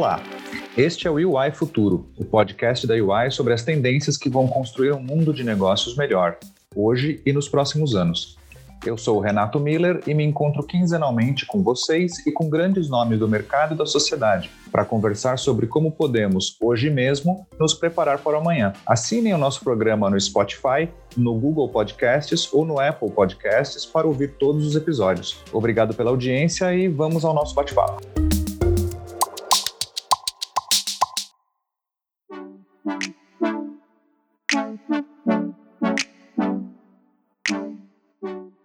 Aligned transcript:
Olá, 0.00 0.18
este 0.78 1.06
é 1.06 1.10
o 1.10 1.16
UI 1.16 1.50
Futuro, 1.52 2.08
o 2.16 2.24
podcast 2.24 2.86
da 2.86 2.94
UI 2.94 3.30
sobre 3.30 3.52
as 3.52 3.62
tendências 3.62 4.16
que 4.16 4.30
vão 4.30 4.48
construir 4.48 4.92
um 4.92 4.98
mundo 4.98 5.30
de 5.30 5.44
negócios 5.44 5.94
melhor, 5.94 6.38
hoje 6.74 7.20
e 7.26 7.34
nos 7.34 7.50
próximos 7.50 7.94
anos. 7.94 8.38
Eu 8.82 8.96
sou 8.96 9.18
o 9.18 9.20
Renato 9.20 9.60
Miller 9.60 10.00
e 10.06 10.14
me 10.14 10.24
encontro 10.24 10.62
quinzenalmente 10.62 11.44
com 11.44 11.62
vocês 11.62 12.26
e 12.26 12.32
com 12.32 12.48
grandes 12.48 12.88
nomes 12.88 13.18
do 13.18 13.28
mercado 13.28 13.74
e 13.74 13.76
da 13.76 13.84
sociedade 13.84 14.50
para 14.72 14.86
conversar 14.86 15.38
sobre 15.38 15.66
como 15.66 15.92
podemos, 15.92 16.56
hoje 16.62 16.88
mesmo, 16.88 17.46
nos 17.58 17.74
preparar 17.74 18.20
para 18.20 18.38
amanhã. 18.38 18.72
Assinem 18.86 19.34
o 19.34 19.38
nosso 19.38 19.62
programa 19.62 20.08
no 20.08 20.18
Spotify, 20.18 20.88
no 21.14 21.34
Google 21.34 21.68
Podcasts 21.68 22.50
ou 22.54 22.64
no 22.64 22.80
Apple 22.80 23.10
Podcasts 23.10 23.84
para 23.84 24.06
ouvir 24.06 24.30
todos 24.38 24.66
os 24.66 24.74
episódios. 24.74 25.44
Obrigado 25.52 25.92
pela 25.92 26.08
audiência 26.08 26.74
e 26.74 26.88
vamos 26.88 27.22
ao 27.22 27.34
nosso 27.34 27.54
bate-papo. 27.54 28.29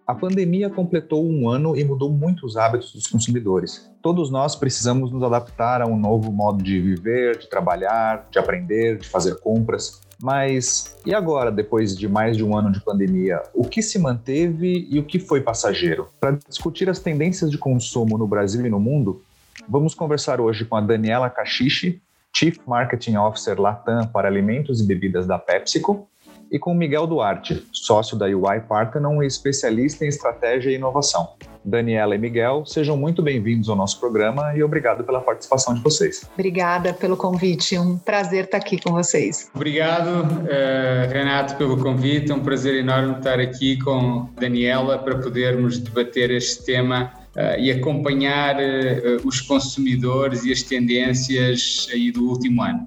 A 0.06 0.14
pandemia 0.14 0.70
completou 0.70 1.28
um 1.28 1.48
ano 1.48 1.76
e 1.76 1.82
mudou 1.82 2.08
muitos 2.08 2.56
hábitos 2.56 2.92
dos 2.92 3.08
consumidores. 3.08 3.90
Todos 4.00 4.30
nós 4.30 4.54
precisamos 4.54 5.10
nos 5.10 5.20
adaptar 5.24 5.82
a 5.82 5.86
um 5.86 5.98
novo 5.98 6.30
modo 6.30 6.62
de 6.62 6.80
viver, 6.80 7.38
de 7.38 7.50
trabalhar, 7.50 8.28
de 8.30 8.38
aprender, 8.38 8.98
de 8.98 9.08
fazer 9.08 9.40
compras. 9.40 10.00
Mas 10.22 10.96
e 11.04 11.12
agora, 11.12 11.50
depois 11.50 11.98
de 11.98 12.08
mais 12.08 12.36
de 12.36 12.44
um 12.44 12.56
ano 12.56 12.70
de 12.70 12.80
pandemia, 12.80 13.42
o 13.52 13.64
que 13.64 13.82
se 13.82 13.98
manteve 13.98 14.86
e 14.88 14.96
o 15.00 15.04
que 15.04 15.18
foi 15.18 15.40
passageiro? 15.40 16.08
Para 16.20 16.38
discutir 16.48 16.88
as 16.88 17.00
tendências 17.00 17.50
de 17.50 17.58
consumo 17.58 18.16
no 18.16 18.28
Brasil 18.28 18.64
e 18.64 18.70
no 18.70 18.78
mundo, 18.78 19.24
vamos 19.68 19.92
conversar 19.92 20.40
hoje 20.40 20.64
com 20.64 20.76
a 20.76 20.80
Daniela 20.80 21.28
Cachiche, 21.28 22.00
Chief 22.32 22.58
Marketing 22.64 23.16
Officer 23.16 23.60
Latam 23.60 24.06
para 24.06 24.28
alimentos 24.28 24.80
e 24.80 24.86
bebidas 24.86 25.26
da 25.26 25.36
PepsiCo, 25.36 26.08
e 26.50 26.58
com 26.58 26.74
Miguel 26.74 27.06
Duarte, 27.06 27.66
sócio 27.72 28.16
da 28.16 28.26
UI 28.26 28.60
Parthenon 28.68 29.22
e 29.22 29.26
especialista 29.26 30.04
em 30.04 30.08
estratégia 30.08 30.70
e 30.70 30.74
inovação. 30.74 31.28
Daniela 31.66 32.14
e 32.14 32.18
Miguel, 32.18 32.64
sejam 32.64 32.96
muito 32.96 33.20
bem-vindos 33.20 33.68
ao 33.68 33.74
nosso 33.74 33.98
programa 33.98 34.56
e 34.56 34.62
obrigado 34.62 35.02
pela 35.02 35.20
participação 35.20 35.74
de 35.74 35.80
vocês. 35.80 36.24
Obrigada 36.34 36.94
pelo 36.94 37.16
convite, 37.16 37.76
um 37.76 37.98
prazer 37.98 38.44
estar 38.44 38.58
aqui 38.58 38.80
com 38.80 38.92
vocês. 38.92 39.50
Obrigado, 39.52 40.22
uh, 40.22 41.12
Renato, 41.12 41.56
pelo 41.56 41.76
convite, 41.76 42.30
é 42.30 42.34
um 42.34 42.40
prazer 42.40 42.76
enorme 42.76 43.18
estar 43.18 43.40
aqui 43.40 43.78
com 43.82 44.28
Daniela 44.38 44.98
para 44.98 45.18
podermos 45.18 45.78
debater 45.78 46.30
este 46.30 46.64
tema 46.64 47.12
uh, 47.34 47.58
e 47.58 47.72
acompanhar 47.72 48.54
uh, 48.56 49.26
os 49.26 49.40
consumidores 49.40 50.44
e 50.44 50.52
as 50.52 50.62
tendências 50.62 51.88
aí 51.92 52.12
do 52.12 52.28
último 52.28 52.62
ano. 52.62 52.86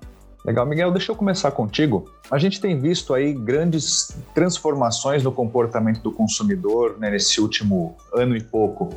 Legal, 0.50 0.66
Miguel, 0.66 0.92
deixa 0.92 1.12
eu 1.12 1.16
começar 1.16 1.52
contigo. 1.52 2.10
A 2.32 2.40
gente 2.40 2.60
tem 2.60 2.80
visto 2.80 3.14
aí 3.14 3.34
grandes 3.34 4.18
transformações 4.34 5.22
no 5.22 5.32
comportamento 5.32 6.02
do 6.02 6.12
consumidor 6.12 6.98
né, 6.98 7.12
nesse 7.12 7.40
último 7.40 7.96
ano 8.12 8.36
e 8.36 8.42
pouco. 8.42 8.96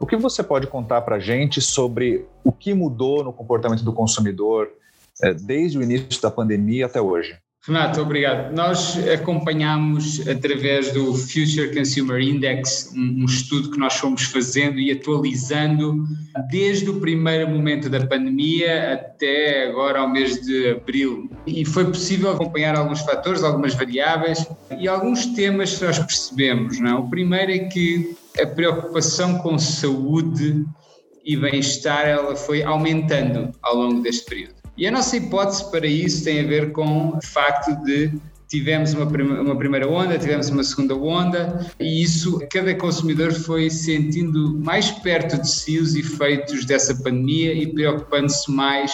O 0.00 0.06
que 0.06 0.16
você 0.16 0.42
pode 0.42 0.66
contar 0.66 1.02
para 1.02 1.16
a 1.16 1.20
gente 1.20 1.60
sobre 1.60 2.24
o 2.42 2.50
que 2.50 2.72
mudou 2.72 3.22
no 3.22 3.34
comportamento 3.34 3.84
do 3.84 3.92
consumidor 3.92 4.70
é, 5.22 5.34
desde 5.34 5.76
o 5.76 5.82
início 5.82 6.22
da 6.22 6.30
pandemia 6.30 6.86
até 6.86 7.02
hoje? 7.02 7.36
Renato, 7.66 8.02
obrigado. 8.02 8.54
Nós 8.54 8.94
acompanhamos 9.08 10.20
através 10.28 10.92
do 10.92 11.14
Future 11.14 11.74
Consumer 11.74 12.20
Index 12.20 12.92
um, 12.94 13.22
um, 13.22 13.24
estudo 13.24 13.70
que 13.70 13.78
nós 13.78 13.94
fomos 13.94 14.24
fazendo 14.24 14.78
e 14.78 14.92
atualizando 14.92 16.04
desde 16.50 16.90
o 16.90 17.00
primeiro 17.00 17.48
momento 17.48 17.88
da 17.88 18.06
pandemia 18.06 18.92
até 18.92 19.66
agora 19.66 20.00
ao 20.00 20.10
mês 20.10 20.42
de 20.42 20.72
abril. 20.72 21.30
E 21.46 21.64
foi 21.64 21.86
possível 21.86 22.32
acompanhar 22.32 22.76
alguns 22.76 23.00
fatores, 23.00 23.42
algumas 23.42 23.72
variáveis 23.72 24.46
e 24.78 24.86
alguns 24.86 25.24
temas 25.24 25.78
que 25.78 25.86
nós 25.86 25.98
percebemos. 25.98 26.78
Não 26.78 26.90
é? 26.90 26.94
O 26.96 27.08
primeiro 27.08 27.50
é 27.50 27.60
que 27.60 28.14
a 28.38 28.46
preocupação 28.46 29.38
com 29.38 29.58
saúde 29.58 30.66
e 31.24 31.34
bem-estar 31.34 32.06
ela 32.06 32.36
foi 32.36 32.62
aumentando 32.62 33.52
ao 33.62 33.74
longo 33.74 34.02
deste 34.02 34.26
período. 34.26 34.63
E 34.76 34.86
a 34.86 34.90
nossa 34.90 35.16
hipótese 35.16 35.70
para 35.70 35.86
isso 35.86 36.24
tem 36.24 36.40
a 36.40 36.46
ver 36.46 36.72
com 36.72 37.10
o 37.10 37.22
facto 37.22 37.74
de 37.84 38.12
tivemos 38.48 38.92
uma, 38.94 39.04
uma 39.04 39.56
primeira 39.56 39.88
onda, 39.88 40.18
tivemos 40.18 40.48
uma 40.48 40.62
segunda 40.62 40.94
onda, 40.94 41.66
e 41.80 42.02
isso 42.02 42.38
cada 42.50 42.74
consumidor 42.74 43.32
foi 43.32 43.70
sentindo 43.70 44.58
mais 44.58 44.90
perto 44.90 45.40
de 45.40 45.50
si 45.50 45.78
os 45.78 45.94
efeitos 45.94 46.64
dessa 46.64 46.94
pandemia 46.94 47.52
e 47.52 47.66
preocupando-se 47.66 48.50
mais 48.50 48.92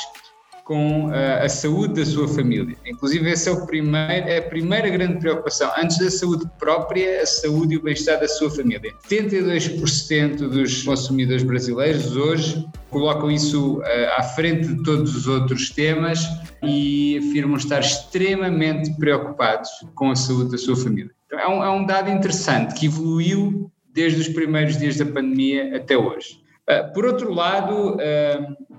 com 0.70 1.08
a, 1.08 1.16
eh, 1.16 1.46
a 1.46 1.48
saúde 1.48 1.94
da 1.94 2.06
sua 2.06 2.28
família. 2.28 2.76
Inclusive, 2.86 3.28
essa 3.28 3.50
é, 3.50 3.52
o 3.52 3.66
primeiro, 3.66 4.28
é 4.28 4.38
a 4.38 4.42
primeira 4.42 4.88
grande 4.88 5.18
preocupação. 5.18 5.68
Antes 5.76 5.98
da 5.98 6.08
saúde 6.08 6.48
própria, 6.60 7.22
a 7.22 7.26
saúde 7.26 7.74
e 7.74 7.76
o 7.76 7.82
bem-estar 7.82 8.20
da 8.20 8.28
sua 8.28 8.48
família. 8.48 8.92
72% 9.08 10.48
dos 10.48 10.84
consumidores 10.84 11.42
brasileiros 11.42 12.16
hoje 12.16 12.64
colocam 12.88 13.32
isso 13.32 13.78
uh, 13.78 13.84
à 14.16 14.22
frente 14.22 14.68
de 14.68 14.80
todos 14.84 15.16
os 15.16 15.26
outros 15.26 15.70
temas 15.70 16.24
e 16.62 17.18
afirmam 17.18 17.56
estar 17.56 17.80
extremamente 17.80 18.96
preocupados 18.96 19.68
com 19.96 20.12
a 20.12 20.14
saúde 20.14 20.52
da 20.52 20.58
sua 20.58 20.76
família. 20.76 21.10
Então, 21.26 21.40
é, 21.40 21.48
um, 21.48 21.64
é 21.64 21.70
um 21.70 21.84
dado 21.84 22.10
interessante 22.12 22.74
que 22.78 22.86
evoluiu 22.86 23.68
desde 23.92 24.20
os 24.20 24.28
primeiros 24.28 24.78
dias 24.78 24.96
da 24.96 25.04
pandemia 25.04 25.76
até 25.76 25.98
hoje. 25.98 26.40
Uh, 26.70 26.92
por 26.94 27.04
outro 27.04 27.34
lado, 27.34 27.96
uh, 27.96 28.69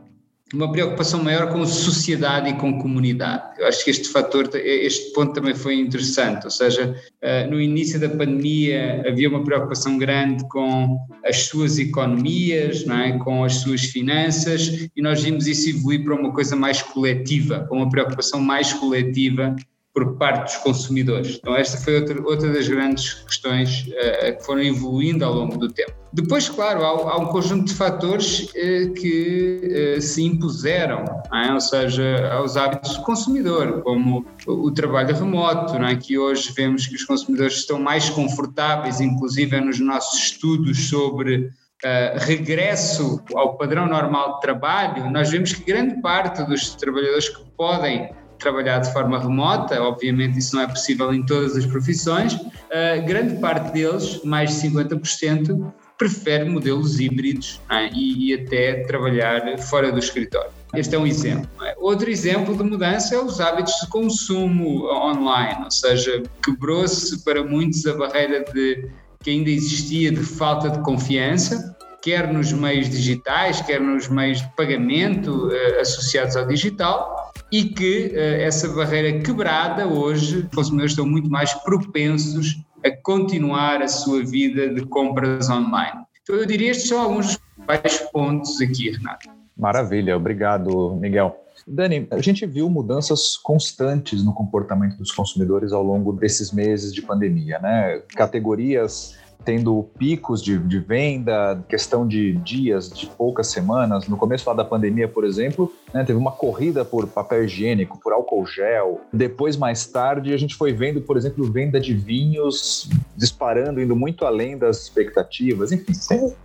uma 0.53 0.71
preocupação 0.71 1.23
maior 1.23 1.51
com 1.51 1.65
sociedade 1.65 2.49
e 2.49 2.53
com 2.53 2.77
comunidade. 2.79 3.59
Eu 3.59 3.67
acho 3.67 3.83
que 3.83 3.91
este 3.91 4.09
fator, 4.09 4.49
este 4.53 5.13
ponto 5.13 5.33
também 5.33 5.55
foi 5.55 5.75
interessante, 5.75 6.45
ou 6.45 6.51
seja, 6.51 6.95
eh, 7.21 7.47
no 7.47 7.59
início 7.59 7.99
da 7.99 8.09
pandemia 8.09 9.03
havia 9.07 9.29
uma 9.29 9.43
preocupação 9.43 9.97
grande 9.97 10.47
com 10.49 10.99
as 11.25 11.45
suas 11.45 11.79
economias, 11.79 12.85
não 12.85 12.99
é? 12.99 13.17
com 13.17 13.43
as 13.43 13.55
suas 13.55 13.81
finanças, 13.81 14.89
e 14.95 15.01
nós 15.01 15.23
vimos 15.23 15.47
isso 15.47 15.69
evoluir 15.69 16.03
para 16.03 16.15
uma 16.15 16.33
coisa 16.33 16.55
mais 16.55 16.81
coletiva, 16.81 17.65
com 17.69 17.77
uma 17.77 17.89
preocupação 17.89 18.41
mais 18.41 18.73
coletiva 18.73 19.55
por 19.93 20.15
parte 20.17 20.53
dos 20.53 20.63
consumidores. 20.63 21.37
Então, 21.37 21.55
esta 21.55 21.77
foi 21.77 21.99
outra, 21.99 22.21
outra 22.21 22.53
das 22.53 22.67
grandes 22.67 23.13
questões 23.13 23.87
uh, 23.87 24.37
que 24.37 24.45
foram 24.45 24.61
evoluindo 24.61 25.25
ao 25.25 25.33
longo 25.33 25.57
do 25.57 25.67
tempo. 25.67 25.93
Depois, 26.13 26.47
claro, 26.47 26.83
há, 26.83 27.13
há 27.13 27.17
um 27.17 27.25
conjunto 27.25 27.65
de 27.65 27.73
fatores 27.73 28.49
uh, 28.49 28.93
que 28.93 29.95
uh, 29.97 30.01
se 30.01 30.23
impuseram, 30.23 31.03
é? 31.33 31.53
ou 31.53 31.59
seja, 31.59 32.31
aos 32.33 32.55
hábitos 32.55 32.97
do 32.97 33.03
consumidor, 33.03 33.81
como 33.81 34.25
o, 34.47 34.67
o 34.67 34.71
trabalho 34.71 35.13
remoto, 35.13 35.75
é? 35.75 35.95
que 35.95 36.17
hoje 36.17 36.53
vemos 36.55 36.87
que 36.87 36.95
os 36.95 37.03
consumidores 37.03 37.55
estão 37.55 37.79
mais 37.79 38.09
confortáveis, 38.09 39.01
inclusive 39.01 39.59
nos 39.59 39.79
nossos 39.79 40.19
estudos 40.19 40.89
sobre 40.89 41.49
Uh, 41.83 42.13
regresso 42.27 43.19
ao 43.33 43.57
padrão 43.57 43.87
normal 43.87 44.35
de 44.35 44.41
trabalho, 44.41 45.09
nós 45.09 45.31
vemos 45.31 45.51
que 45.51 45.63
grande 45.63 45.99
parte 45.99 46.43
dos 46.43 46.75
trabalhadores 46.75 47.29
que 47.29 47.43
podem 47.57 48.07
trabalhar 48.41 48.79
de 48.79 48.91
forma 48.91 49.19
remota, 49.19 49.81
obviamente 49.81 50.39
isso 50.39 50.55
não 50.55 50.63
é 50.63 50.67
possível 50.67 51.13
em 51.13 51.23
todas 51.23 51.55
as 51.55 51.65
profissões, 51.65 52.33
uh, 52.33 53.05
grande 53.05 53.39
parte 53.39 53.71
deles, 53.71 54.21
mais 54.23 54.49
de 54.49 54.67
50%, 54.67 55.71
prefere 56.01 56.49
modelos 56.49 56.99
híbridos 56.99 57.61
é? 57.69 57.87
e, 57.93 58.29
e, 58.29 58.33
até 58.33 58.83
trabalhar 58.85 59.55
fora 59.59 59.91
do 59.91 59.99
escritório. 59.99 60.49
Este 60.73 60.95
é 60.95 60.97
um 60.97 61.05
exemplo. 61.05 61.47
É? 61.63 61.75
Outro 61.77 62.09
exemplo 62.09 62.57
de 62.57 62.63
mudança 62.63 63.13
é 63.13 63.19
os 63.19 63.39
hábitos 63.39 63.75
de 63.81 63.87
consumo 63.87 64.85
online, 64.91 65.63
ou 65.63 65.69
seja, 65.69 66.23
quebrou-se 66.43 67.23
para 67.23 67.43
muitos 67.43 67.85
a 67.85 67.93
barreira 67.93 68.43
de 68.51 68.89
que 69.23 69.29
ainda 69.29 69.51
existia 69.51 70.11
de 70.11 70.23
falta 70.23 70.71
de 70.71 70.79
confiança, 70.79 71.77
quer 72.01 72.33
nos 72.33 72.51
meios 72.51 72.89
digitais, 72.89 73.61
quer 73.61 73.79
nos 73.79 74.07
meios 74.07 74.41
de 74.41 74.49
pagamento 74.55 75.49
uh, 75.49 75.81
associados 75.81 76.35
ao 76.35 76.47
digital, 76.47 77.20
e 77.51 77.65
que 77.65 78.13
uh, 78.13 78.41
essa 78.41 78.67
barreira 78.69 79.19
quebrada 79.19 79.87
hoje, 79.87 80.47
os 80.49 80.55
consumidores 80.55 80.93
estão 80.93 81.05
muito 81.05 81.29
mais 81.29 81.53
propensos 81.53 82.61
a 82.83 82.91
continuar 83.03 83.81
a 83.81 83.87
sua 83.87 84.23
vida 84.23 84.73
de 84.73 84.85
compras 84.85 85.49
online. 85.49 86.01
Então 86.23 86.35
eu 86.35 86.45
diria 86.45 86.71
estes 86.71 86.87
são 86.87 87.01
alguns 87.01 87.37
principais 87.37 87.97
pontos 88.11 88.61
aqui, 88.61 88.91
Renato. 88.91 89.29
Maravilha, 89.57 90.15
obrigado, 90.15 90.95
Miguel. 90.95 91.37
Dani, 91.67 92.07
a 92.09 92.19
gente 92.19 92.45
viu 92.45 92.69
mudanças 92.69 93.37
constantes 93.37 94.23
no 94.23 94.33
comportamento 94.33 94.97
dos 94.97 95.11
consumidores 95.11 95.71
ao 95.71 95.83
longo 95.83 96.11
desses 96.11 96.51
meses 96.51 96.93
de 96.93 97.01
pandemia, 97.01 97.59
né? 97.59 98.01
Categorias 98.15 99.15
tendo 99.43 99.89
picos 99.97 100.41
de, 100.41 100.57
de 100.57 100.79
venda, 100.79 101.63
questão 101.67 102.07
de 102.07 102.33
dias, 102.33 102.89
de 102.89 103.07
poucas 103.07 103.47
semanas. 103.47 104.07
No 104.07 104.17
começo 104.17 104.49
lá 104.49 104.55
da 104.55 104.63
pandemia, 104.63 105.07
por 105.07 105.23
exemplo, 105.23 105.71
né, 105.93 106.03
teve 106.03 106.17
uma 106.17 106.31
corrida 106.31 106.85
por 106.85 107.07
papel 107.07 107.43
higiênico, 107.45 107.99
por 107.99 108.13
álcool 108.13 108.45
gel. 108.45 109.01
Depois, 109.11 109.57
mais 109.57 109.85
tarde, 109.85 110.33
a 110.33 110.37
gente 110.37 110.55
foi 110.55 110.73
vendo, 110.73 111.01
por 111.01 111.17
exemplo, 111.17 111.43
venda 111.51 111.79
de 111.79 111.93
vinhos 111.93 112.89
disparando, 113.15 113.81
indo 113.81 113.95
muito 113.95 114.25
além 114.25 114.57
das 114.57 114.83
expectativas. 114.83 115.71
Enfim, 115.71 115.93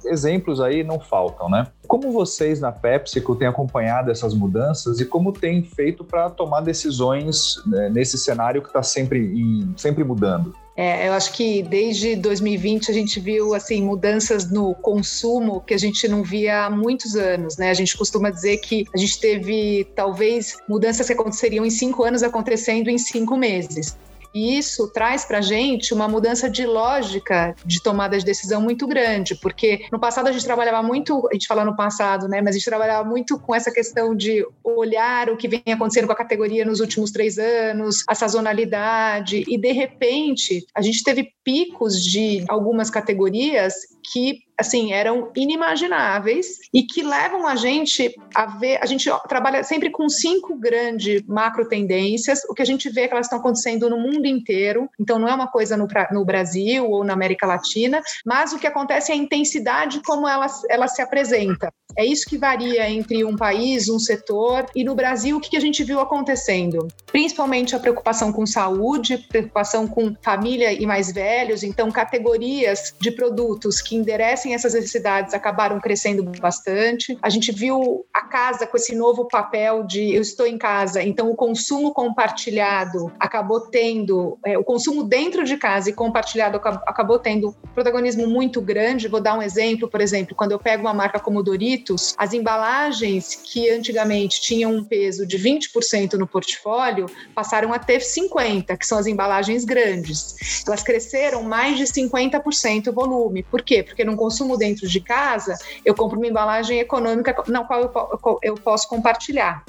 exemplos 0.05 0.61
aí, 0.61 0.83
não 0.83 0.99
faltam, 0.99 1.49
né? 1.49 1.67
Como 1.87 2.11
vocês 2.11 2.61
na 2.61 2.73
PepsiCo 2.73 3.37
têm 3.37 3.47
acompanhado 3.47 4.11
essas 4.11 4.35
mudanças 4.35 5.01
e 5.01 5.05
como 5.05 5.33
têm 5.33 5.63
feito 5.63 6.05
para 6.05 6.29
tomar 6.29 6.61
decisões 6.61 7.63
né, 7.67 7.89
nesse 7.89 8.19
cenário 8.19 8.61
que 8.61 8.69
está 8.69 8.83
sempre, 8.83 9.33
sempre 9.77 10.03
mudando? 10.03 10.55
É, 10.77 11.09
eu 11.09 11.15
acho 11.15 11.33
que 11.33 11.63
desde 11.63 12.15
2020 12.17 12.91
a 12.91 12.95
gente 12.95 13.19
viu 13.19 13.55
assim 13.55 13.83
mudanças 13.83 14.51
no 14.51 14.75
consumo 14.75 15.63
que 15.63 15.73
a 15.73 15.79
gente 15.79 16.07
não 16.07 16.23
via 16.23 16.67
há 16.67 16.71
muitos 16.71 17.17
anos, 17.17 17.57
né? 17.57 17.71
A 17.71 17.75
gente 17.75 17.97
costuma 17.97 18.29
dizer 18.29 18.59
que 18.59 18.87
a 18.95 18.99
gente 18.99 19.19
teve 19.19 19.87
talvez 19.95 20.59
mudanças 20.69 21.07
que 21.07 21.15
aconteceriam 21.15 21.65
em 21.65 21.71
cinco 21.71 22.05
anos 22.05 22.23
acontecendo 22.23 22.91
em 22.91 22.99
cinco 22.99 23.39
meses. 23.39 23.97
E 24.37 24.59
isso 24.59 24.87
traz 24.89 25.25
para 25.25 25.39
a 25.39 25.41
gente 25.41 25.95
uma 25.95 26.07
mudança 26.07 26.51
de 26.51 26.67
lógica 26.67 27.57
de 27.65 27.83
tomada 27.83 28.19
de 28.19 28.25
decisão 28.25 28.61
muito 28.61 28.87
grande, 28.87 29.35
porque 29.35 29.87
no 29.91 29.99
passado 29.99 30.27
a 30.27 30.33
gente 30.33 30.45
trabalhava 30.45 30.83
muito, 30.83 31.27
a 31.31 31.33
gente 31.33 31.47
fala 31.47 31.65
no 31.65 31.75
passado, 31.75 32.29
né? 32.29 32.43
Mas 32.43 32.55
a 32.55 32.59
gente 32.59 32.67
trabalhava 32.67 33.09
muito 33.09 33.39
com 33.39 33.55
essa 33.55 33.71
questão 33.71 34.15
de 34.15 34.47
olhar 34.63 35.31
o 35.31 35.39
que 35.39 35.49
vem 35.49 35.63
acontecendo 35.73 36.07
com 36.07 36.13
a 36.13 36.17
categoria 36.17 36.67
nos 36.67 36.81
últimos 36.81 37.11
três 37.11 37.39
anos, 37.39 38.05
a 38.07 38.15
sazonalidade, 38.15 39.43
e 39.49 39.57
de 39.57 39.73
repente 39.73 40.67
a 40.75 40.83
gente 40.83 41.03
teve 41.03 41.33
picos 41.47 42.03
de 42.03 42.45
algumas 42.49 42.91
categorias 42.91 43.73
que 44.13 44.41
assim 44.59 44.93
eram 44.93 45.31
inimagináveis 45.37 46.59
e 46.75 46.83
que 46.83 47.05
levam 47.05 47.47
a 47.47 47.55
gente 47.55 48.13
a 48.35 48.47
ver 48.47 48.81
a 48.83 48.87
gente 48.87 49.09
trabalha 49.29 49.63
sempre 49.63 49.91
com 49.91 50.09
cinco 50.09 50.57
grandes 50.57 51.23
macro 51.23 51.69
tendências 51.69 52.43
o 52.49 52.55
que 52.55 52.63
a 52.63 52.65
gente 52.65 52.91
vê 52.91 53.03
é 53.03 53.07
que 53.09 53.15
elas 53.15 53.27
estão 53.27 53.39
acontecendo 53.39 53.89
no 53.89 53.97
mundo 53.97 54.27
inteiro 54.27 54.91
então 54.99 55.21
não 55.21 55.29
é 55.29 55.35
uma 55.35 55.47
coisa 55.47 55.77
no, 55.77 55.87
no 56.11 56.25
Brasil 56.25 56.91
ou 56.91 57.05
na 57.05 57.13
América 57.13 57.47
Latina 57.47 58.03
mas 58.25 58.53
o 58.53 58.59
que 58.59 58.67
acontece 58.67 59.13
é 59.13 59.15
a 59.15 59.19
intensidade 59.19 60.03
como 60.05 60.27
ela, 60.27 60.47
ela 60.69 60.89
se 60.89 61.01
apresenta 61.01 61.73
é 61.97 62.05
isso 62.05 62.29
que 62.29 62.37
varia 62.37 62.91
entre 62.91 63.25
um 63.25 63.35
país, 63.35 63.89
um 63.89 63.99
setor. 63.99 64.67
E 64.75 64.85
no 64.85 64.95
Brasil, 64.95 65.39
o 65.39 65.41
que 65.41 65.57
a 65.57 65.61
gente 65.61 65.83
viu 65.83 65.99
acontecendo? 65.99 66.87
Principalmente 67.07 67.75
a 67.75 67.81
preocupação 67.81 68.31
com 68.31 68.45
saúde, 68.45 69.17
preocupação 69.17 69.89
com 69.89 70.15
família 70.21 70.73
e 70.73 70.85
mais 70.85 71.11
velhos. 71.11 71.36
Então, 71.63 71.91
categorias 71.91 72.95
de 73.01 73.11
produtos 73.11 73.81
que 73.81 73.97
enderecem 73.97 74.55
essas 74.55 74.75
necessidades 74.75 75.35
acabaram 75.35 75.81
crescendo 75.81 76.23
bastante. 76.41 77.19
A 77.23 77.29
gente 77.29 77.53
viu 77.53 78.07
a 78.13 78.23
casa 78.23 78.67
com 78.67 78.77
esse 78.77 78.95
novo 78.95 79.27
papel 79.29 79.85
de 79.85 80.15
eu 80.15 80.23
estou 80.23 80.47
em 80.47 80.59
casa, 80.59 81.03
então 81.03 81.31
o 81.31 81.37
consumo 81.37 81.93
compartilhado 81.93 83.13
acabou 83.19 83.61
tendo, 83.61 84.39
é, 84.45 84.59
o 84.59 84.65
consumo 84.65 85.05
dentro 85.05 85.45
de 85.45 85.57
casa 85.57 85.91
e 85.91 85.93
compartilhado 85.93 86.57
acabou 86.87 87.19
tendo 87.19 87.55
protagonismo 87.75 88.27
muito 88.27 88.61
grande. 88.61 89.09
Vou 89.09 89.21
dar 89.21 89.37
um 89.37 89.43
exemplo, 89.43 89.89
por 89.89 90.01
exemplo, 90.01 90.35
quando 90.35 90.53
eu 90.53 90.59
pego 90.59 90.83
uma 90.83 90.95
marca 90.95 91.19
como 91.19 91.43
Doritos, 91.43 92.15
as 92.17 92.33
embalagens 92.33 93.35
que 93.35 93.71
antigamente 93.71 94.41
tinham 94.41 94.75
um 94.75 94.85
peso 94.85 95.27
de 95.27 95.39
20% 95.39 96.15
no 96.15 96.27
portfólio 96.27 97.07
passaram 97.35 97.73
a 97.73 97.79
ter 97.79 98.01
50%, 98.01 98.77
que 98.77 98.87
são 98.87 98.99
as 98.99 99.07
embalagens 99.07 99.65
grandes. 99.65 100.63
Elas 100.67 100.83
cresceram 100.83 101.26
mais 101.43 101.77
de 101.77 101.85
50% 101.85 102.89
o 102.89 102.93
volume. 102.93 103.43
Por 103.43 103.63
quê? 103.63 103.83
Porque 103.83 104.05
no 104.05 104.17
consumo 104.17 104.57
dentro 104.57 104.89
de 104.89 105.01
casa, 105.01 105.57
eu 105.85 105.95
compro 105.95 106.19
uma 106.19 106.27
embalagem 106.27 106.79
econômica 106.79 107.35
na 107.49 107.65
qual 107.65 107.83
eu, 107.83 108.39
eu 108.43 108.55
posso 108.55 108.89
compartilhar. 108.89 109.65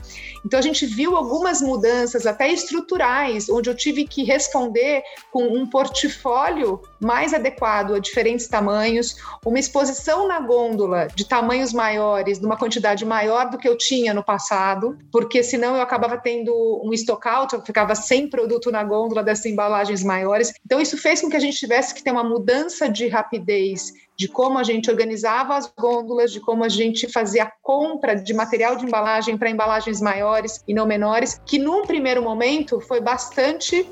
Então 0.45 0.59
a 0.59 0.63
gente 0.63 0.85
viu 0.85 1.15
algumas 1.15 1.61
mudanças 1.61 2.25
até 2.25 2.51
estruturais, 2.51 3.49
onde 3.49 3.69
eu 3.69 3.75
tive 3.75 4.05
que 4.05 4.23
responder 4.23 5.03
com 5.31 5.43
um 5.43 5.67
portfólio 5.69 6.81
mais 6.99 7.33
adequado 7.33 7.93
a 7.93 7.99
diferentes 7.99 8.47
tamanhos, 8.47 9.15
uma 9.45 9.59
exposição 9.59 10.27
na 10.27 10.39
gôndola 10.39 11.07
de 11.13 11.25
tamanhos 11.27 11.73
maiores, 11.73 12.39
de 12.39 12.45
uma 12.45 12.57
quantidade 12.57 13.05
maior 13.05 13.49
do 13.49 13.57
que 13.57 13.67
eu 13.67 13.77
tinha 13.77 14.13
no 14.13 14.23
passado, 14.23 14.97
porque 15.11 15.43
senão 15.43 15.75
eu 15.75 15.81
acabava 15.81 16.17
tendo 16.17 16.51
um 16.83 16.93
stock 16.93 17.27
out, 17.27 17.53
eu 17.53 17.61
ficava 17.61 17.95
sem 17.95 18.29
produto 18.29 18.71
na 18.71 18.83
gôndola 18.83 19.23
dessas 19.23 19.45
embalagens 19.45 20.03
maiores. 20.03 20.53
Então 20.65 20.79
isso 20.79 20.97
fez 20.97 21.21
com 21.21 21.29
que 21.29 21.35
a 21.35 21.39
gente 21.39 21.46
tivesse 21.55 21.93
que 21.93 22.03
ter 22.03 22.11
uma 22.11 22.23
mudança 22.23 22.89
de 22.89 23.07
rapidez 23.07 23.93
de 24.15 24.27
como 24.27 24.57
a 24.57 24.63
gente 24.63 24.89
organizava 24.89 25.55
as 25.55 25.71
gôndolas, 25.77 26.31
de 26.31 26.39
como 26.39 26.63
a 26.63 26.69
gente 26.69 27.07
fazia 27.07 27.43
a 27.43 27.51
compra 27.61 28.15
de 28.15 28.33
material 28.33 28.75
de 28.75 28.85
embalagem 28.85 29.37
para 29.37 29.49
embalagens 29.49 30.01
maiores 30.01 30.63
e 30.67 30.73
não 30.73 30.87
menores, 30.87 31.39
que 31.45 31.59
num 31.59 31.85
primeiro 31.85 32.21
momento 32.21 32.79
foi 32.81 32.99
bastante 32.99 33.87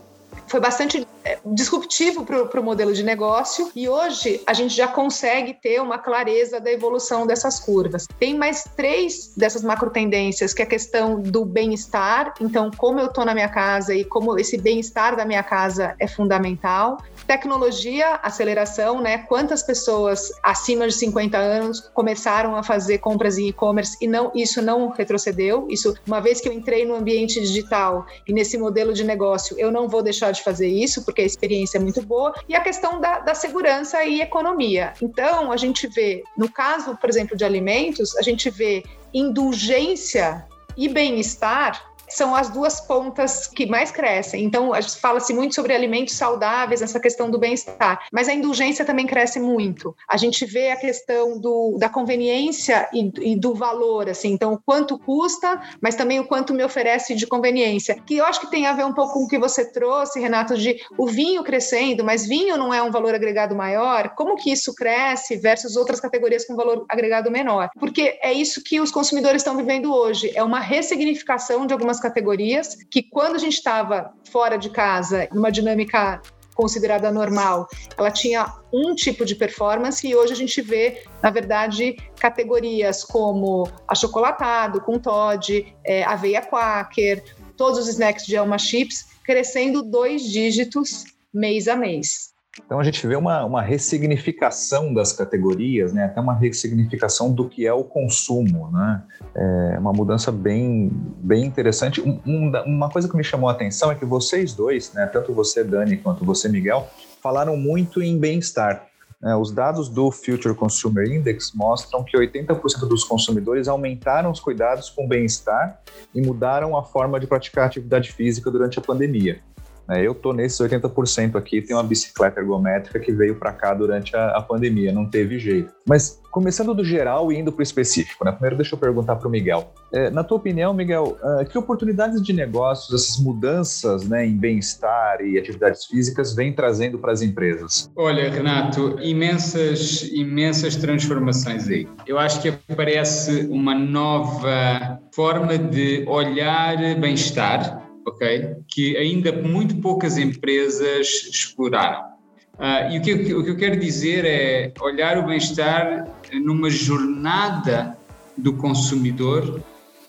foi 0.48 0.60
bastante 0.60 1.06
disruptivo 1.46 2.26
para 2.26 2.60
o 2.60 2.64
modelo 2.64 2.94
de 2.94 3.04
negócio 3.04 3.72
e 3.76 3.90
hoje 3.90 4.42
a 4.46 4.54
gente 4.54 4.76
já 4.76 4.88
consegue 4.88 5.54
ter 5.54 5.82
uma 5.82 5.98
clareza 5.98 6.60
da 6.60 6.72
evolução 6.72 7.26
dessas 7.26 7.60
curvas. 7.60 8.08
Tem 8.20 8.38
mais 8.38 8.64
três 8.76 9.34
dessas 9.36 9.64
macro 9.64 9.90
tendências, 9.90 10.54
que 10.54 10.62
é 10.62 10.66
a 10.66 10.68
questão 10.68 11.22
do 11.22 11.46
bem-estar, 11.46 12.34
então 12.40 12.70
como 12.78 13.00
eu 13.00 13.08
estou 13.08 13.26
na 13.26 13.34
minha 13.34 13.50
casa 13.50 13.94
e 13.94 14.04
como 14.04 14.38
esse 14.40 14.58
bem-estar 14.58 15.16
da 15.16 15.26
minha 15.26 15.44
casa 15.44 15.96
é 16.00 16.08
fundamental. 16.08 16.98
Tecnologia, 17.26 18.20
aceleração, 18.22 19.02
né? 19.02 19.20
Quantas 19.20 19.64
pessoas 19.64 20.32
acima 20.44 20.88
de 20.88 20.94
50 20.94 21.38
anos 21.38 21.80
começaram 21.94 22.56
a 22.56 22.62
fazer 22.62 23.00
compras 23.00 23.38
em 23.38 23.48
e-commerce 23.48 23.98
e 24.00 24.08
não 24.08 24.32
isso 24.36 24.62
não 24.62 24.90
retrocedeu. 24.90 25.68
Isso, 25.70 25.96
uma 26.06 26.20
vez 26.20 26.40
que 26.40 26.48
eu 26.48 26.54
entrei 26.54 26.86
no 26.86 26.96
ambiente 26.96 27.40
digital 27.40 28.06
e 28.28 28.34
nesse 28.34 28.58
modelo 28.58 28.94
de 28.94 29.04
negócio, 29.04 29.58
eu 29.60 29.72
não 29.72 29.88
vou 29.88 30.04
deixar 30.04 30.32
de 30.32 30.44
fazer 30.44 30.68
isso, 30.68 31.04
porque 31.16 31.22
a 31.22 31.26
experiência 31.26 31.78
é 31.78 31.82
muito 31.82 32.02
boa. 32.02 32.34
E 32.50 32.56
a 32.56 32.60
questão 32.60 33.00
da, 33.00 33.20
da 33.20 33.34
segurança 33.34 34.04
e 34.04 34.20
economia. 34.20 34.94
Então, 35.02 35.50
a 35.50 35.56
gente 35.56 35.88
vê, 35.88 36.22
no 36.38 36.52
caso, 36.52 36.98
por 36.98 37.10
exemplo, 37.10 37.38
de 37.38 37.46
alimentos, 37.46 38.18
a 38.18 38.22
gente 38.22 38.50
vê 38.50 38.84
indulgência 39.14 40.46
e 40.76 40.90
bem-estar 40.90 41.95
são 42.16 42.36
as 42.36 42.50
duas 42.50 42.80
pontas 42.80 43.48
que 43.48 43.66
mais 43.66 43.92
crescem. 43.92 44.44
Então, 44.44 44.72
fala-se 45.00 45.34
muito 45.34 45.54
sobre 45.54 45.74
alimentos 45.74 46.16
saudáveis, 46.16 46.82
essa 46.82 47.00
questão 47.00 47.30
do 47.30 47.38
bem-estar, 47.38 48.08
mas 48.12 48.30
a 48.30 48.34
indulgência 48.34 48.86
também 48.86 49.06
cresce 49.06 49.40
muito. 49.40 49.96
A 50.08 50.18
gente 50.18 50.46
vê 50.46 50.72
a 50.72 50.78
questão 50.78 51.38
do, 51.40 51.78
da 51.78 51.90
conveniência 51.90 52.88
e, 52.94 53.12
e, 53.20 53.36
do 53.36 53.54
valor, 53.54 54.10
assim, 54.10 54.32
então, 54.32 54.54
o 54.54 54.60
quanto 54.60 54.98
custa, 54.98 55.62
mas 55.82 55.96
também 55.96 56.20
o 56.20 56.26
quanto 56.26 56.54
me 56.54 56.64
oferece 56.64 57.16
de 57.16 57.28
conveniência, 57.28 57.96
que 58.06 58.18
eu 58.18 58.26
acho 58.26 58.40
que 58.40 58.52
tem 58.52 58.66
a 58.66 58.74
ver 58.74 58.86
um 58.86 58.94
pouco 58.94 59.14
com 59.14 59.24
o 59.24 59.28
que 59.28 59.38
você 59.38 59.66
trouxe, 59.72 60.20
Renato, 60.20 60.58
de 60.58 60.82
o 60.98 61.08
vinho 61.08 61.44
crescendo, 61.44 62.04
mas 62.04 62.26
vinho 62.26 62.58
não 62.58 62.74
é 62.74 62.82
um 62.82 62.92
valor 62.92 63.14
agregado 63.14 63.56
maior, 63.56 64.10
como 64.16 64.36
que 64.36 64.52
isso 64.52 64.74
cresce 64.74 65.38
versus 65.38 65.76
outras 65.76 66.00
categorias 66.00 66.46
com 66.46 66.56
valor 66.56 66.86
agregado 66.90 67.30
menor? 67.30 67.70
Porque 67.80 68.18
é 68.22 68.32
isso 68.32 68.64
que 68.64 68.80
os 68.80 68.92
consumidores 68.92 69.42
estão 69.42 69.58
vivendo 69.58 69.94
hoje, 69.94 70.32
é 70.36 70.44
uma 70.44 70.60
ressignificação 70.60 71.66
de 71.66 71.74
algumas 71.74 72.00
categorias 72.06 72.76
que 72.92 73.02
quando 73.02 73.36
a 73.36 73.40
gente 73.40 73.56
estava 73.56 74.14
fora 74.32 74.58
de 74.58 74.70
casa, 74.70 75.28
numa 75.34 75.52
dinâmica 75.52 76.22
considerada 76.54 77.12
normal, 77.12 77.68
ela 77.98 78.12
tinha 78.12 78.46
um 78.72 78.94
tipo 78.94 79.26
de 79.26 79.36
performance 79.36 80.08
e 80.08 80.16
hoje 80.16 80.34
a 80.34 80.36
gente 80.36 80.62
vê, 80.62 81.04
na 81.22 81.32
verdade, 81.32 81.98
categorias 82.20 83.04
como 83.04 83.68
achocolatado, 83.88 84.80
com 84.82 85.00
Todd, 85.00 85.76
é, 85.84 86.04
aveia 86.04 86.42
quaker, 86.42 87.24
todos 87.58 87.80
os 87.80 87.88
snacks 87.88 88.26
de 88.26 88.36
Elma 88.36 88.58
Chips 88.58 89.08
crescendo 89.26 89.82
dois 89.82 90.22
dígitos 90.22 91.04
mês 91.34 91.68
a 91.68 91.76
mês. 91.76 92.35
Então 92.64 92.80
a 92.80 92.84
gente 92.84 93.06
vê 93.06 93.16
uma, 93.16 93.44
uma 93.44 93.62
ressignificação 93.62 94.94
das 94.94 95.12
categorias, 95.12 95.92
né? 95.92 96.06
até 96.06 96.22
uma 96.22 96.34
ressignificação 96.34 97.32
do 97.32 97.50
que 97.50 97.68
é 97.68 97.74
o 97.74 97.84
consumo, 97.84 98.72
né? 98.72 99.04
É 99.36 99.78
uma 99.78 99.92
mudança 99.92 100.32
bem, 100.32 100.90
bem 101.18 101.44
interessante. 101.46 102.02
Um, 102.02 102.22
um, 102.26 102.52
uma 102.66 102.90
coisa 102.90 103.10
que 103.10 103.18
me 103.18 103.24
chamou 103.24 103.50
a 103.50 103.52
atenção 103.52 103.92
é 103.92 103.96
que 103.96 104.06
vocês 104.06 104.54
dois, 104.54 104.94
né? 104.94 105.06
tanto 105.06 105.34
você, 105.34 105.64
Dani, 105.64 105.98
quanto 105.98 106.24
você, 106.24 106.48
Miguel, 106.48 106.88
falaram 107.22 107.58
muito 107.58 108.02
em 108.02 108.18
bem-estar. 108.18 108.88
Né? 109.22 109.36
Os 109.36 109.52
dados 109.52 109.90
do 109.90 110.10
Future 110.10 110.56
Consumer 110.56 111.06
Index 111.12 111.52
mostram 111.54 112.04
que 112.04 112.18
80% 112.18 112.88
dos 112.88 113.04
consumidores 113.04 113.68
aumentaram 113.68 114.32
os 114.32 114.40
cuidados 114.40 114.90
com 114.90 115.08
bem-estar 115.08 115.82
e 116.14 116.22
mudaram 116.22 116.78
a 116.78 116.84
forma 116.84 117.20
de 117.20 117.28
praticar 117.28 117.66
atividade 117.66 118.14
física 118.14 118.50
durante 118.50 118.80
a 118.80 118.82
pandemia. 118.82 119.42
Né? 119.88 120.06
Eu 120.06 120.14
estou 120.14 120.34
nesses 120.34 120.60
80% 120.60 121.36
aqui, 121.36 121.62
tem 121.62 121.76
uma 121.76 121.84
bicicleta 121.84 122.40
ergométrica 122.40 123.00
que 123.00 123.12
veio 123.12 123.36
para 123.36 123.52
cá 123.52 123.74
durante 123.74 124.16
a, 124.16 124.38
a, 124.38 124.42
pandemia, 124.42 124.92
não 124.92 125.06
teve 125.06 125.40
jeito. 125.40 125.74
Mas 125.88 126.22
começando 126.32 126.74
do 126.74 126.84
geral 126.84 127.32
e 127.32 127.38
indo 127.38 127.52
para 127.52 127.62
o 127.62 127.64
específico, 127.64 128.26
né? 128.26 128.32
primeiro 128.32 128.58
deixa 128.58 128.76
eu 128.76 128.80
perguntar 128.80 129.16
para 129.16 129.28
o 129.28 129.32
Miguel. 129.32 129.72
É, 129.94 130.10
na 130.10 130.24
tua 130.24 130.38
opinião, 130.38 130.74
Miguel, 130.74 131.18
uh, 131.24 131.46
que 131.46 131.58
oportunidades 131.58 132.22
de 132.22 132.34
negócios, 132.34 132.94
essas 132.94 133.24
mudanças 133.24 134.08
né, 134.08 134.26
em 134.26 134.36
bem-estar 134.36 135.22
e 135.22 135.38
atividades 135.38 135.86
físicas 135.86 136.36
vêm 136.36 136.52
trazendo 136.52 137.00
para 137.00 137.14
as 137.14 137.22
empresas? 137.22 137.90
Olha, 137.96 138.30
Renato, 138.30 138.98
imensas, 139.02 140.04
imensas 140.12 140.76
transformações 140.76 141.70
aí. 141.70 141.88
Eu 142.06 142.20
acho 142.20 142.42
que 142.42 142.50
aparece 142.70 143.48
uma 143.50 143.74
nova 143.74 145.00
forma 145.14 145.58
de 145.58 146.04
olhar 146.08 146.76
bem-estar 147.00 147.85
ok? 148.06 148.56
Que 148.68 148.96
ainda 148.98 149.32
muito 149.32 149.78
poucas 149.78 150.18
empresas 150.18 151.08
exploraram. 151.32 152.16
Uh, 152.56 152.94
e 152.94 152.98
o 153.00 153.02
que, 153.02 153.34
o 153.34 153.44
que 153.44 153.50
eu 153.50 153.58
quero 153.58 153.78
dizer 153.78 154.24
é 154.24 154.72
olhar 154.80 155.18
o 155.18 155.26
bem-estar 155.26 156.08
numa 156.34 156.70
jornada 156.70 157.98
do 158.38 158.54
consumidor 158.54 159.62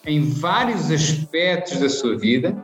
em 0.05 0.31
vários 0.31 0.91
aspectos 0.91 1.81
da 1.81 1.89
sua 1.89 2.17
vida 2.17 2.57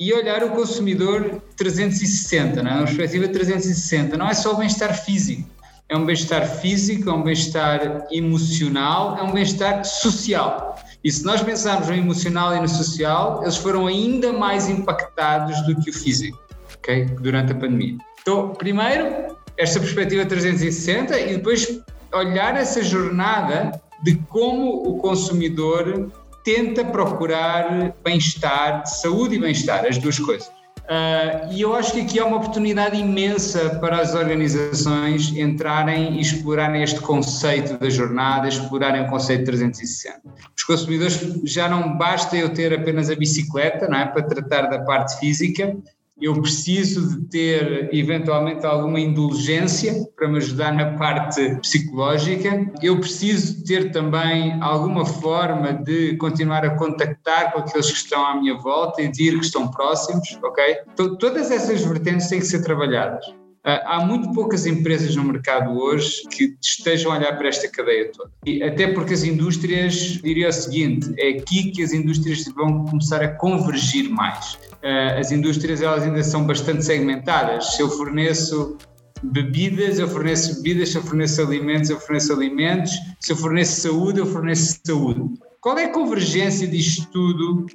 e 0.00 0.12
olhar 0.12 0.42
o 0.42 0.50
consumidor 0.50 1.42
360, 1.56 2.62
não 2.62 2.70
é? 2.70 2.84
perspectiva 2.84 3.28
360. 3.28 4.16
Não 4.16 4.28
é 4.28 4.34
só 4.34 4.54
o 4.54 4.56
bem-estar 4.56 4.94
físico, 5.04 5.48
é 5.88 5.96
um 5.96 6.04
bem-estar 6.04 6.48
físico, 6.48 7.08
é 7.10 7.12
um 7.12 7.22
bem-estar 7.22 8.06
emocional, 8.10 9.18
é 9.18 9.22
um 9.22 9.32
bem-estar 9.32 9.84
social. 9.84 10.76
E 11.02 11.10
se 11.10 11.24
nós 11.24 11.42
pensarmos 11.42 11.88
no 11.88 11.94
emocional 11.94 12.54
e 12.54 12.60
no 12.60 12.68
social, 12.68 13.40
eles 13.42 13.56
foram 13.56 13.86
ainda 13.86 14.32
mais 14.32 14.68
impactados 14.68 15.60
do 15.66 15.80
que 15.80 15.90
o 15.90 15.92
físico, 15.92 16.38
ok? 16.76 17.06
Durante 17.20 17.52
a 17.52 17.54
pandemia. 17.54 17.96
Então, 18.20 18.50
primeiro, 18.50 19.34
esta 19.56 19.80
perspectiva 19.80 20.26
360 20.26 21.18
e 21.18 21.36
depois 21.36 21.80
olhar 22.12 22.56
essa 22.56 22.82
jornada 22.82 23.80
de 24.02 24.16
como 24.28 24.88
o 24.88 24.98
consumidor 24.98 26.10
tenta 26.44 26.84
procurar 26.84 27.94
bem-estar, 28.02 28.86
saúde 28.86 29.36
e 29.36 29.38
bem-estar, 29.38 29.86
as 29.86 29.98
duas 29.98 30.18
coisas. 30.18 30.50
Uh, 30.84 31.52
e 31.52 31.60
eu 31.60 31.74
acho 31.74 31.92
que 31.92 32.00
aqui 32.00 32.18
há 32.18 32.24
uma 32.24 32.38
oportunidade 32.38 32.96
imensa 32.96 33.78
para 33.80 34.00
as 34.00 34.14
organizações 34.14 35.32
entrarem 35.36 36.16
e 36.16 36.20
explorarem 36.20 36.82
este 36.82 37.00
conceito 37.00 37.78
da 37.78 37.88
jornada, 37.88 38.48
explorarem 38.48 39.02
o 39.02 39.08
conceito 39.08 39.44
360. 39.44 40.20
Os 40.56 40.64
consumidores 40.64 41.20
já 41.44 41.68
não 41.68 41.96
basta 41.96 42.36
eu 42.36 42.52
ter 42.52 42.74
apenas 42.74 43.08
a 43.08 43.14
bicicleta 43.14 43.88
não 43.88 43.98
é, 43.98 44.06
para 44.06 44.22
tratar 44.22 44.62
da 44.62 44.80
parte 44.80 45.18
física, 45.20 45.76
eu 46.20 46.40
preciso 46.40 47.08
de 47.08 47.28
ter 47.28 47.88
eventualmente 47.92 48.66
alguma 48.66 49.00
indulgência 49.00 49.94
para 50.16 50.28
me 50.28 50.38
ajudar 50.38 50.72
na 50.72 50.96
parte 50.98 51.56
psicológica, 51.56 52.70
eu 52.82 52.98
preciso 52.98 53.64
ter 53.64 53.90
também 53.90 54.60
alguma 54.60 55.04
forma 55.04 55.72
de 55.72 56.16
continuar 56.16 56.64
a 56.64 56.76
contactar 56.76 57.52
com 57.52 57.60
aqueles 57.60 57.90
que 57.90 57.96
estão 57.96 58.24
à 58.24 58.40
minha 58.40 58.56
volta 58.58 59.02
e 59.02 59.08
dizer 59.08 59.38
que 59.38 59.44
estão 59.44 59.68
próximos, 59.68 60.38
ok? 60.42 60.78
Então, 60.92 61.16
todas 61.16 61.50
essas 61.50 61.82
vertentes 61.82 62.28
têm 62.28 62.40
que 62.40 62.46
ser 62.46 62.62
trabalhadas. 62.62 63.24
Ah, 63.62 63.96
há 63.96 64.06
muito 64.06 64.32
poucas 64.32 64.64
empresas 64.64 65.14
no 65.16 65.24
mercado 65.24 65.72
hoje 65.72 66.22
que 66.30 66.56
estejam 66.62 67.12
a 67.12 67.18
olhar 67.18 67.36
para 67.36 67.48
esta 67.48 67.68
cadeia 67.68 68.10
toda. 68.10 68.30
E 68.46 68.62
até 68.62 68.88
porque 68.88 69.12
as 69.12 69.22
indústrias, 69.22 69.94
diria 70.22 70.48
o 70.48 70.52
seguinte, 70.52 71.12
é 71.18 71.30
aqui 71.30 71.70
que 71.70 71.82
as 71.82 71.92
indústrias 71.92 72.44
vão 72.56 72.86
começar 72.86 73.22
a 73.22 73.28
convergir 73.28 74.08
mais. 74.08 74.58
Ah, 74.82 75.18
as 75.18 75.30
indústrias 75.30 75.82
elas 75.82 76.02
ainda 76.04 76.22
são 76.22 76.46
bastante 76.46 76.84
segmentadas. 76.84 77.74
Se 77.74 77.82
eu 77.82 77.90
forneço 77.90 78.76
bebidas, 79.22 79.98
eu 79.98 80.08
forneço 80.08 80.56
bebidas, 80.56 80.90
se 80.90 80.96
eu 80.96 81.02
forneço 81.02 81.42
alimentos, 81.42 81.90
eu 81.90 82.00
forneço 82.00 82.32
alimentos, 82.32 82.92
se 83.20 83.32
eu 83.32 83.36
forneço 83.36 83.80
saúde, 83.80 84.20
eu 84.20 84.26
forneço 84.26 84.80
saúde. 84.84 85.22
Qual 85.60 85.78
é 85.78 85.84
a 85.84 85.92
convergência 85.92 86.66
disto 86.66 87.06
tudo 87.10 87.66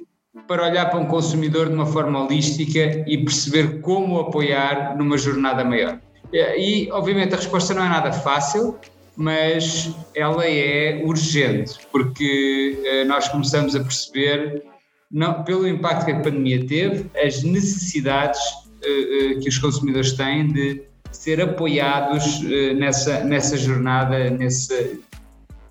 para 0.46 0.64
olhar 0.64 0.90
para 0.90 0.98
um 0.98 1.06
consumidor 1.06 1.68
de 1.68 1.74
uma 1.74 1.86
forma 1.86 2.24
holística 2.24 3.04
e 3.06 3.18
perceber 3.24 3.80
como 3.80 4.20
apoiar 4.20 4.96
numa 4.96 5.16
jornada 5.16 5.64
maior. 5.64 5.98
E, 6.32 6.90
obviamente, 6.92 7.34
a 7.34 7.36
resposta 7.36 7.72
não 7.72 7.84
é 7.84 7.88
nada 7.88 8.12
fácil, 8.12 8.76
mas 9.16 9.94
ela 10.14 10.46
é 10.46 11.02
urgente, 11.04 11.78
porque 11.90 12.78
eh, 12.84 13.04
nós 13.04 13.28
começamos 13.28 13.74
a 13.74 13.80
perceber, 13.80 14.62
não, 15.10 15.44
pelo 15.44 15.66
impacto 15.66 16.04
que 16.04 16.12
a 16.12 16.20
pandemia 16.20 16.66
teve, 16.66 17.10
as 17.16 17.42
necessidades 17.42 18.40
eh, 18.82 18.88
eh, 18.88 19.34
que 19.40 19.48
os 19.48 19.58
consumidores 19.58 20.12
têm 20.12 20.52
de 20.52 20.82
ser 21.12 21.40
apoiados 21.40 22.42
nessa, 22.76 23.24
nessa 23.24 23.56
jornada, 23.56 24.28
nessa, 24.28 24.74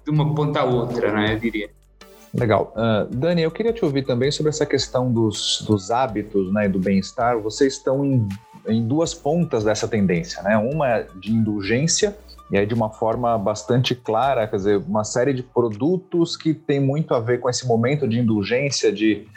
de 0.05 0.09
uma 0.09 0.33
ponta 0.33 0.61
à 0.61 0.63
outra, 0.63 1.11
não 1.11 1.19
é? 1.19 1.33
Eu 1.33 1.39
diria. 1.39 1.69
Legal. 2.37 2.73
Uh, 2.75 3.15
Dani, 3.15 3.43
eu 3.43 3.51
queria 3.51 3.71
te 3.71 3.83
ouvir 3.85 4.03
também 4.03 4.29
sobre 4.29 4.49
essa 4.49 4.65
questão 4.65 5.11
dos, 5.11 5.63
dos 5.65 5.89
hábitos 5.89 6.51
né, 6.51 6.67
do 6.67 6.79
bem-estar. 6.79 7.39
Vocês 7.39 7.73
estão 7.73 8.05
em, 8.05 8.27
em 8.67 8.85
duas 8.85 9.13
pontas 9.13 9.63
dessa 9.63 9.87
tendência, 9.87 10.43
né? 10.43 10.57
Uma 10.57 10.89
é 10.89 11.07
de 11.15 11.31
indulgência, 11.31 12.15
e 12.51 12.57
aí 12.57 12.65
de 12.65 12.73
uma 12.73 12.89
forma 12.89 13.37
bastante 13.37 13.95
clara, 13.95 14.47
quer 14.47 14.55
dizer, 14.55 14.77
uma 14.77 15.03
série 15.03 15.33
de 15.33 15.43
produtos 15.43 16.37
que 16.37 16.53
tem 16.53 16.79
muito 16.79 17.13
a 17.13 17.19
ver 17.19 17.39
com 17.39 17.49
esse 17.49 17.67
momento 17.67 18.07
de 18.07 18.19
indulgência, 18.19 18.91
de 18.91 19.27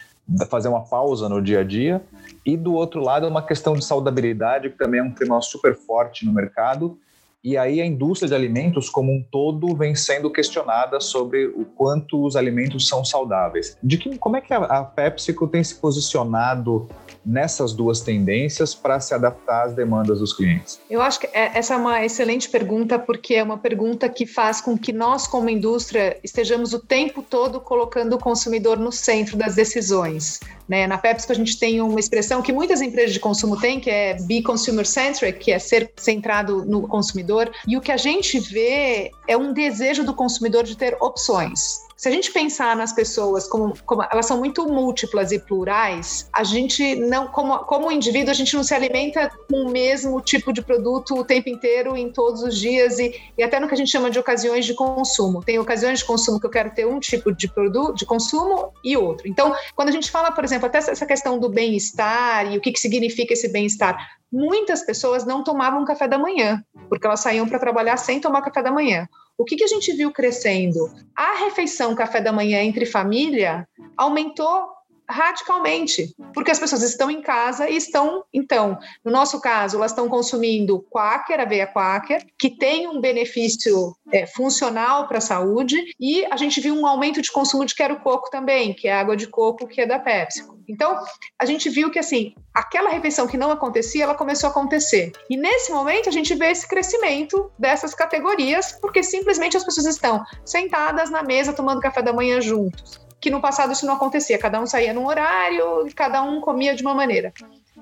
fazer 0.51 0.69
uma 0.69 0.83
pausa 0.83 1.29
no 1.29 1.41
dia 1.41 1.61
a 1.61 1.65
dia. 1.65 2.03
E 2.45 2.57
do 2.57 2.75
outro 2.75 3.01
lado, 3.01 3.27
uma 3.27 3.43
questão 3.43 3.75
de 3.75 3.85
saudabilidade, 3.85 4.71
que 4.71 4.77
também 4.77 5.01
é 5.01 5.03
um 5.03 5.11
tema 5.11 5.41
super 5.41 5.75
forte 5.75 6.27
no 6.27 6.33
mercado 6.33 6.99
e 7.43 7.57
aí 7.57 7.81
a 7.81 7.87
indústria 7.87 8.29
de 8.29 8.35
alimentos 8.35 8.91
como 8.91 9.13
um 9.13 9.23
todo 9.31 9.75
vem 9.77 9.95
sendo 9.95 10.31
questionada 10.31 11.01
sobre 11.01 11.47
o 11.47 11.65
quanto 11.65 12.25
os 12.25 12.35
alimentos 12.35 12.89
são 12.89 13.05
saudáveis. 13.05 13.77
De 13.83 13.97
que, 13.97 14.19
como 14.19 14.37
é 14.37 14.41
que 14.41 14.53
a, 14.53 14.59
a 14.59 14.85
PepsiCo 14.85 15.47
tem 15.47 15.63
se 15.63 15.77
posicionado 15.77 16.89
nessas 17.25 17.73
duas 17.73 18.01
tendências 18.01 18.75
para 18.75 18.99
se 18.99 19.15
adaptar 19.15 19.67
às 19.67 19.75
demandas 19.75 20.19
dos 20.19 20.33
clientes? 20.33 20.81
Eu 20.91 21.01
acho 21.01 21.21
que 21.21 21.27
é, 21.29 21.57
essa 21.57 21.75
é 21.75 21.77
uma 21.77 22.05
excelente 22.05 22.49
pergunta, 22.49 22.99
porque 22.99 23.35
é 23.35 23.43
uma 23.43 23.59
pergunta 23.59 24.09
que 24.09 24.27
faz 24.27 24.61
com 24.61 24.77
que 24.77 24.93
nós, 24.93 25.27
como 25.27 25.49
indústria, 25.49 26.19
estejamos 26.25 26.73
o 26.73 26.81
tempo 26.81 27.23
todo 27.23 27.61
colocando 27.61 28.15
o 28.15 28.19
consumidor 28.19 28.79
no 28.79 28.91
centro 28.91 29.37
das 29.37 29.55
decisões. 29.55 30.41
Né? 30.69 30.87
Na 30.87 30.99
PepsiCo 30.99 31.33
a 31.33 31.37
gente 31.37 31.59
tem 31.59 31.81
uma 31.81 31.99
expressão 31.99 32.43
que 32.43 32.53
muitas 32.53 32.83
empresas 32.83 33.13
de 33.13 33.21
consumo 33.21 33.59
têm, 33.59 33.81
que 33.81 33.91
é 33.91 34.15
be 34.23 34.43
consumer 34.43 34.87
centric, 34.87 35.39
que 35.39 35.53
é 35.53 35.59
ser 35.59 35.91
centrado 35.97 36.65
no 36.65 36.87
consumidor. 36.87 37.51
E 37.67 37.77
o 37.77 37.81
que 37.81 37.91
a 37.91 37.97
gente 37.97 38.39
vê 38.39 39.11
é 39.27 39.37
um 39.37 39.53
desejo 39.53 40.05
do 40.05 40.15
consumidor 40.15 40.65
de 40.65 40.77
ter 40.77 40.97
opções. 41.01 41.88
Se 41.99 42.09
a 42.09 42.13
gente 42.13 42.31
pensar 42.31 42.77
nas 42.77 42.93
pessoas 42.93 43.49
como, 43.49 43.75
como, 43.85 44.05
elas 44.05 44.25
são 44.25 44.39
muito 44.39 44.65
múltiplas 44.69 45.33
e 45.33 45.39
plurais, 45.41 46.31
a 46.33 46.45
gente 46.45 46.95
não, 46.95 47.27
como, 47.27 47.59
como 47.65 47.91
indivíduo, 47.91 48.31
a 48.31 48.35
gente 48.35 48.55
não 48.55 48.63
se 48.63 48.73
alimenta 48.73 49.29
com 49.51 49.65
o 49.65 49.69
mesmo 49.69 50.21
tipo 50.21 50.53
de 50.53 50.63
produto 50.63 51.17
o 51.17 51.25
tempo 51.25 51.49
inteiro, 51.49 51.97
em 51.97 52.13
todos 52.13 52.45
os 52.45 52.57
dias 52.57 53.01
e, 53.01 53.21
e 53.37 53.43
até 53.43 53.59
no 53.59 53.67
que 53.67 53.75
a 53.75 53.77
gente 53.77 53.91
chama 53.91 54.13
de 54.13 54.19
ocasiões 54.21 54.65
de 54.65 54.75
consumo. 54.75 55.43
Tem 55.43 55.59
ocasiões 55.59 55.99
de 55.99 56.05
consumo 56.05 56.39
que 56.39 56.47
eu 56.47 56.51
quero 56.51 56.71
ter 56.73 56.87
um 56.87 57.01
tipo 57.01 57.35
de 57.35 57.49
produto, 57.49 57.97
de 57.97 58.07
consumo 58.07 58.73
e 58.85 58.97
outro. 58.97 59.27
Então, 59.27 59.53
quando 59.75 59.89
a 59.89 59.93
gente 59.93 60.09
fala, 60.09 60.31
por 60.31 60.45
exemplo, 60.45 60.67
até 60.67 60.79
essa 60.79 61.05
questão 61.05 61.37
do 61.37 61.49
bem-estar 61.49 62.53
e 62.53 62.57
o 62.57 62.61
que, 62.61 62.71
que 62.71 62.79
significa 62.79 63.33
esse 63.33 63.49
bem-estar, 63.49 63.99
muitas 64.31 64.83
pessoas 64.83 65.27
não 65.27 65.43
tomavam 65.43 65.85
café 65.85 66.07
da 66.07 66.17
manhã, 66.17 66.63
porque 66.89 67.09
elas 67.09 67.19
saíam 67.19 67.49
para 67.49 67.59
trabalhar 67.59 67.97
sem 67.97 68.21
tomar 68.21 68.43
café 68.43 68.63
da 68.63 68.71
manhã. 68.71 69.09
O 69.39 69.45
que, 69.45 69.55
que 69.55 69.63
a 69.63 69.69
gente 69.69 69.93
viu 69.93 70.11
crescendo? 70.11 70.93
A 71.17 71.45
refeição 71.45 71.95
café 71.95 72.21
da 72.21 72.33
manhã 72.33 72.61
entre 72.61 72.85
família 72.85 73.67
aumentou 73.97 74.67
radicalmente, 75.09 76.15
porque 76.35 76.51
as 76.51 76.59
pessoas 76.59 76.83
estão 76.83 77.11
em 77.11 77.23
casa 77.23 77.69
e 77.69 77.77
estão, 77.77 78.25
então, 78.33 78.79
no 79.05 79.11
nosso 79.11 79.41
caso, 79.41 79.77
elas 79.77 79.93
estão 79.93 80.09
consumindo 80.09 80.85
quaker, 80.91 81.41
aveia 81.41 81.67
quaker, 81.67 82.27
que 82.39 82.51
tem 82.51 82.87
um 82.87 83.01
benefício 83.01 83.97
é, 84.13 84.27
funcional 84.27 85.09
para 85.09 85.19
a 85.19 85.23
saúde, 85.23 85.77
e 85.99 86.25
a 86.27 86.37
gente 86.37 86.61
viu 86.61 86.75
um 86.75 86.87
aumento 86.87 87.23
de 87.23 87.33
consumo 87.33 87.65
de 87.65 87.75
quero 87.75 88.01
coco 88.01 88.31
também, 88.31 88.75
que 88.75 88.87
é 88.87 88.93
água 88.93 89.17
de 89.17 89.27
coco, 89.27 89.67
que 89.67 89.81
é 89.81 89.87
da 89.87 89.99
Pepsi. 89.99 90.45
Então, 90.69 90.99
a 91.41 91.47
gente 91.47 91.71
viu 91.71 91.91
que, 91.91 91.99
assim, 91.99 92.35
aquela 92.53 92.91
refeição 92.91 93.27
que 93.27 93.39
não 93.39 93.51
acontecia, 93.51 94.05
ela 94.05 94.15
começou 94.15 94.49
a 94.49 94.51
acontecer. 94.51 95.13
E 95.31 95.37
nesse 95.37 95.73
momento, 95.73 96.11
a 96.11 96.13
gente 96.13 96.35
vê 96.35 96.51
esse 96.51 96.69
crescimento 96.69 97.51
dessas 97.59 97.95
categorias, 97.95 98.73
porque 98.73 99.03
simplesmente 99.03 99.57
as 99.57 99.65
pessoas 99.65 99.87
estão 99.87 100.23
sentadas 100.45 101.09
na 101.09 101.23
mesa 101.23 101.55
tomando 101.55 101.81
café 101.81 102.03
da 102.03 102.13
manhã 102.13 102.39
juntos 102.41 103.08
que 103.21 103.31
no 103.31 103.41
passado 103.41 103.73
isso 103.73 103.87
não 103.87 103.95
acontecia. 103.95 104.39
Cada 104.39 104.61
um 104.61 104.67
saía 104.67 104.93
num 104.93 105.07
horário 105.07 105.87
cada 105.95 106.23
um 106.23 106.41
comia 106.41 106.75
de 106.75 106.83
uma 106.83 106.95
maneira. 106.95 107.33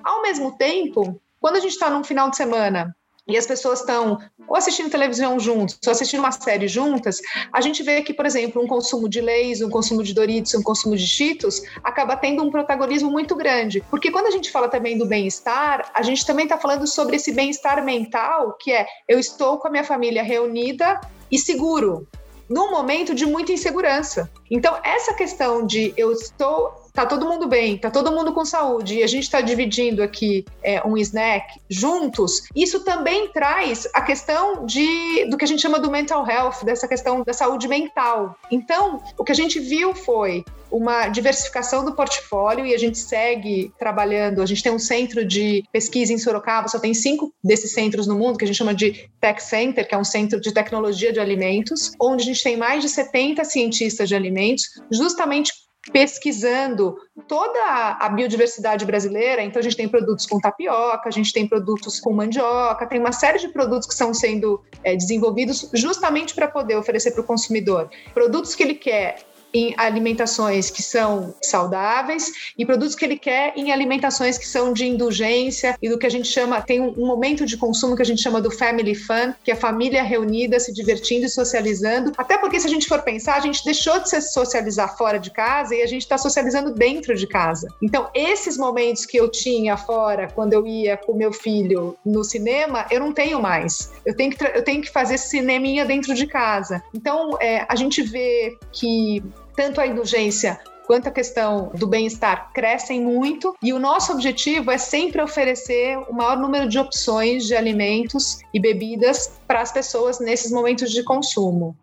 Ao 0.02 0.22
mesmo 0.22 0.56
tempo, 0.56 1.20
quando 1.40 1.56
a 1.56 1.60
gente 1.60 1.72
está 1.72 1.90
num 1.90 2.04
final 2.04 2.30
de 2.30 2.36
semana 2.36 2.94
e 3.28 3.36
as 3.36 3.46
pessoas 3.46 3.80
estão 3.80 4.18
ou 4.46 4.56
assistindo 4.56 4.88
televisão 4.88 5.38
juntos, 5.40 5.78
ou 5.84 5.90
assistindo 5.90 6.20
uma 6.20 6.30
série 6.30 6.68
juntas, 6.68 7.18
a 7.52 7.60
gente 7.60 7.82
vê 7.82 8.00
que, 8.02 8.14
por 8.14 8.24
exemplo, 8.24 8.62
um 8.62 8.66
consumo 8.66 9.08
de 9.08 9.20
leis, 9.20 9.60
um 9.60 9.68
consumo 9.68 10.02
de 10.02 10.14
Doritos, 10.14 10.54
um 10.54 10.62
consumo 10.62 10.96
de 10.96 11.06
Cheetos 11.06 11.60
acaba 11.82 12.16
tendo 12.16 12.42
um 12.42 12.50
protagonismo 12.50 13.10
muito 13.10 13.34
grande. 13.34 13.82
Porque 13.90 14.12
quando 14.12 14.26
a 14.26 14.30
gente 14.30 14.50
fala 14.50 14.68
também 14.68 14.96
do 14.96 15.06
bem-estar, 15.06 15.90
a 15.92 16.02
gente 16.02 16.24
também 16.24 16.44
está 16.44 16.56
falando 16.56 16.86
sobre 16.86 17.16
esse 17.16 17.32
bem-estar 17.32 17.84
mental, 17.84 18.56
que 18.60 18.72
é 18.72 18.86
eu 19.08 19.18
estou 19.18 19.58
com 19.58 19.66
a 19.66 19.70
minha 19.70 19.84
família 19.84 20.22
reunida 20.22 21.00
e 21.30 21.38
seguro 21.38 22.06
num 22.48 22.70
momento 22.70 23.14
de 23.14 23.26
muita 23.26 23.52
insegurança. 23.52 24.30
Então, 24.50 24.78
essa 24.82 25.14
questão 25.14 25.66
de 25.66 25.92
eu 25.96 26.12
estou 26.12 26.85
tá 26.96 27.04
todo 27.04 27.26
mundo 27.26 27.46
bem, 27.46 27.76
tá 27.76 27.90
todo 27.90 28.10
mundo 28.10 28.32
com 28.32 28.42
saúde 28.42 28.96
e 28.96 29.02
a 29.02 29.06
gente 29.06 29.24
está 29.24 29.42
dividindo 29.42 30.02
aqui 30.02 30.46
é, 30.62 30.84
um 30.86 30.96
snack 30.96 31.60
juntos, 31.68 32.44
isso 32.56 32.80
também 32.80 33.28
traz 33.28 33.86
a 33.92 34.00
questão 34.00 34.64
de 34.64 35.26
do 35.26 35.36
que 35.36 35.44
a 35.44 35.48
gente 35.48 35.60
chama 35.60 35.78
do 35.78 35.90
mental 35.90 36.26
health, 36.26 36.64
dessa 36.64 36.88
questão 36.88 37.22
da 37.22 37.34
saúde 37.34 37.68
mental. 37.68 38.34
Então, 38.50 39.02
o 39.18 39.24
que 39.24 39.32
a 39.32 39.34
gente 39.34 39.60
viu 39.60 39.94
foi 39.94 40.42
uma 40.70 41.08
diversificação 41.08 41.84
do 41.84 41.94
portfólio 41.94 42.66
e 42.66 42.74
a 42.74 42.78
gente 42.78 42.98
segue 42.98 43.72
trabalhando. 43.78 44.42
A 44.42 44.46
gente 44.46 44.62
tem 44.62 44.72
um 44.72 44.78
centro 44.78 45.24
de 45.24 45.62
pesquisa 45.72 46.12
em 46.12 46.18
Sorocaba, 46.18 46.68
só 46.68 46.78
tem 46.78 46.94
cinco 46.94 47.32
desses 47.42 47.72
centros 47.72 48.06
no 48.06 48.16
mundo, 48.16 48.38
que 48.38 48.44
a 48.44 48.46
gente 48.46 48.56
chama 48.56 48.74
de 48.74 49.08
Tech 49.20 49.42
Center, 49.42 49.86
que 49.86 49.94
é 49.94 49.98
um 49.98 50.04
centro 50.04 50.40
de 50.40 50.52
tecnologia 50.52 51.12
de 51.12 51.20
alimentos, 51.20 51.92
onde 52.00 52.22
a 52.22 52.26
gente 52.26 52.42
tem 52.42 52.56
mais 52.56 52.82
de 52.82 52.88
70 52.88 53.44
cientistas 53.44 54.08
de 54.08 54.14
alimentos, 54.14 54.64
justamente 54.90 55.52
pesquisando 55.92 56.96
toda 57.28 57.96
a 58.00 58.08
biodiversidade 58.08 58.84
brasileira. 58.84 59.42
Então, 59.42 59.60
a 59.60 59.62
gente 59.62 59.76
tem 59.76 59.88
produtos 59.88 60.26
com 60.26 60.40
tapioca, 60.40 61.08
a 61.08 61.10
gente 61.10 61.32
tem 61.32 61.46
produtos 61.46 62.00
com 62.00 62.12
mandioca, 62.12 62.86
tem 62.86 63.00
uma 63.00 63.12
série 63.12 63.38
de 63.38 63.48
produtos 63.48 63.86
que 63.86 63.92
estão 63.92 64.12
sendo 64.12 64.62
é, 64.82 64.96
desenvolvidos 64.96 65.70
justamente 65.72 66.34
para 66.34 66.48
poder 66.48 66.76
oferecer 66.76 67.12
para 67.12 67.20
o 67.20 67.24
consumidor 67.24 67.88
produtos 68.14 68.54
que 68.54 68.62
ele 68.62 68.74
quer 68.74 69.18
em 69.52 69.74
alimentações 69.76 70.70
que 70.70 70.82
são 70.82 71.34
saudáveis 71.42 72.30
e 72.58 72.64
produtos 72.64 72.94
que 72.94 73.04
ele 73.04 73.18
quer 73.18 73.52
em 73.56 73.72
alimentações 73.72 74.38
que 74.38 74.46
são 74.46 74.72
de 74.72 74.86
indulgência 74.86 75.76
e 75.80 75.88
do 75.88 75.98
que 75.98 76.06
a 76.06 76.10
gente 76.10 76.28
chama, 76.28 76.60
tem 76.60 76.80
um 76.80 77.06
momento 77.06 77.46
de 77.46 77.56
consumo 77.56 77.96
que 77.96 78.02
a 78.02 78.04
gente 78.04 78.22
chama 78.22 78.40
do 78.40 78.50
family 78.50 78.94
fun, 78.94 79.32
que 79.44 79.50
é 79.50 79.54
a 79.54 79.56
família 79.56 80.02
reunida, 80.02 80.60
se 80.60 80.72
divertindo 80.72 81.26
e 81.26 81.28
socializando. 81.28 82.12
Até 82.16 82.38
porque, 82.38 82.60
se 82.60 82.66
a 82.66 82.70
gente 82.70 82.86
for 82.86 83.02
pensar, 83.02 83.36
a 83.36 83.40
gente 83.40 83.64
deixou 83.64 83.98
de 83.98 84.08
se 84.08 84.20
socializar 84.20 84.96
fora 84.96 85.18
de 85.18 85.30
casa 85.30 85.74
e 85.74 85.82
a 85.82 85.86
gente 85.86 86.02
está 86.02 86.18
socializando 86.18 86.72
dentro 86.72 87.14
de 87.14 87.26
casa. 87.26 87.68
Então, 87.82 88.08
esses 88.14 88.56
momentos 88.56 89.06
que 89.06 89.16
eu 89.16 89.28
tinha 89.28 89.76
fora, 89.76 90.28
quando 90.34 90.52
eu 90.52 90.66
ia 90.66 90.96
com 90.96 91.14
meu 91.14 91.32
filho 91.32 91.96
no 92.04 92.24
cinema, 92.24 92.86
eu 92.90 93.00
não 93.00 93.12
tenho 93.12 93.40
mais. 93.40 93.92
Eu 94.04 94.14
tenho 94.14 94.30
que, 94.30 94.44
eu 94.44 94.62
tenho 94.62 94.82
que 94.82 94.90
fazer 94.90 95.18
cineminha 95.18 95.84
dentro 95.84 96.14
de 96.14 96.26
casa. 96.26 96.82
Então, 96.94 97.36
é, 97.40 97.64
a 97.68 97.76
gente 97.76 98.02
vê 98.02 98.56
que 98.72 99.22
tanto 99.56 99.80
a 99.80 99.86
indulgência 99.86 100.60
quanto 100.86 101.08
a 101.08 101.12
questão 101.12 101.70
do 101.74 101.86
bem-estar 101.86 102.52
crescem 102.52 103.02
muito 103.02 103.56
e 103.60 103.72
o 103.72 103.78
nosso 103.78 104.12
objetivo 104.12 104.70
é 104.70 104.78
sempre 104.78 105.20
oferecer 105.20 105.98
o 106.08 106.12
maior 106.12 106.38
número 106.38 106.68
de 106.68 106.78
opções 106.78 107.44
de 107.44 107.56
alimentos 107.56 108.38
e 108.54 108.60
bebidas 108.60 109.32
para 109.48 109.60
as 109.60 109.72
pessoas 109.72 110.20
nesses 110.20 110.52
momentos 110.52 110.92
de 110.92 111.02
consumo. 111.02 111.76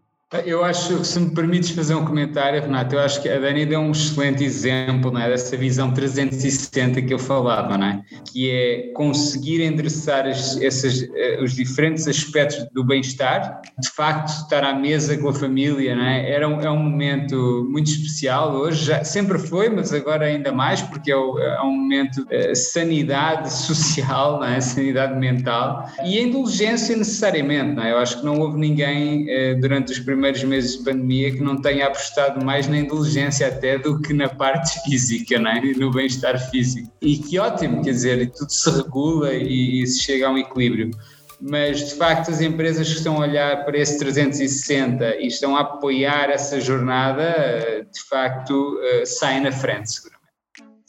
Eu 0.46 0.64
acho, 0.66 1.06
se 1.06 1.20
me 1.20 1.30
permites 1.30 1.70
fazer 1.70 1.94
um 1.94 2.04
comentário, 2.04 2.60
Renato, 2.60 2.96
eu 2.96 3.00
acho 3.00 3.22
que 3.22 3.30
a 3.30 3.40
Dani 3.40 3.68
deu 3.68 3.80
um 3.80 3.92
excelente 3.92 4.44
exemplo 4.44 5.12
não 5.12 5.22
é, 5.22 5.30
dessa 5.30 5.56
visão 5.56 5.92
360 5.92 7.04
que 7.04 7.14
eu 7.14 7.20
falava, 7.20 7.78
não 7.78 7.86
é? 7.86 8.02
que 8.32 8.50
é 8.50 8.92
conseguir 8.96 9.62
endereçar 9.62 10.26
as, 10.26 10.58
esses, 10.58 11.08
eh, 11.16 11.40
os 11.40 11.54
diferentes 11.54 12.08
aspectos 12.08 12.66
do 12.74 12.84
bem-estar, 12.84 13.62
de 13.80 13.90
facto 13.90 14.30
estar 14.30 14.64
à 14.64 14.74
mesa 14.74 15.16
com 15.18 15.30
a 15.30 15.34
família, 15.34 15.96
não 15.96 16.04
é? 16.04 16.32
Era 16.32 16.48
um, 16.48 16.60
é 16.62 16.72
um 16.72 16.80
momento 16.80 17.68
muito 17.70 17.92
especial 17.92 18.56
hoje, 18.56 18.86
já, 18.86 19.04
sempre 19.04 19.38
foi, 19.38 19.70
mas 19.70 19.94
agora 19.94 20.26
ainda 20.26 20.52
mais, 20.52 20.82
porque 20.82 21.12
é, 21.12 21.16
o, 21.16 21.38
é 21.38 21.62
um 21.62 21.74
momento 21.74 22.26
de 22.26 22.36
uh, 22.36 22.56
sanidade 22.56 23.54
social, 23.54 24.40
não 24.40 24.48
é? 24.48 24.60
sanidade 24.60 25.20
mental, 25.20 25.88
e 26.04 26.18
a 26.18 26.22
indulgência 26.24 26.98
necessariamente, 26.98 27.76
não 27.76 27.84
é? 27.84 27.92
eu 27.92 28.00
acho 28.00 28.20
que 28.20 28.26
não 28.26 28.40
houve 28.40 28.58
ninguém 28.58 29.26
uh, 29.26 29.62
durante 29.62 29.92
os 29.92 30.00
primeiros 30.00 30.23
primeiros 30.24 30.44
meses 30.44 30.78
de 30.78 30.84
pandemia 30.86 31.32
que 31.32 31.42
não 31.42 31.62
tenha 31.62 31.88
apostado 31.88 32.44
mais 32.46 32.68
na 32.68 32.78
inteligência 32.78 33.48
até 33.48 33.78
do 33.78 34.00
que 34.00 34.14
na 34.14 34.30
parte 34.30 34.80
física, 34.88 35.38
não 35.38 35.52
é? 35.52 35.62
no 35.62 35.92
bem-estar 35.92 36.40
físico. 36.50 36.90
E 37.02 37.18
que 37.18 37.38
ótimo, 37.38 37.84
quer 37.84 37.92
dizer, 37.92 38.32
tudo 38.32 38.50
se 38.50 38.70
regula 38.72 39.34
e, 39.34 39.84
e 39.84 39.88
se 39.88 40.02
chega 40.02 40.28
a 40.28 40.32
um 40.32 40.38
equilíbrio 40.38 40.92
mas 41.46 41.90
de 41.90 41.96
facto 41.96 42.32
as 42.32 42.40
empresas 42.40 42.88
que 42.88 42.96
estão 42.96 43.18
a 43.18 43.20
olhar 43.20 43.66
para 43.66 43.78
esse 43.78 44.00
360 44.00 45.18
e 45.18 45.28
estão 45.28 45.58
a 45.58 45.60
apoiar 45.60 46.30
essa 46.30 46.62
jornada, 46.62 47.86
de 47.94 48.02
facto 48.08 48.80
eh, 48.82 49.06
saem 49.06 49.42
na 49.42 49.52
frente, 49.52 49.92
seguramente. 49.92 50.24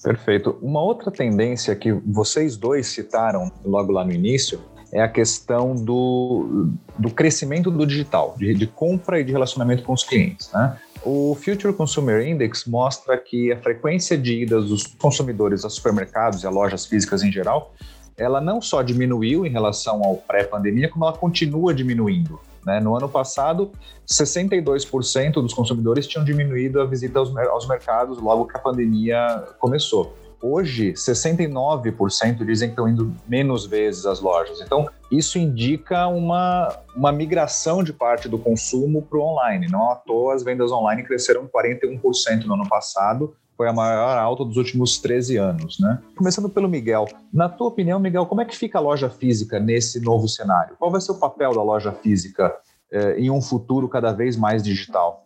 Perfeito. 0.00 0.56
Uma 0.62 0.80
outra 0.80 1.10
tendência 1.10 1.74
que 1.74 1.90
vocês 1.92 2.56
dois 2.56 2.86
citaram 2.86 3.50
logo 3.64 3.90
lá 3.90 4.04
no 4.04 4.12
início 4.12 4.60
é 4.94 5.02
a 5.02 5.08
questão 5.08 5.74
do, 5.74 6.68
do 6.96 7.10
crescimento 7.10 7.68
do 7.68 7.84
digital, 7.84 8.36
de, 8.38 8.54
de 8.54 8.64
compra 8.64 9.18
e 9.18 9.24
de 9.24 9.32
relacionamento 9.32 9.82
com 9.82 9.92
os 9.92 10.04
clientes. 10.04 10.48
Né? 10.52 10.78
O 11.04 11.34
Future 11.34 11.74
Consumer 11.74 12.24
Index 12.24 12.64
mostra 12.64 13.18
que 13.18 13.50
a 13.50 13.60
frequência 13.60 14.16
de 14.16 14.42
idas 14.42 14.68
dos 14.68 14.86
consumidores 14.86 15.64
a 15.64 15.68
supermercados 15.68 16.44
e 16.44 16.46
a 16.46 16.50
lojas 16.50 16.86
físicas 16.86 17.24
em 17.24 17.32
geral, 17.32 17.74
ela 18.16 18.40
não 18.40 18.62
só 18.62 18.82
diminuiu 18.82 19.44
em 19.44 19.50
relação 19.50 20.00
ao 20.04 20.16
pré-pandemia, 20.18 20.88
como 20.88 21.04
ela 21.04 21.12
continua 21.12 21.74
diminuindo. 21.74 22.38
Né? 22.64 22.78
No 22.78 22.96
ano 22.96 23.08
passado, 23.08 23.72
62% 24.06 25.32
dos 25.34 25.52
consumidores 25.52 26.06
tinham 26.06 26.24
diminuído 26.24 26.80
a 26.80 26.86
visita 26.86 27.18
aos, 27.18 27.36
aos 27.36 27.66
mercados 27.66 28.18
logo 28.18 28.46
que 28.46 28.56
a 28.56 28.60
pandemia 28.60 29.44
começou. 29.58 30.16
Hoje, 30.46 30.92
69% 30.92 32.44
dizem 32.44 32.68
que 32.68 32.72
estão 32.72 32.86
indo 32.86 33.16
menos 33.26 33.64
vezes 33.64 34.04
às 34.04 34.20
lojas. 34.20 34.60
Então, 34.60 34.86
isso 35.10 35.38
indica 35.38 36.06
uma, 36.06 36.68
uma 36.94 37.10
migração 37.10 37.82
de 37.82 37.94
parte 37.94 38.28
do 38.28 38.38
consumo 38.38 39.00
para 39.00 39.18
o 39.18 39.22
online. 39.22 39.68
Não 39.70 39.90
à 39.90 39.96
toa, 39.96 40.34
as 40.34 40.42
vendas 40.42 40.70
online 40.70 41.02
cresceram 41.02 41.48
41% 41.48 42.44
no 42.44 42.52
ano 42.52 42.68
passado, 42.68 43.34
foi 43.56 43.68
a 43.68 43.72
maior 43.72 44.18
alta 44.18 44.44
dos 44.44 44.58
últimos 44.58 44.98
13 44.98 45.38
anos, 45.38 45.80
né? 45.80 45.98
Começando 46.14 46.50
pelo 46.50 46.68
Miguel. 46.68 47.06
Na 47.32 47.48
tua 47.48 47.68
opinião, 47.68 47.98
Miguel, 47.98 48.26
como 48.26 48.42
é 48.42 48.44
que 48.44 48.54
fica 48.54 48.76
a 48.76 48.82
loja 48.82 49.08
física 49.08 49.58
nesse 49.58 49.98
novo 49.98 50.28
cenário? 50.28 50.76
Qual 50.78 50.90
vai 50.90 51.00
ser 51.00 51.12
o 51.12 51.18
papel 51.18 51.54
da 51.54 51.62
loja 51.62 51.90
física 51.90 52.54
eh, 52.92 53.18
em 53.18 53.30
um 53.30 53.40
futuro 53.40 53.88
cada 53.88 54.12
vez 54.12 54.36
mais 54.36 54.62
digital? 54.62 55.24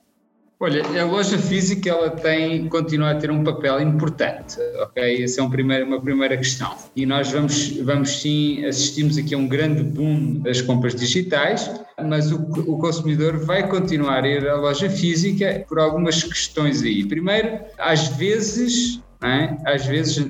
Olha, 0.61 0.83
a 1.01 1.05
loja 1.05 1.39
física 1.39 1.89
ela 1.89 2.11
tem, 2.11 2.69
continua 2.69 3.13
a 3.13 3.15
ter 3.15 3.31
um 3.31 3.45
papel 3.45 3.81
importante, 3.81 4.59
ok? 4.83 5.23
Essa 5.23 5.41
é 5.41 5.45
um 5.45 5.49
primeiro, 5.49 5.87
uma 5.87 6.01
primeira 6.01 6.37
questão. 6.37 6.75
E 6.97 7.07
nós 7.07 7.31
vamos, 7.31 7.77
vamos 7.77 8.21
sim, 8.21 8.65
assistimos 8.65 9.17
aqui 9.17 9.37
a 9.37 9.39
um 9.39 9.47
grande 9.47 9.85
boom 9.85 10.41
das 10.41 10.61
compras 10.61 10.97
digitais, 10.97 11.71
mas 12.05 12.33
o, 12.33 12.39
o 12.67 12.77
consumidor 12.79 13.37
vai 13.37 13.69
continuar 13.69 14.25
a 14.25 14.29
ir 14.29 14.49
à 14.49 14.57
loja 14.57 14.91
física 14.91 15.65
por 15.69 15.79
algumas 15.79 16.25
questões 16.25 16.83
aí. 16.83 17.05
Primeiro, 17.05 17.61
às 17.79 18.09
vezes, 18.09 19.01
não 19.21 19.29
é? 19.29 19.57
às 19.65 19.87
vezes, 19.87 20.29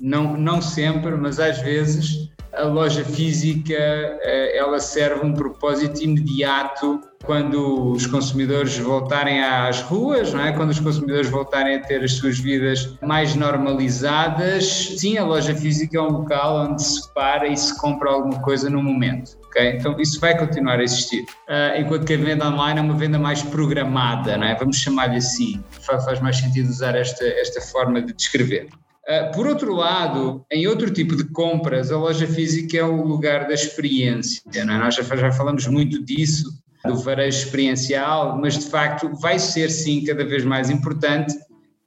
não, 0.00 0.34
não 0.34 0.62
sempre, 0.62 1.14
mas 1.14 1.38
às 1.38 1.58
vezes 1.58 2.30
a 2.52 2.64
loja 2.64 3.04
física 3.04 3.74
eh, 3.74 4.56
ela 4.56 4.80
serve 4.80 5.24
um 5.24 5.32
propósito 5.32 6.02
imediato 6.02 7.00
quando 7.24 7.92
os 7.92 8.06
consumidores 8.06 8.78
voltarem 8.78 9.42
às 9.42 9.82
ruas, 9.82 10.32
não 10.32 10.44
é? 10.44 10.52
quando 10.52 10.70
os 10.70 10.80
consumidores 10.80 11.28
voltarem 11.28 11.76
a 11.76 11.80
ter 11.80 12.02
as 12.02 12.12
suas 12.12 12.38
vidas 12.38 12.96
mais 13.02 13.34
normalizadas, 13.34 14.64
sim, 14.98 15.18
a 15.18 15.24
loja 15.24 15.54
física 15.54 15.98
é 15.98 16.00
um 16.00 16.08
local 16.08 16.68
onde 16.68 16.82
se 16.82 17.12
para 17.12 17.46
e 17.46 17.56
se 17.56 17.78
compra 17.78 18.10
alguma 18.10 18.40
coisa 18.40 18.70
no 18.70 18.82
momento. 18.82 19.36
Okay? 19.46 19.76
Então 19.76 20.00
isso 20.00 20.20
vai 20.20 20.38
continuar 20.38 20.78
a 20.78 20.82
existir. 20.82 21.22
Uh, 21.48 21.80
enquanto 21.80 22.06
que 22.06 22.14
a 22.14 22.18
venda 22.18 22.48
online 22.48 22.78
é 22.78 22.82
uma 22.82 22.94
venda 22.94 23.18
mais 23.18 23.42
programada, 23.42 24.36
não 24.36 24.46
é? 24.46 24.54
vamos 24.54 24.76
chamar-lhe 24.76 25.16
assim, 25.16 25.62
faz 25.70 26.20
mais 26.20 26.36
sentido 26.36 26.68
usar 26.68 26.94
esta, 26.94 27.24
esta 27.24 27.60
forma 27.60 28.00
de 28.00 28.12
descrever. 28.12 28.68
Uh, 29.08 29.32
por 29.34 29.46
outro 29.46 29.74
lado, 29.74 30.44
em 30.52 30.66
outro 30.66 30.90
tipo 30.90 31.16
de 31.16 31.24
compras, 31.24 31.90
a 31.90 31.96
loja 31.96 32.26
física 32.26 32.76
é 32.76 32.84
o 32.84 33.02
lugar 33.02 33.48
da 33.48 33.54
experiência. 33.54 34.42
É? 34.54 34.62
Nós 34.64 34.96
já, 34.96 35.02
já 35.16 35.32
falamos 35.32 35.66
muito 35.66 36.04
disso, 36.04 36.52
do 36.84 36.96
varejo 36.96 37.38
experiencial, 37.38 38.38
mas 38.38 38.58
de 38.58 38.70
facto 38.70 39.10
vai 39.20 39.38
ser 39.38 39.70
sim 39.70 40.04
cada 40.04 40.24
vez 40.24 40.44
mais 40.44 40.68
importante 40.68 41.34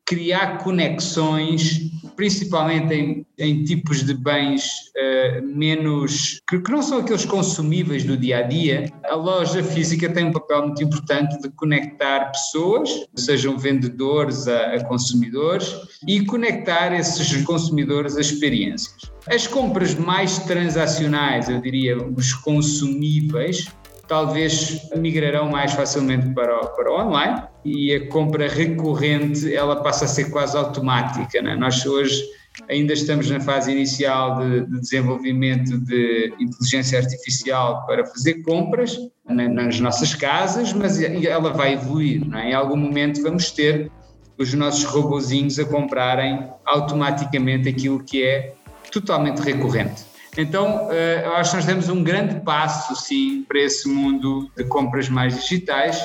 criar 0.05 0.57
conexões 0.57 1.91
principalmente 2.21 2.93
em, 2.93 3.25
em 3.39 3.63
tipos 3.63 4.03
de 4.05 4.13
bens 4.13 4.63
uh, 4.95 5.43
menos. 5.43 6.39
Que, 6.47 6.60
que, 6.60 6.71
não 6.71 6.84
são 6.84 6.99
aqueles 6.99 7.25
consumíveis 7.25 8.03
do 8.03 8.15
dia 8.15 8.38
a 8.38 8.41
dia, 8.43 8.91
a 9.05 9.15
loja 9.15 9.63
física 9.63 10.07
tem 10.07 10.25
um 10.25 10.31
papel 10.31 10.67
muito 10.67 10.84
importante 10.84 11.41
de 11.41 11.49
conectar 11.49 12.31
pessoas, 12.31 13.07
sejam 13.15 13.57
vendedores 13.57 14.47
a, 14.47 14.75
a 14.75 14.84
consumidores, 14.84 15.75
e 16.07 16.23
conectar 16.23 16.93
esses 16.93 17.43
consumidores 17.43 18.15
a 18.15 18.21
experiências. 18.21 19.12
As 19.27 19.47
compras 19.47 19.95
mais 19.95 20.38
transacionais, 20.38 21.49
eu 21.49 21.60
diria, 21.60 21.97
os 21.97 22.34
consumíveis, 22.34 23.67
talvez 24.07 24.79
migrarão 24.95 25.49
mais 25.49 25.73
facilmente 25.73 26.29
para 26.36 26.55
o, 26.55 26.67
para 26.75 26.91
o 26.91 27.01
online 27.01 27.50
e 27.63 27.93
a 27.93 28.08
compra 28.08 28.47
recorrente 28.47 29.54
ela 29.54 29.78
passa 29.78 30.06
a 30.06 30.08
ser 30.08 30.30
quase 30.30 30.58
automática. 30.58 31.41
Né? 31.41 31.56
Nós 31.56 31.86
hoje 31.86 32.24
ainda 32.69 32.93
estamos 32.93 33.30
na 33.30 33.39
fase 33.39 33.71
inicial 33.71 34.39
de, 34.39 34.65
de, 34.65 34.80
desenvolvimento 34.82 35.78
de 35.78 36.34
inteligência 36.39 37.00
artificial 37.00 37.86
para 37.86 38.06
fazer 38.06 38.41
compras 38.41 38.97
nas 39.26 39.80
nossas 39.80 40.13
casas, 40.13 40.74
mas 40.74 41.02
ela 41.02 41.54
vai 41.54 41.74
evoluir. 41.74 42.21
É? 42.36 42.50
Em 42.50 42.54
algum 42.54 42.78
momento 42.78 43.21
vamos 43.21 43.52
ter 43.52 43.91
os 44.38 44.54
nossos 44.54 44.84
robozinhos 44.84 45.60
a 45.60 45.65
comprarem 45.65 46.50
automaticamente 46.65 47.69
aquilo 47.69 48.04
que 48.04 48.24
é 48.24 48.54
totalmente 48.91 49.39
recorrente. 49.39 50.04
Então, 50.38 50.88
uh, 50.88 50.91
eu 50.91 51.36
acho 51.36 51.52
que 51.52 51.58
nós 51.58 51.65
demos 51.65 51.89
um 51.89 52.02
grande 52.04 52.39
passo, 52.41 52.95
sim, 52.95 53.43
para 53.47 53.60
esse 53.60 53.88
mundo 53.88 54.50
de 54.56 54.63
compras 54.63 55.10
mais 55.10 55.36
digitais 55.41 56.02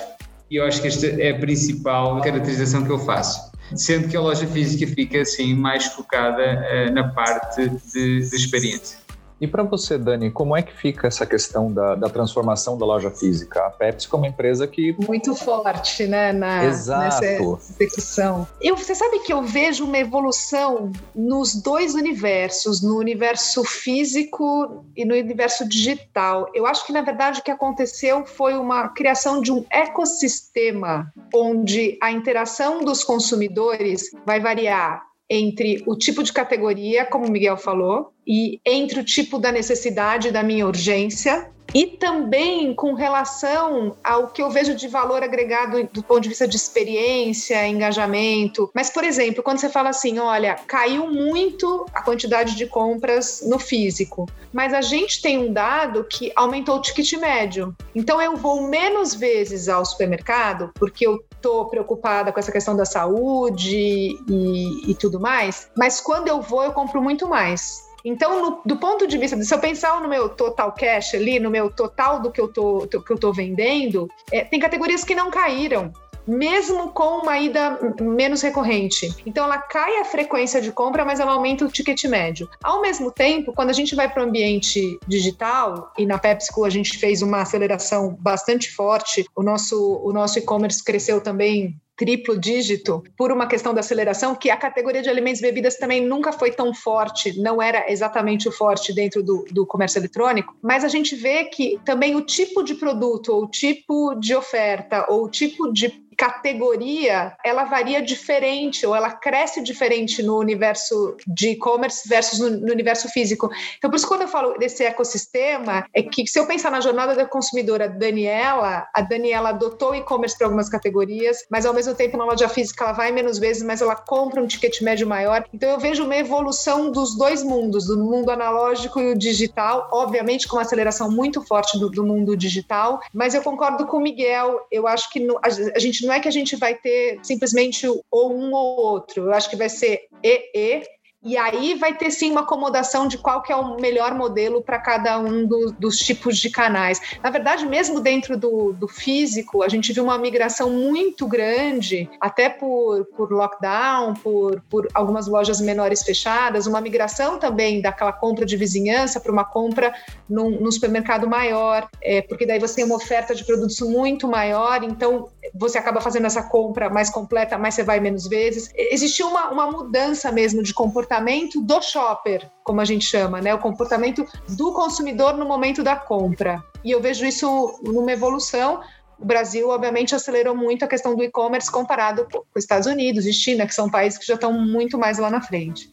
e 0.50 0.56
eu 0.56 0.64
acho 0.64 0.80
que 0.80 0.88
esta 0.88 1.06
é 1.06 1.30
a 1.30 1.38
principal 1.38 2.20
caracterização 2.20 2.84
que 2.84 2.90
eu 2.90 2.98
faço. 2.98 3.50
Sendo 3.74 4.08
que 4.08 4.16
a 4.16 4.20
loja 4.20 4.46
física 4.46 4.86
fica, 4.94 5.20
assim, 5.20 5.54
mais 5.54 5.86
focada 5.86 6.42
uh, 6.42 6.92
na 6.92 7.08
parte 7.08 7.68
de, 7.68 8.20
de 8.20 8.36
experiência. 8.36 8.98
E 9.40 9.46
para 9.46 9.62
você, 9.62 9.98
Dani, 9.98 10.30
como 10.30 10.56
é 10.56 10.62
que 10.62 10.72
fica 10.72 11.06
essa 11.06 11.26
questão 11.26 11.72
da, 11.72 11.94
da, 11.94 12.08
transformação 12.08 12.78
da 12.78 12.86
loja 12.86 13.10
física? 13.10 13.66
A 13.66 13.70
Pepsi 13.70 14.08
como 14.08 14.24
empresa 14.24 14.66
que... 14.66 14.96
Muito 15.06 15.34
forte, 15.34 16.06
né, 16.06 16.32
na, 16.32 16.64
Exato. 16.64 17.00
nessa 17.04 17.26
execução. 17.26 18.48
Eu, 18.60 18.76
você 18.76 18.94
sabe 18.94 19.18
que 19.20 19.32
eu 19.32 19.42
vejo 19.42 19.84
uma 19.84 19.98
evolução 19.98 20.90
nos 21.14 21.54
dois 21.54 21.94
universos, 21.94 22.82
no 22.82 22.96
universo 22.96 23.62
físico 23.62 24.84
e 24.96 25.04
no 25.04 25.14
universo 25.14 25.68
digital. 25.68 26.48
Eu 26.54 26.66
acho 26.66 26.86
que, 26.86 26.92
na 26.92 27.02
verdade, 27.02 27.40
o 27.40 27.42
que 27.42 27.50
aconteceu 27.50 28.24
foi 28.24 28.54
uma 28.54 28.88
criação 28.88 29.42
de 29.42 29.52
um 29.52 29.64
ecossistema 29.70 31.12
onde 31.34 31.98
a 32.02 32.10
interação 32.10 32.82
dos 32.82 33.04
consumidores 33.04 34.10
vai 34.24 34.40
variar 34.40 35.05
entre 35.28 35.82
o 35.86 35.96
tipo 35.96 36.22
de 36.22 36.32
categoria, 36.32 37.04
como 37.04 37.26
o 37.26 37.30
Miguel 37.30 37.56
falou, 37.56 38.12
e 38.26 38.60
entre 38.64 39.00
o 39.00 39.04
tipo 39.04 39.38
da 39.38 39.52
necessidade 39.52 40.30
da 40.30 40.42
minha 40.42 40.66
urgência 40.66 41.50
e 41.74 41.86
também 41.86 42.74
com 42.74 42.94
relação 42.94 43.96
ao 44.02 44.28
que 44.28 44.40
eu 44.40 44.50
vejo 44.50 44.74
de 44.74 44.88
valor 44.88 45.22
agregado 45.22 45.88
do 45.92 46.02
ponto 46.02 46.22
de 46.22 46.28
vista 46.28 46.46
de 46.46 46.56
experiência, 46.56 47.66
engajamento. 47.66 48.70
Mas, 48.74 48.90
por 48.90 49.04
exemplo, 49.04 49.42
quando 49.42 49.58
você 49.58 49.68
fala 49.68 49.90
assim, 49.90 50.18
olha, 50.18 50.54
caiu 50.66 51.06
muito 51.06 51.86
a 51.92 52.02
quantidade 52.02 52.56
de 52.56 52.66
compras 52.66 53.42
no 53.46 53.58
físico, 53.58 54.28
mas 54.52 54.72
a 54.72 54.80
gente 54.80 55.20
tem 55.20 55.38
um 55.38 55.52
dado 55.52 56.04
que 56.04 56.32
aumentou 56.34 56.76
o 56.76 56.80
ticket 56.80 57.12
médio. 57.14 57.74
Então, 57.94 58.20
eu 58.22 58.36
vou 58.36 58.68
menos 58.68 59.14
vezes 59.14 59.68
ao 59.68 59.84
supermercado 59.84 60.70
porque 60.74 61.06
eu 61.06 61.22
estou 61.36 61.66
preocupada 61.66 62.32
com 62.32 62.40
essa 62.40 62.52
questão 62.52 62.76
da 62.76 62.84
saúde 62.84 64.18
e, 64.28 64.90
e 64.90 64.94
tudo 64.94 65.20
mais, 65.20 65.70
mas 65.76 66.00
quando 66.00 66.28
eu 66.28 66.40
vou, 66.40 66.64
eu 66.64 66.72
compro 66.72 67.02
muito 67.02 67.28
mais. 67.28 67.86
Então, 68.04 68.40
no, 68.40 68.62
do 68.64 68.76
ponto 68.76 69.04
de 69.06 69.18
vista, 69.18 69.36
se 69.42 69.52
eu 69.52 69.58
pensar 69.58 70.00
no 70.00 70.08
meu 70.08 70.28
total 70.28 70.70
cash 70.72 71.14
ali, 71.14 71.40
no 71.40 71.50
meu 71.50 71.68
total 71.68 72.20
do 72.20 72.30
que 72.30 72.40
eu 72.40 72.46
tô, 72.46 72.86
que 72.86 73.12
eu 73.12 73.18
tô 73.18 73.32
vendendo, 73.32 74.08
é, 74.30 74.44
tem 74.44 74.60
categorias 74.60 75.02
que 75.02 75.12
não 75.12 75.28
caíram 75.28 75.92
mesmo 76.26 76.90
com 76.90 77.22
uma 77.22 77.38
ida 77.38 77.78
menos 78.00 78.42
recorrente. 78.42 79.14
Então 79.24 79.44
ela 79.44 79.58
cai 79.58 79.98
a 79.98 80.04
frequência 80.04 80.60
de 80.60 80.72
compra, 80.72 81.04
mas 81.04 81.20
ela 81.20 81.32
aumenta 81.32 81.64
o 81.64 81.70
ticket 81.70 82.04
médio. 82.04 82.48
Ao 82.62 82.80
mesmo 82.80 83.10
tempo, 83.10 83.52
quando 83.52 83.70
a 83.70 83.74
gente 83.74 83.94
vai 83.94 84.12
para 84.12 84.22
o 84.22 84.26
ambiente 84.26 84.98
digital, 85.06 85.92
e 85.98 86.06
na 86.06 86.18
PepsiCo 86.18 86.64
a 86.64 86.70
gente 86.70 86.98
fez 86.98 87.22
uma 87.22 87.42
aceleração 87.42 88.16
bastante 88.20 88.70
forte, 88.72 89.24
o 89.34 89.42
nosso, 89.42 90.00
o 90.02 90.12
nosso 90.12 90.38
e-commerce 90.38 90.82
cresceu 90.82 91.20
também 91.20 91.76
triplo 91.96 92.38
dígito 92.38 93.02
por 93.16 93.32
uma 93.32 93.46
questão 93.46 93.72
da 93.72 93.80
aceleração, 93.80 94.34
que 94.34 94.50
a 94.50 94.56
categoria 94.56 95.02
de 95.02 95.08
alimentos 95.08 95.40
e 95.40 95.44
bebidas 95.44 95.76
também 95.76 96.06
nunca 96.06 96.30
foi 96.30 96.50
tão 96.50 96.74
forte, 96.74 97.40
não 97.40 97.60
era 97.60 97.90
exatamente 97.90 98.48
o 98.48 98.52
forte 98.52 98.92
dentro 98.92 99.22
do, 99.22 99.44
do 99.50 99.66
comércio 99.66 99.98
eletrônico, 99.98 100.54
mas 100.62 100.84
a 100.84 100.88
gente 100.88 101.16
vê 101.16 101.44
que 101.44 101.80
também 101.84 102.14
o 102.14 102.20
tipo 102.20 102.62
de 102.62 102.74
produto, 102.74 103.32
ou 103.32 103.44
o 103.44 103.48
tipo 103.48 104.14
de 104.16 104.34
oferta, 104.34 105.06
ou 105.08 105.24
o 105.24 105.30
tipo 105.30 105.72
de 105.72 106.05
categoria 106.16 107.36
ela 107.44 107.64
varia 107.64 108.02
diferente 108.02 108.86
ou 108.86 108.94
ela 108.94 109.10
cresce 109.10 109.62
diferente 109.62 110.22
no 110.22 110.38
universo 110.38 111.16
de 111.26 111.50
e-commerce 111.50 112.08
versus 112.08 112.38
no, 112.38 112.72
universo 112.72 113.08
físico. 113.08 113.50
Então, 113.78 113.90
por 113.90 113.96
isso, 113.96 114.08
quando 114.08 114.22
eu 114.22 114.28
falo 114.28 114.58
desse 114.58 114.84
ecossistema, 114.84 115.86
é 115.94 116.02
que 116.02 116.26
se 116.26 116.38
eu 116.38 116.46
pensar 116.46 116.70
na 116.70 116.80
jornada 116.80 117.14
da 117.14 117.26
consumidora 117.26 117.88
Daniela, 117.88 118.86
a 118.94 119.00
Daniela 119.00 119.50
adotou 119.50 119.94
e-commerce 119.94 120.36
para 120.36 120.46
algumas 120.46 120.68
categorias, 120.68 121.44
mas 121.50 121.66
ao 121.66 121.74
mesmo 121.74 121.94
tempo 121.94 122.16
na 122.16 122.24
loja 122.24 122.48
física 122.48 122.84
ela 122.84 122.92
vai 122.92 123.12
menos 123.12 123.38
vezes, 123.38 123.62
mas 123.62 123.80
ela 123.80 123.94
compra 123.94 124.42
um 124.42 124.46
ticket 124.46 124.80
médio 124.82 125.06
maior. 125.06 125.44
Então, 125.52 125.70
eu 125.70 125.78
vejo 125.78 126.04
uma 126.04 126.16
evolução 126.16 126.90
dos 126.90 127.16
dois 127.16 127.42
mundos, 127.42 127.86
do 127.86 127.98
mundo 127.98 128.30
analógico 128.30 129.00
e 129.00 129.12
o 129.12 129.18
digital, 129.18 129.88
obviamente 129.92 130.48
com 130.48 130.56
uma 130.56 130.62
aceleração 130.62 131.10
muito 131.10 131.42
forte 131.42 131.78
do, 131.78 131.90
do 131.90 132.04
mundo 132.04 132.36
digital, 132.36 133.00
mas 133.12 133.34
eu 133.34 133.42
concordo 133.42 133.86
com 133.86 133.98
o 133.98 134.00
Miguel, 134.00 134.60
eu 134.70 134.86
acho 134.86 135.10
que 135.10 135.20
no, 135.20 135.36
a, 135.38 135.46
a 135.74 135.78
gente 135.78 136.05
não 136.06 136.14
é 136.14 136.20
que 136.20 136.28
a 136.28 136.32
gente 136.32 136.56
vai 136.56 136.74
ter 136.74 137.18
simplesmente 137.22 137.86
ou 138.10 138.32
um 138.32 138.52
ou 138.52 138.76
outro. 138.78 139.24
Eu 139.24 139.32
acho 139.32 139.50
que 139.50 139.56
vai 139.56 139.68
ser 139.68 140.06
e, 140.22 140.50
e 140.54 140.82
e 141.26 141.36
aí 141.36 141.74
vai 141.74 141.92
ter 141.92 142.12
sim 142.12 142.30
uma 142.30 142.42
acomodação 142.42 143.08
de 143.08 143.18
qual 143.18 143.42
que 143.42 143.52
é 143.52 143.56
o 143.56 143.80
melhor 143.80 144.14
modelo 144.14 144.62
para 144.62 144.78
cada 144.78 145.18
um 145.18 145.44
do, 145.44 145.72
dos 145.72 145.98
tipos 145.98 146.38
de 146.38 146.48
canais. 146.48 147.00
Na 147.20 147.30
verdade, 147.30 147.66
mesmo 147.66 148.00
dentro 148.00 148.36
do, 148.36 148.72
do, 148.72 148.86
físico, 148.86 149.60
a 149.64 149.68
gente 149.68 149.92
viu 149.92 150.04
uma 150.04 150.16
migração 150.16 150.70
muito 150.70 151.26
grande, 151.26 152.08
até 152.20 152.48
por, 152.48 153.04
por 153.16 153.32
lockdown, 153.32 154.14
por, 154.14 154.62
por 154.70 154.86
algumas 154.94 155.26
lojas 155.26 155.60
menores 155.60 156.04
fechadas, 156.04 156.68
uma 156.68 156.80
migração 156.80 157.40
também 157.40 157.80
daquela 157.80 158.12
compra 158.12 158.46
de 158.46 158.56
vizinhança 158.56 159.18
para 159.18 159.32
uma 159.32 159.44
compra 159.44 159.92
num, 160.30 160.50
num 160.50 160.70
supermercado 160.70 161.28
maior, 161.28 161.88
é, 162.02 162.22
porque 162.22 162.46
daí 162.46 162.60
você 162.60 162.76
tem 162.76 162.84
uma 162.84 162.94
oferta 162.94 163.34
de 163.34 163.44
produtos 163.44 163.80
muito 163.80 164.28
maior, 164.28 164.84
então 164.84 165.28
você 165.54 165.78
acaba 165.78 166.00
fazendo 166.00 166.26
essa 166.26 166.42
compra 166.42 166.88
mais 166.88 167.10
completa, 167.10 167.58
mas 167.58 167.74
você 167.74 167.82
vai 167.82 168.00
menos 168.00 168.26
vezes. 168.26 168.70
Existiu 168.74 169.28
uma, 169.28 169.50
uma 169.50 169.70
mudança 169.70 170.30
mesmo 170.32 170.62
de 170.62 170.72
comportamento 170.72 171.60
do 171.60 171.80
shopper, 171.82 172.48
como 172.64 172.80
a 172.80 172.84
gente 172.84 173.04
chama, 173.04 173.40
né? 173.40 173.54
O 173.54 173.58
comportamento 173.58 174.26
do 174.48 174.72
consumidor 174.72 175.36
no 175.36 175.46
momento 175.46 175.82
da 175.82 175.96
compra. 175.96 176.62
E 176.84 176.90
eu 176.90 177.00
vejo 177.00 177.24
isso 177.24 177.78
numa 177.82 178.12
evolução. 178.12 178.80
O 179.18 179.24
Brasil, 179.24 179.68
obviamente, 179.68 180.14
acelerou 180.14 180.54
muito 180.54 180.84
a 180.84 180.88
questão 180.88 181.14
do 181.14 181.22
e-commerce 181.22 181.70
comparado 181.70 182.26
com 182.30 182.44
os 182.54 182.62
Estados 182.64 182.86
Unidos 182.86 183.26
e 183.26 183.32
China, 183.32 183.66
que 183.66 183.74
são 183.74 183.90
países 183.90 184.18
que 184.18 184.26
já 184.26 184.34
estão 184.34 184.52
muito 184.52 184.98
mais 184.98 185.18
lá 185.18 185.30
na 185.30 185.40
frente. 185.40 185.90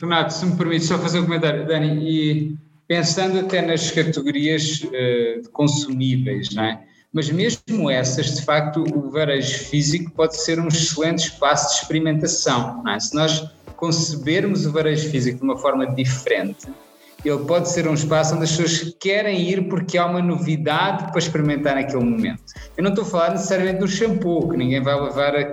Renato, 0.00 0.32
se 0.32 0.46
me 0.46 0.56
permite 0.56 0.84
só 0.84 0.98
fazer 0.98 1.20
um 1.20 1.24
comentário, 1.24 1.66
Dani, 1.66 1.98
e 1.98 2.56
pensando 2.86 3.40
até 3.40 3.62
nas 3.62 3.90
categorias 3.90 4.82
uh, 4.82 5.50
consumíveis, 5.50 6.54
não 6.54 6.64
é? 6.64 6.87
Mas 7.12 7.30
mesmo 7.30 7.90
essas, 7.90 8.36
de 8.36 8.44
facto, 8.44 8.84
o 8.94 9.10
varejo 9.10 9.64
físico 9.64 10.10
pode 10.10 10.40
ser 10.42 10.60
um 10.60 10.68
excelente 10.68 11.28
espaço 11.28 11.74
de 11.74 11.82
experimentação. 11.82 12.82
É? 12.88 13.00
Se 13.00 13.14
nós 13.14 13.50
concebermos 13.76 14.66
o 14.66 14.72
varejo 14.72 15.08
físico 15.08 15.38
de 15.38 15.44
uma 15.44 15.56
forma 15.56 15.86
diferente, 15.86 16.68
ele 17.24 17.44
pode 17.44 17.68
ser 17.68 17.88
um 17.88 17.94
espaço 17.94 18.34
onde 18.34 18.44
as 18.44 18.50
pessoas 18.56 18.94
querem 19.00 19.40
ir 19.40 19.68
porque 19.68 19.98
há 19.98 20.06
uma 20.06 20.22
novidade 20.22 21.10
para 21.10 21.18
experimentar 21.18 21.74
naquele 21.74 22.04
momento. 22.04 22.42
Eu 22.76 22.84
não 22.84 22.90
estou 22.90 23.04
a 23.04 23.08
falar 23.08 23.30
necessariamente 23.32 23.80
do 23.80 23.88
shampoo, 23.88 24.48
que 24.48 24.56
ninguém 24.56 24.82
vai 24.82 24.94
lavar 24.94 25.34
a, 25.36 25.44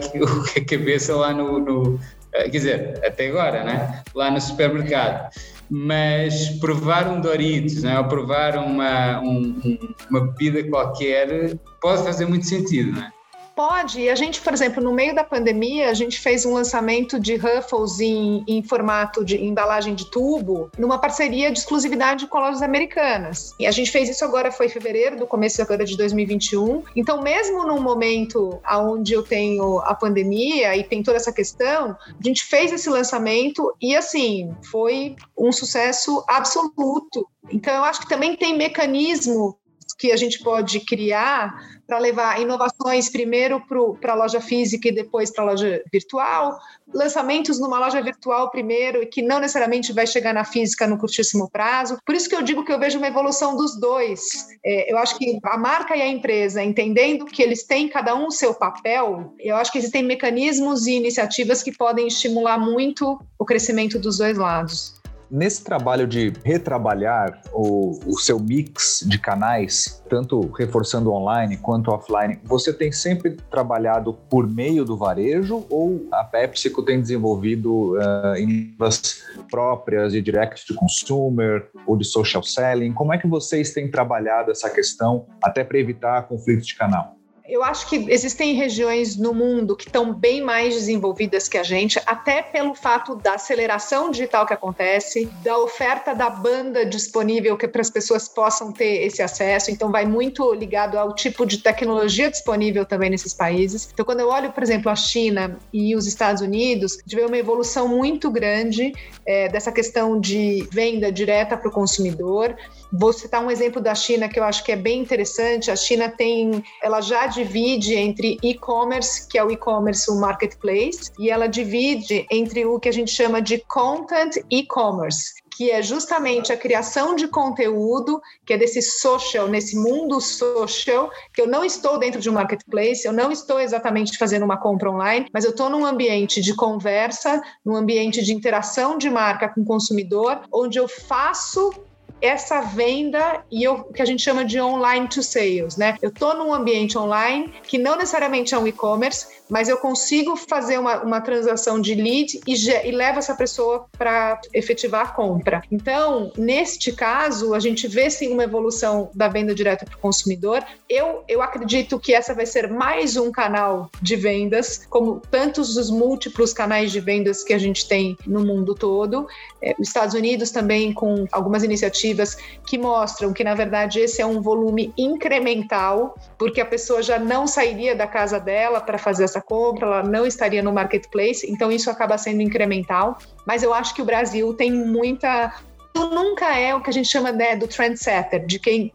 cabeça 0.67 1.15
lá 1.15 1.33
no, 1.33 1.59
no, 1.59 1.99
eh, 2.33 2.43
Quer 2.43 2.57
dizer, 2.57 2.99
até 3.03 3.29
agora, 3.29 3.63
né? 3.63 4.03
Lá 4.13 4.29
no 4.29 4.39
supermercado. 4.39 5.31
Mas 5.69 6.49
provar 6.59 7.07
um 7.07 7.19
Doritos, 7.19 7.83
né? 7.83 7.97
ou 7.97 8.05
provar 8.05 8.57
uma, 8.57 9.19
um, 9.21 9.77
uma 10.09 10.27
bebida 10.27 10.63
qualquer, 10.69 11.57
pode 11.81 12.03
fazer 12.03 12.25
muito 12.25 12.45
sentido, 12.45 12.91
né? 12.91 13.11
Pode. 13.55 14.09
A 14.09 14.15
gente, 14.15 14.41
por 14.41 14.53
exemplo, 14.53 14.83
no 14.83 14.93
meio 14.93 15.15
da 15.15 15.23
pandemia, 15.23 15.89
a 15.89 15.93
gente 15.93 16.19
fez 16.19 16.45
um 16.45 16.53
lançamento 16.53 17.19
de 17.19 17.35
Ruffles 17.35 17.99
em, 17.99 18.43
em 18.47 18.61
formato 18.61 19.23
de 19.23 19.43
embalagem 19.43 19.95
de 19.95 20.11
tubo, 20.11 20.69
numa 20.77 20.99
parceria 20.99 21.51
de 21.51 21.59
exclusividade 21.59 22.27
com 22.27 22.37
lojas 22.39 22.61
americanas. 22.61 23.53
E 23.59 23.65
a 23.65 23.71
gente 23.71 23.89
fez 23.91 24.09
isso 24.09 24.25
agora, 24.25 24.51
foi 24.51 24.65
em 24.65 24.69
fevereiro, 24.69 25.17
do 25.17 25.25
começo 25.25 25.61
agora 25.61 25.85
de 25.85 25.95
2021. 25.95 26.83
Então, 26.95 27.21
mesmo 27.21 27.65
num 27.65 27.79
momento 27.79 28.59
onde 28.69 29.13
eu 29.13 29.23
tenho 29.23 29.79
a 29.79 29.95
pandemia 29.95 30.75
e 30.75 30.83
tem 30.83 31.01
toda 31.01 31.17
essa 31.17 31.31
questão, 31.31 31.95
a 32.07 32.23
gente 32.23 32.43
fez 32.43 32.71
esse 32.73 32.89
lançamento 32.89 33.73
e, 33.81 33.95
assim, 33.95 34.53
foi 34.69 35.15
um 35.37 35.51
sucesso 35.51 36.23
absoluto. 36.27 37.27
Então, 37.49 37.73
eu 37.73 37.83
acho 37.83 38.01
que 38.01 38.09
também 38.09 38.35
tem 38.35 38.57
mecanismo 38.57 39.57
que 39.97 40.11
a 40.11 40.17
gente 40.17 40.39
pode 40.43 40.79
criar 40.81 41.53
para 41.87 41.99
levar 41.99 42.41
inovações 42.41 43.09
primeiro 43.09 43.61
para 44.01 44.13
a 44.13 44.15
loja 44.15 44.41
física 44.41 44.87
e 44.87 44.91
depois 44.91 45.31
para 45.31 45.43
a 45.43 45.47
loja 45.47 45.83
virtual, 45.91 46.59
lançamentos 46.93 47.59
numa 47.59 47.79
loja 47.79 48.01
virtual 48.01 48.49
primeiro 48.49 49.03
e 49.03 49.05
que 49.05 49.21
não 49.21 49.39
necessariamente 49.39 49.93
vai 49.93 50.07
chegar 50.07 50.33
na 50.33 50.43
física 50.43 50.87
no 50.87 50.97
curtíssimo 50.97 51.49
prazo. 51.49 51.97
Por 52.05 52.15
isso 52.15 52.27
que 52.27 52.35
eu 52.35 52.41
digo 52.41 52.65
que 52.65 52.71
eu 52.71 52.79
vejo 52.79 52.97
uma 52.97 53.07
evolução 53.07 53.55
dos 53.55 53.79
dois. 53.79 54.47
É, 54.65 54.91
eu 54.91 54.97
acho 54.97 55.17
que 55.17 55.39
a 55.43 55.57
marca 55.57 55.95
e 55.95 56.01
a 56.01 56.07
empresa, 56.07 56.63
entendendo 56.63 57.25
que 57.25 57.41
eles 57.41 57.63
têm 57.63 57.87
cada 57.87 58.15
um 58.15 58.27
o 58.27 58.31
seu 58.31 58.53
papel, 58.53 59.33
eu 59.39 59.55
acho 59.55 59.71
que 59.71 59.77
existem 59.77 60.03
mecanismos 60.03 60.87
e 60.87 60.93
iniciativas 60.93 61.61
que 61.61 61.71
podem 61.71 62.07
estimular 62.07 62.57
muito 62.57 63.19
o 63.37 63.45
crescimento 63.45 63.99
dos 63.99 64.17
dois 64.17 64.37
lados. 64.37 65.04
Nesse 65.29 65.63
trabalho 65.63 66.07
de 66.07 66.31
retrabalhar 66.43 67.41
o, 67.51 67.99
o, 68.05 68.17
seu 68.19 68.39
mix 68.39 69.03
de 69.07 69.17
canais, 69.17 70.03
tanto 70.07 70.51
reforçando 70.51 71.11
online 71.11 71.57
quanto 71.57 71.91
offline, 71.91 72.39
você 72.43 72.71
tem 72.71 72.91
sempre 72.91 73.31
trabalhado 73.49 74.13
por 74.13 74.47
meio 74.47 74.85
do 74.85 74.95
varejo 74.95 75.65
ou 75.69 76.07
a 76.11 76.23
PepsiCo 76.23 76.83
tem 76.83 77.01
desenvolvido 77.01 77.95
uh, 77.95 78.37
iniciativas 78.37 79.23
próprias 79.49 80.13
de 80.13 80.21
direct 80.21 80.65
to 80.67 80.75
consumer 80.75 81.69
ou 81.87 81.97
de 81.97 82.05
social 82.05 82.43
selling? 82.43 82.93
Como 82.93 83.13
é 83.13 83.17
que 83.17 83.27
vocês 83.27 83.71
têm 83.71 83.89
trabalhado 83.89 84.51
essa 84.51 84.69
questão 84.69 85.25
até 85.43 85.63
para 85.63 85.79
evitar 85.79 86.27
conflitos 86.27 86.67
de 86.67 86.75
canal? 86.75 87.15
Eu 87.47 87.63
acho 87.63 87.87
que 87.87 88.07
existem 88.09 88.55
regiões 88.55 89.15
no 89.15 89.31
mundo 89.31 89.75
que 89.75 89.85
estão 89.85 90.11
bem 90.11 90.41
mais 90.41 90.73
desenvolvidas 90.73 91.47
que 91.47 91.59
a 91.59 91.63
gente, 91.63 92.01
até 92.05 92.41
pelo 92.41 92.73
fato 92.73 93.15
da 93.15 93.35
aceleração 93.35 94.09
digital 94.09 94.47
que 94.47 94.53
acontece, 94.53 95.29
da 95.43 95.57
oferta 95.59 96.15
da 96.15 96.27
banda 96.27 96.83
disponível 96.83 97.55
que 97.55 97.67
para 97.67 97.81
as 97.81 97.89
pessoas 97.91 98.27
possam 98.27 98.71
ter 98.71 99.05
esse 99.05 99.21
acesso. 99.21 99.69
Então, 99.69 99.91
vai 99.91 100.05
muito 100.05 100.53
ligado 100.53 100.97
ao 100.97 101.13
tipo 101.13 101.45
de 101.45 101.59
tecnologia 101.59 102.31
disponível 102.31 102.83
também 102.83 103.11
nesses 103.11 103.33
países. 103.33 103.89
Então, 103.93 104.03
quando 104.03 104.21
eu 104.21 104.29
olho, 104.29 104.51
por 104.51 104.63
exemplo, 104.63 104.89
a 104.91 104.95
China 104.95 105.59
e 105.71 105.95
os 105.95 106.07
Estados 106.07 106.41
Unidos, 106.41 106.93
a 106.93 107.01
gente 107.01 107.15
vê 107.15 107.25
uma 107.25 107.37
evolução 107.37 107.87
muito 107.87 108.31
grande 108.31 108.91
é, 109.23 109.47
dessa 109.49 109.71
questão 109.71 110.19
de 110.19 110.67
venda 110.71 111.11
direta 111.11 111.55
para 111.55 111.69
o 111.69 111.71
consumidor. 111.71 112.55
Vou 112.97 113.11
citar 113.11 113.43
um 113.43 113.51
exemplo 113.51 113.81
da 113.81 113.93
China 113.93 114.29
que 114.29 114.39
eu 114.39 114.43
acho 114.43 114.63
que 114.63 114.71
é 114.71 114.75
bem 114.75 115.01
interessante. 115.01 115.69
A 115.69 115.75
China 115.75 116.07
tem, 116.07 116.63
ela 116.81 117.01
já 117.01 117.27
divide 117.27 117.93
entre 117.93 118.37
e-commerce, 118.41 119.27
que 119.27 119.37
é 119.37 119.43
o 119.43 119.51
e-commerce, 119.51 120.09
o 120.09 120.15
marketplace, 120.15 121.11
e 121.19 121.29
ela 121.29 121.47
divide 121.47 122.25
entre 122.31 122.65
o 122.65 122.79
que 122.79 122.87
a 122.87 122.93
gente 122.93 123.11
chama 123.11 123.41
de 123.41 123.57
content 123.67 124.37
e-commerce, 124.49 125.33
que 125.57 125.71
é 125.71 125.81
justamente 125.81 126.53
a 126.53 126.57
criação 126.57 127.15
de 127.15 127.27
conteúdo, 127.27 128.21
que 128.45 128.53
é 128.53 128.57
desse 128.57 128.81
social, 128.81 129.47
nesse 129.47 129.75
mundo 129.75 130.21
social, 130.21 131.11
que 131.33 131.41
eu 131.41 131.47
não 131.47 131.65
estou 131.65 131.99
dentro 131.99 132.21
de 132.21 132.29
um 132.29 132.33
marketplace, 132.33 133.05
eu 133.05 133.11
não 133.11 133.29
estou 133.29 133.59
exatamente 133.59 134.17
fazendo 134.17 134.43
uma 134.43 134.57
compra 134.57 134.89
online, 134.89 135.27
mas 135.33 135.43
eu 135.43 135.51
estou 135.51 135.69
num 135.69 135.85
ambiente 135.85 136.41
de 136.41 136.55
conversa, 136.55 137.41
num 137.65 137.75
ambiente 137.75 138.23
de 138.23 138.33
interação 138.33 138.97
de 138.97 139.09
marca 139.09 139.49
com 139.49 139.61
o 139.61 139.65
consumidor, 139.65 140.41
onde 140.51 140.77
eu 140.77 140.87
faço 140.87 141.71
essa 142.21 142.61
venda 142.61 143.43
e 143.51 143.67
o 143.67 143.83
que 143.83 144.01
a 144.01 144.05
gente 144.05 144.21
chama 144.21 144.43
de 144.45 144.59
online 144.59 145.07
to 145.07 145.21
sales, 145.21 145.77
né? 145.77 145.97
Eu 146.01 146.09
estou 146.09 146.35
num 146.35 146.53
ambiente 146.53 146.97
online 146.97 147.53
que 147.63 147.77
não 147.77 147.95
necessariamente 147.95 148.53
é 148.53 148.57
um 148.57 148.67
e-commerce, 148.67 149.27
mas 149.49 149.69
eu 149.69 149.77
consigo 149.77 150.35
fazer 150.35 150.77
uma, 150.77 151.01
uma 151.01 151.21
transação 151.21 151.79
de 151.79 151.93
lead 151.93 152.39
e, 152.47 152.53
e 152.53 152.91
levo 152.91 153.19
essa 153.19 153.35
pessoa 153.35 153.85
para 153.97 154.39
efetivar 154.53 155.01
a 155.01 155.11
compra. 155.11 155.61
Então, 155.71 156.31
neste 156.37 156.91
caso, 156.91 157.53
a 157.53 157.59
gente 157.59 157.87
vê 157.87 158.09
sim 158.09 158.31
uma 158.31 158.43
evolução 158.43 159.09
da 159.13 159.27
venda 159.27 159.53
direta 159.53 159.85
para 159.85 159.95
o 159.95 159.99
consumidor. 159.99 160.63
Eu, 160.89 161.23
eu 161.27 161.41
acredito 161.41 161.99
que 161.99 162.13
essa 162.13 162.33
vai 162.33 162.45
ser 162.45 162.69
mais 162.69 163.17
um 163.17 163.31
canal 163.31 163.89
de 164.01 164.15
vendas, 164.15 164.85
como 164.89 165.21
tantos 165.31 165.77
os 165.77 165.89
múltiplos 165.89 166.53
canais 166.53 166.91
de 166.91 166.99
vendas 166.99 167.43
que 167.43 167.53
a 167.53 167.57
gente 167.57 167.87
tem 167.87 168.17
no 168.25 168.43
mundo 168.43 168.73
todo. 168.73 169.27
É, 169.61 169.75
os 169.79 169.87
Estados 169.87 170.15
Unidos 170.15 170.51
também 170.51 170.93
com 170.93 171.25
algumas 171.31 171.63
iniciativas 171.63 172.35
que 172.65 172.77
mostram 172.77 173.33
que, 173.33 173.43
na 173.43 173.53
verdade, 173.53 173.99
esse 173.99 174.21
é 174.21 174.25
um 174.25 174.41
volume 174.41 174.93
incremental, 174.97 176.15
porque 176.37 176.61
a 176.61 176.65
pessoa 176.65 177.01
já 177.01 177.19
não 177.19 177.45
sairia 177.47 177.95
da 177.95 178.07
casa 178.07 178.39
dela 178.39 178.81
para 178.81 178.97
fazer 178.97 179.25
essa 179.35 179.41
compra, 179.41 179.85
ela 179.85 180.03
não 180.03 180.25
estaria 180.25 180.63
no 180.63 180.71
marketplace, 180.71 181.49
então 181.49 181.71
isso 181.71 181.89
acaba 181.89 182.17
sendo 182.17 182.41
incremental. 182.41 183.17
Mas 183.45 183.63
eu 183.63 183.73
acho 183.73 183.93
que 183.93 184.01
o 184.01 184.05
Brasil 184.05 184.53
tem 184.53 184.71
muita. 184.71 185.53
Nunca 185.93 186.57
é 186.57 186.73
o 186.75 186.81
que 186.81 186.89
a 186.89 186.93
gente 186.93 187.07
chama 187.07 187.31
né, 187.31 187.55
do 187.55 187.67
trendsetter, 187.67 188.45
de 188.45 188.59
quem 188.59 188.91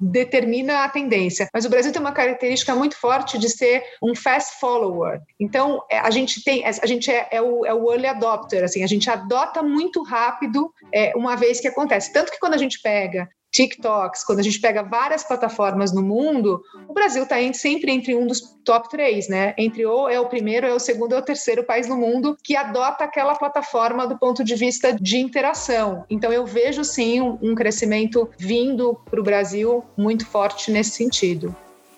determina 0.00 0.84
a 0.84 0.88
tendência. 0.88 1.48
Mas 1.52 1.64
o 1.64 1.68
Brasil 1.68 1.92
tem 1.92 2.00
uma 2.00 2.12
característica 2.12 2.74
muito 2.74 2.96
forte 2.96 3.38
de 3.38 3.48
ser 3.50 3.84
um 4.02 4.14
fast 4.14 4.58
follower. 4.58 5.20
Então, 5.38 5.82
é, 5.90 5.98
a 5.98 6.10
gente 6.10 6.42
tem, 6.42 6.64
a 6.64 6.86
gente 6.86 7.10
é, 7.10 7.28
é, 7.30 7.42
o, 7.42 7.66
é 7.66 7.74
o 7.74 7.92
early 7.92 8.06
adopter, 8.06 8.64
assim, 8.64 8.82
a 8.82 8.86
gente 8.86 9.10
adota 9.10 9.62
muito 9.62 10.02
rápido 10.02 10.72
é, 10.92 11.12
uma 11.14 11.36
vez 11.36 11.60
que 11.60 11.68
acontece. 11.68 12.12
Tanto 12.12 12.32
que 12.32 12.40
quando 12.40 12.54
a 12.54 12.58
gente 12.58 12.80
pega 12.80 13.28
TikToks, 13.50 14.24
quando 14.24 14.38
a 14.38 14.42
gente 14.42 14.60
pega 14.60 14.82
várias 14.82 15.24
plataformas 15.24 15.92
no 15.92 16.02
mundo, 16.02 16.62
o 16.88 16.94
Brasil 16.94 17.24
está 17.24 17.36
sempre 17.52 17.90
entre 17.90 18.14
um 18.14 18.26
dos 18.26 18.40
top 18.64 18.88
três, 18.88 19.28
né? 19.28 19.54
Entre 19.58 19.84
ou 19.84 20.08
é 20.08 20.20
o 20.20 20.28
primeiro, 20.28 20.66
é 20.66 20.72
o 20.72 20.78
segundo, 20.78 21.14
é 21.14 21.18
o 21.18 21.22
terceiro 21.22 21.64
país 21.64 21.88
no 21.88 21.96
mundo 21.96 22.36
que 22.42 22.56
adota 22.56 23.04
aquela 23.04 23.34
plataforma 23.34 24.06
do 24.06 24.18
ponto 24.18 24.44
de 24.44 24.54
vista 24.54 24.92
de 24.92 25.18
interação. 25.18 26.04
Então 26.08 26.32
eu 26.32 26.46
vejo 26.46 26.84
sim 26.84 27.20
um, 27.20 27.38
um 27.42 27.54
crescimento 27.54 28.30
vindo 28.38 28.94
para 29.10 29.20
o 29.20 29.24
Brasil 29.24 29.84
muito 29.96 30.26
forte 30.26 30.70
nesse 30.70 30.92
sentido. 30.92 31.54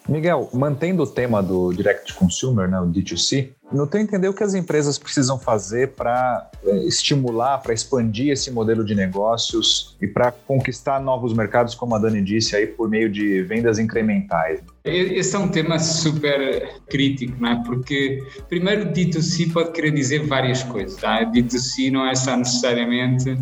Miguel, 0.09 0.49
mantendo 0.53 1.03
o 1.03 1.07
tema 1.07 1.43
do 1.43 1.73
Direct 1.73 2.15
Consumer, 2.15 2.69
né, 2.69 2.81
o 2.81 2.87
D2C, 2.87 3.51
no 3.73 3.87
teu 3.87 4.01
entender 4.01 4.29
o 4.29 4.35
que 4.35 4.43
as 4.43 4.55
empresas 4.55 4.99
precisam 4.99 5.39
fazer 5.39 5.93
para 5.93 6.51
é, 6.65 6.77
estimular, 6.85 7.59
para 7.59 7.73
expandir 7.73 8.31
esse 8.31 8.51
modelo 8.51 8.85
de 8.85 8.95
negócios 8.95 9.97
e 10.01 10.07
para 10.07 10.31
conquistar 10.31 11.01
novos 11.01 11.33
mercados, 11.33 11.75
como 11.75 11.95
a 11.95 11.99
Dani 11.99 12.21
disse, 12.21 12.55
aí 12.55 12.67
por 12.67 12.89
meio 12.89 13.11
de 13.11 13.43
vendas 13.43 13.79
incrementais? 13.79 14.61
Esse 14.85 15.35
é 15.37 15.39
um 15.39 15.49
tema 15.49 15.79
super 15.79 16.81
crítico, 16.89 17.41
não 17.41 17.49
é? 17.51 17.63
Porque, 17.65 18.23
primeiro, 18.49 18.91
D2C 18.93 19.53
pode 19.53 19.73
querer 19.73 19.93
dizer 19.93 20.27
várias 20.27 20.63
coisas. 20.65 21.01
Tá? 21.01 21.25
D2C 21.25 21.91
não 21.91 22.07
é 22.07 22.15
só 22.15 22.37
necessariamente 22.37 23.37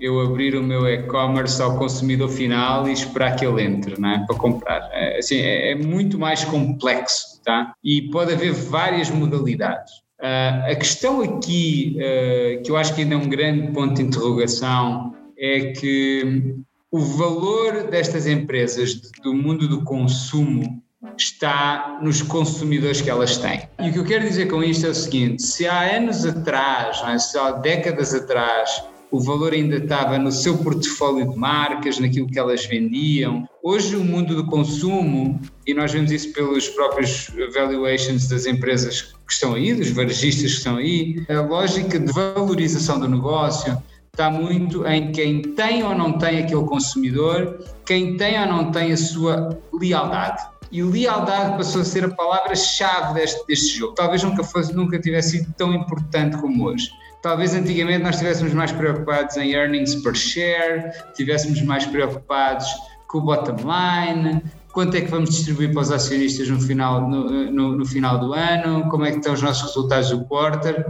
eu 0.00 0.20
abrir 0.20 0.54
o 0.56 0.62
meu 0.62 0.86
e-commerce 0.86 1.60
ao 1.60 1.78
consumidor 1.78 2.28
final 2.28 2.88
e 2.88 2.92
esperar 2.92 3.36
que 3.36 3.46
ele 3.46 3.62
entre, 3.62 4.00
não 4.00 4.10
é? 4.10 4.26
Para 4.26 4.36
comprar. 4.36 4.88
É, 4.92 5.18
assim, 5.18 5.36
é, 5.36 5.72
é 5.72 5.74
muito 5.74 6.18
mais 6.18 6.44
complexo, 6.44 7.40
tá? 7.44 7.72
E 7.82 8.02
pode 8.10 8.32
haver 8.32 8.52
várias 8.52 9.10
modalidades. 9.10 9.92
Uh, 10.20 10.70
a 10.70 10.74
questão 10.74 11.20
aqui, 11.20 11.96
uh, 11.98 12.62
que 12.62 12.70
eu 12.70 12.76
acho 12.76 12.94
que 12.94 13.02
ainda 13.02 13.14
é 13.14 13.18
um 13.18 13.28
grande 13.28 13.70
ponto 13.72 13.94
de 13.94 14.02
interrogação, 14.02 15.14
é 15.38 15.72
que 15.72 16.56
o 16.90 17.00
valor 17.00 17.88
destas 17.90 18.26
empresas 18.26 18.94
do 19.22 19.34
mundo 19.34 19.68
do 19.68 19.84
consumo 19.84 20.82
está 21.16 21.98
nos 22.02 22.22
consumidores 22.22 23.00
que 23.00 23.10
elas 23.10 23.36
têm. 23.36 23.68
E 23.80 23.90
o 23.90 23.92
que 23.92 23.98
eu 23.98 24.04
quero 24.04 24.24
dizer 24.24 24.46
com 24.46 24.62
isto 24.62 24.86
é 24.86 24.90
o 24.90 24.94
seguinte: 24.94 25.42
se 25.42 25.66
há 25.66 25.96
anos 25.96 26.24
atrás, 26.24 27.02
é? 27.06 27.18
se 27.18 27.38
há 27.38 27.52
décadas 27.52 28.14
atrás, 28.14 28.82
o 29.16 29.20
valor 29.20 29.54
ainda 29.54 29.76
estava 29.76 30.18
no 30.18 30.30
seu 30.30 30.58
portfólio 30.58 31.30
de 31.30 31.36
marcas, 31.38 31.98
naquilo 31.98 32.26
que 32.26 32.38
elas 32.38 32.66
vendiam. 32.66 33.48
Hoje, 33.62 33.96
o 33.96 34.04
mundo 34.04 34.36
do 34.36 34.44
consumo, 34.44 35.40
e 35.66 35.72
nós 35.72 35.90
vemos 35.90 36.10
isso 36.12 36.32
pelos 36.34 36.68
próprios 36.68 37.30
valuations 37.54 38.28
das 38.28 38.44
empresas 38.44 39.02
que 39.02 39.32
estão 39.32 39.54
aí, 39.54 39.72
dos 39.72 39.88
varejistas 39.90 40.52
que 40.52 40.58
estão 40.58 40.76
aí, 40.76 41.24
a 41.30 41.40
lógica 41.40 41.98
de 41.98 42.12
valorização 42.12 43.00
do 43.00 43.08
negócio 43.08 43.82
está 44.12 44.30
muito 44.30 44.86
em 44.86 45.10
quem 45.12 45.40
tem 45.40 45.82
ou 45.82 45.94
não 45.94 46.18
tem 46.18 46.38
aquele 46.38 46.64
consumidor, 46.64 47.64
quem 47.86 48.18
tem 48.18 48.38
ou 48.40 48.46
não 48.46 48.70
tem 48.70 48.92
a 48.92 48.96
sua 48.96 49.58
lealdade. 49.72 50.42
E 50.70 50.82
lealdade 50.82 51.56
passou 51.56 51.80
a 51.80 51.84
ser 51.84 52.04
a 52.04 52.10
palavra-chave 52.10 53.14
deste, 53.14 53.46
deste 53.46 53.78
jogo. 53.78 53.94
Talvez 53.94 54.22
nunca, 54.22 54.44
fosse, 54.44 54.74
nunca 54.74 54.98
tivesse 54.98 55.38
sido 55.38 55.54
tão 55.56 55.72
importante 55.72 56.36
como 56.36 56.66
hoje. 56.66 56.90
Talvez 57.26 57.54
antigamente 57.54 58.04
nós 58.04 58.14
estivéssemos 58.14 58.54
mais 58.54 58.70
preocupados 58.70 59.36
em 59.36 59.52
earnings 59.52 59.96
per 59.96 60.14
share, 60.14 60.92
estivéssemos 61.10 61.60
mais 61.62 61.84
preocupados 61.84 62.68
com 63.08 63.18
o 63.18 63.20
bottom 63.22 63.56
line, 63.56 64.40
quanto 64.72 64.96
é 64.96 65.00
que 65.00 65.10
vamos 65.10 65.30
distribuir 65.30 65.72
para 65.72 65.82
os 65.82 65.90
acionistas 65.90 66.48
no 66.48 66.60
final, 66.60 67.10
no, 67.10 67.50
no, 67.50 67.76
no 67.78 67.84
final 67.84 68.20
do 68.20 68.32
ano, 68.32 68.88
como 68.90 69.06
é 69.06 69.10
que 69.10 69.16
estão 69.16 69.34
os 69.34 69.42
nossos 69.42 69.74
resultados 69.74 70.10
do 70.10 70.24
quarter. 70.26 70.86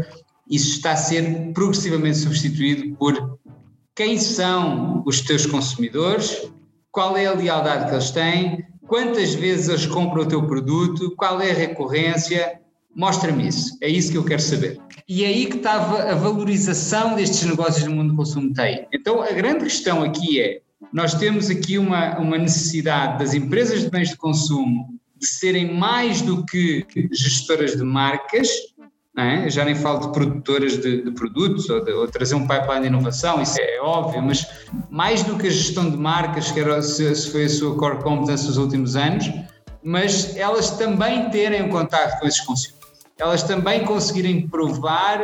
Isso 0.47 0.77
está 0.77 0.93
a 0.93 0.97
ser 0.97 1.55
progressivamente 1.55 2.19
substituído 2.19 2.95
por 2.97 3.39
quem 3.95 4.19
são 4.19 5.03
os 5.07 5.23
teus 5.23 5.47
consumidores, 5.47 6.53
qual 6.93 7.17
é 7.17 7.25
a 7.25 7.33
lealdade 7.33 7.87
que 7.87 7.95
eles 7.95 8.11
têm, 8.11 8.63
quantas 8.87 9.33
vezes 9.33 9.71
eles 9.71 9.87
compram 9.87 10.25
o 10.25 10.29
teu 10.29 10.47
produto, 10.47 11.15
qual 11.17 11.41
é 11.41 11.51
a 11.51 11.55
recorrência, 11.55 12.61
mostra-me 12.97 13.47
isso, 13.47 13.77
é 13.83 13.89
isso 13.89 14.11
que 14.11 14.17
eu 14.17 14.25
quero 14.25 14.41
saber. 14.41 14.81
E 15.07 15.23
é 15.23 15.29
aí 15.29 15.47
que 15.47 15.59
estava 15.59 16.03
a 16.03 16.15
valorização 16.15 17.15
destes 17.15 17.45
negócios 17.45 17.85
no 17.85 17.95
mundo 17.95 18.11
do 18.11 18.17
consumo 18.17 18.53
tem. 18.55 18.89
Então 18.93 19.23
a 19.23 19.31
grande 19.33 19.65
questão 19.65 20.03
aqui 20.03 20.41
é, 20.41 20.61
nós 20.93 21.15
temos 21.15 21.51
aqui 21.51 21.79
uma, 21.79 22.19
uma 22.19 22.39
necessidade 22.39 23.19
das 23.19 23.35
empresas 23.35 23.83
de 23.83 23.91
bens 23.91 24.09
de 24.09 24.17
consumo 24.17 24.99
de 25.19 25.27
serem 25.27 25.75
mais 25.75 26.23
do 26.23 26.45
que 26.45 26.87
gestoras 27.13 27.77
de 27.77 27.83
marcas, 27.83 28.49
é? 29.17 29.49
já 29.49 29.65
nem 29.65 29.75
falo 29.75 30.01
de 30.01 30.13
produtoras 30.13 30.77
de, 30.77 31.03
de 31.03 31.11
produtos 31.11 31.69
ou, 31.71 31.83
de, 31.83 31.93
ou, 31.93 32.07
trazer 32.07 32.35
um 32.35 32.47
pipeline 32.47 32.83
de 32.83 32.87
inovação, 32.89 33.41
isso 33.41 33.57
é 33.59 33.81
óbvio, 33.81 34.23
mas 34.23 34.47
mais 34.91 35.23
do 35.23 35.39
que 35.39 35.47
a 35.47 35.51
gestão 35.51 35.91
de 35.91 35.97
marcas, 35.97 36.51
que 36.51 36.61
era, 36.61 36.83
se, 36.83 37.15
se 37.15 37.31
foi 37.31 37.45
a 37.45 37.49
sua 37.49 37.77
core 37.77 38.03
competence 38.03 38.47
nos 38.47 38.59
últimos 38.59 38.95
anos, 38.95 39.27
mas 39.83 40.37
elas 40.37 40.71
também 40.73 41.31
terem 41.31 41.63
um 41.63 41.69
contato 41.71 42.21
com 42.21 42.27
esses 42.27 42.41
consumidores, 42.41 42.86
elas 43.19 43.43
também 43.43 43.85
conseguirem 43.85 44.47
provar 44.47 45.21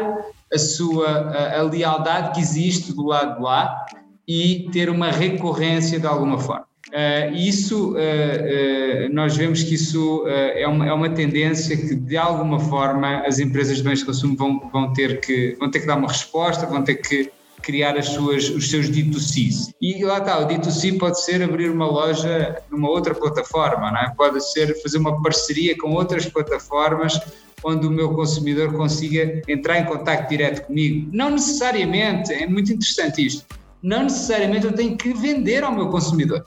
a 0.53 0.59
sua 0.59 1.09
a, 1.09 1.61
a 1.61 1.63
lealdade 1.63 2.33
que 2.35 2.41
existe 2.41 2.93
do 2.93 3.07
lado 3.07 3.37
de 3.37 3.43
lá 3.43 3.87
e 4.27 4.69
ter 4.73 4.89
uma 4.89 5.11
recorrência 5.11 5.99
de 5.99 6.07
alguma 6.07 6.39
forma. 6.39 6.67
Uh, 6.89 7.35
isso, 7.35 7.93
uh, 7.93 7.97
uh, 7.97 9.15
nós 9.15 9.35
vemos 9.37 9.63
que 9.63 9.75
isso 9.75 10.25
é 10.27 10.67
uma, 10.69 10.87
é, 10.87 10.93
uma, 10.93 11.09
tendência 11.09 11.75
que, 11.75 11.95
de 11.95 12.17
alguma 12.19 12.61
forma, 12.61 13.23
as 13.27 13.39
empresas 13.39 13.79
de 13.79 13.83
bens 13.83 14.01
de 14.01 14.05
consumo 14.05 14.37
vão, 14.37 14.71
vão, 14.71 14.93
ter, 14.93 15.21
que, 15.21 15.57
vão 15.59 15.71
ter 15.71 15.81
que 15.81 15.87
dar 15.87 15.97
uma 15.97 16.09
resposta, 16.09 16.67
vão 16.67 16.83
ter 16.83 16.97
que 16.97 17.31
criar 17.63 17.97
as 17.97 18.09
suas, 18.09 18.51
os 18.51 18.69
seus 18.69 18.91
D2Cs. 18.91 19.73
E 19.81 20.05
lá 20.05 20.19
está, 20.19 20.39
o 20.41 20.47
D2C 20.47 20.99
pode 20.99 21.23
ser 21.23 21.43
abrir 21.43 21.71
uma 21.71 21.87
loja 21.87 22.61
numa 22.71 22.91
outra 22.91 23.15
plataforma, 23.15 23.91
não 23.91 24.01
é? 24.01 24.13
pode 24.15 24.41
ser 24.53 24.75
fazer 24.83 24.99
uma 24.99 25.23
parceria 25.23 25.79
com 25.79 25.93
outras 25.93 26.27
plataformas 26.27 27.19
onde 27.65 27.87
o 27.87 27.91
meu 27.91 28.15
consumidor 28.15 28.73
consiga 28.73 29.43
entrar 29.49 29.79
em 29.79 29.85
contato 29.85 30.29
direto 30.29 30.67
comigo. 30.67 31.09
Não 31.13 31.31
necessariamente, 31.31 32.33
é 32.33 32.47
muito 32.47 32.73
interessante 32.73 33.27
isto, 33.27 33.47
não 33.83 34.05
necessariamente 34.05 34.67
eu 34.67 34.73
tenho 34.73 34.97
que 34.97 35.13
vender 35.13 35.65
ao 35.65 35.73
meu 35.73 35.89
consumidor. 35.89 36.45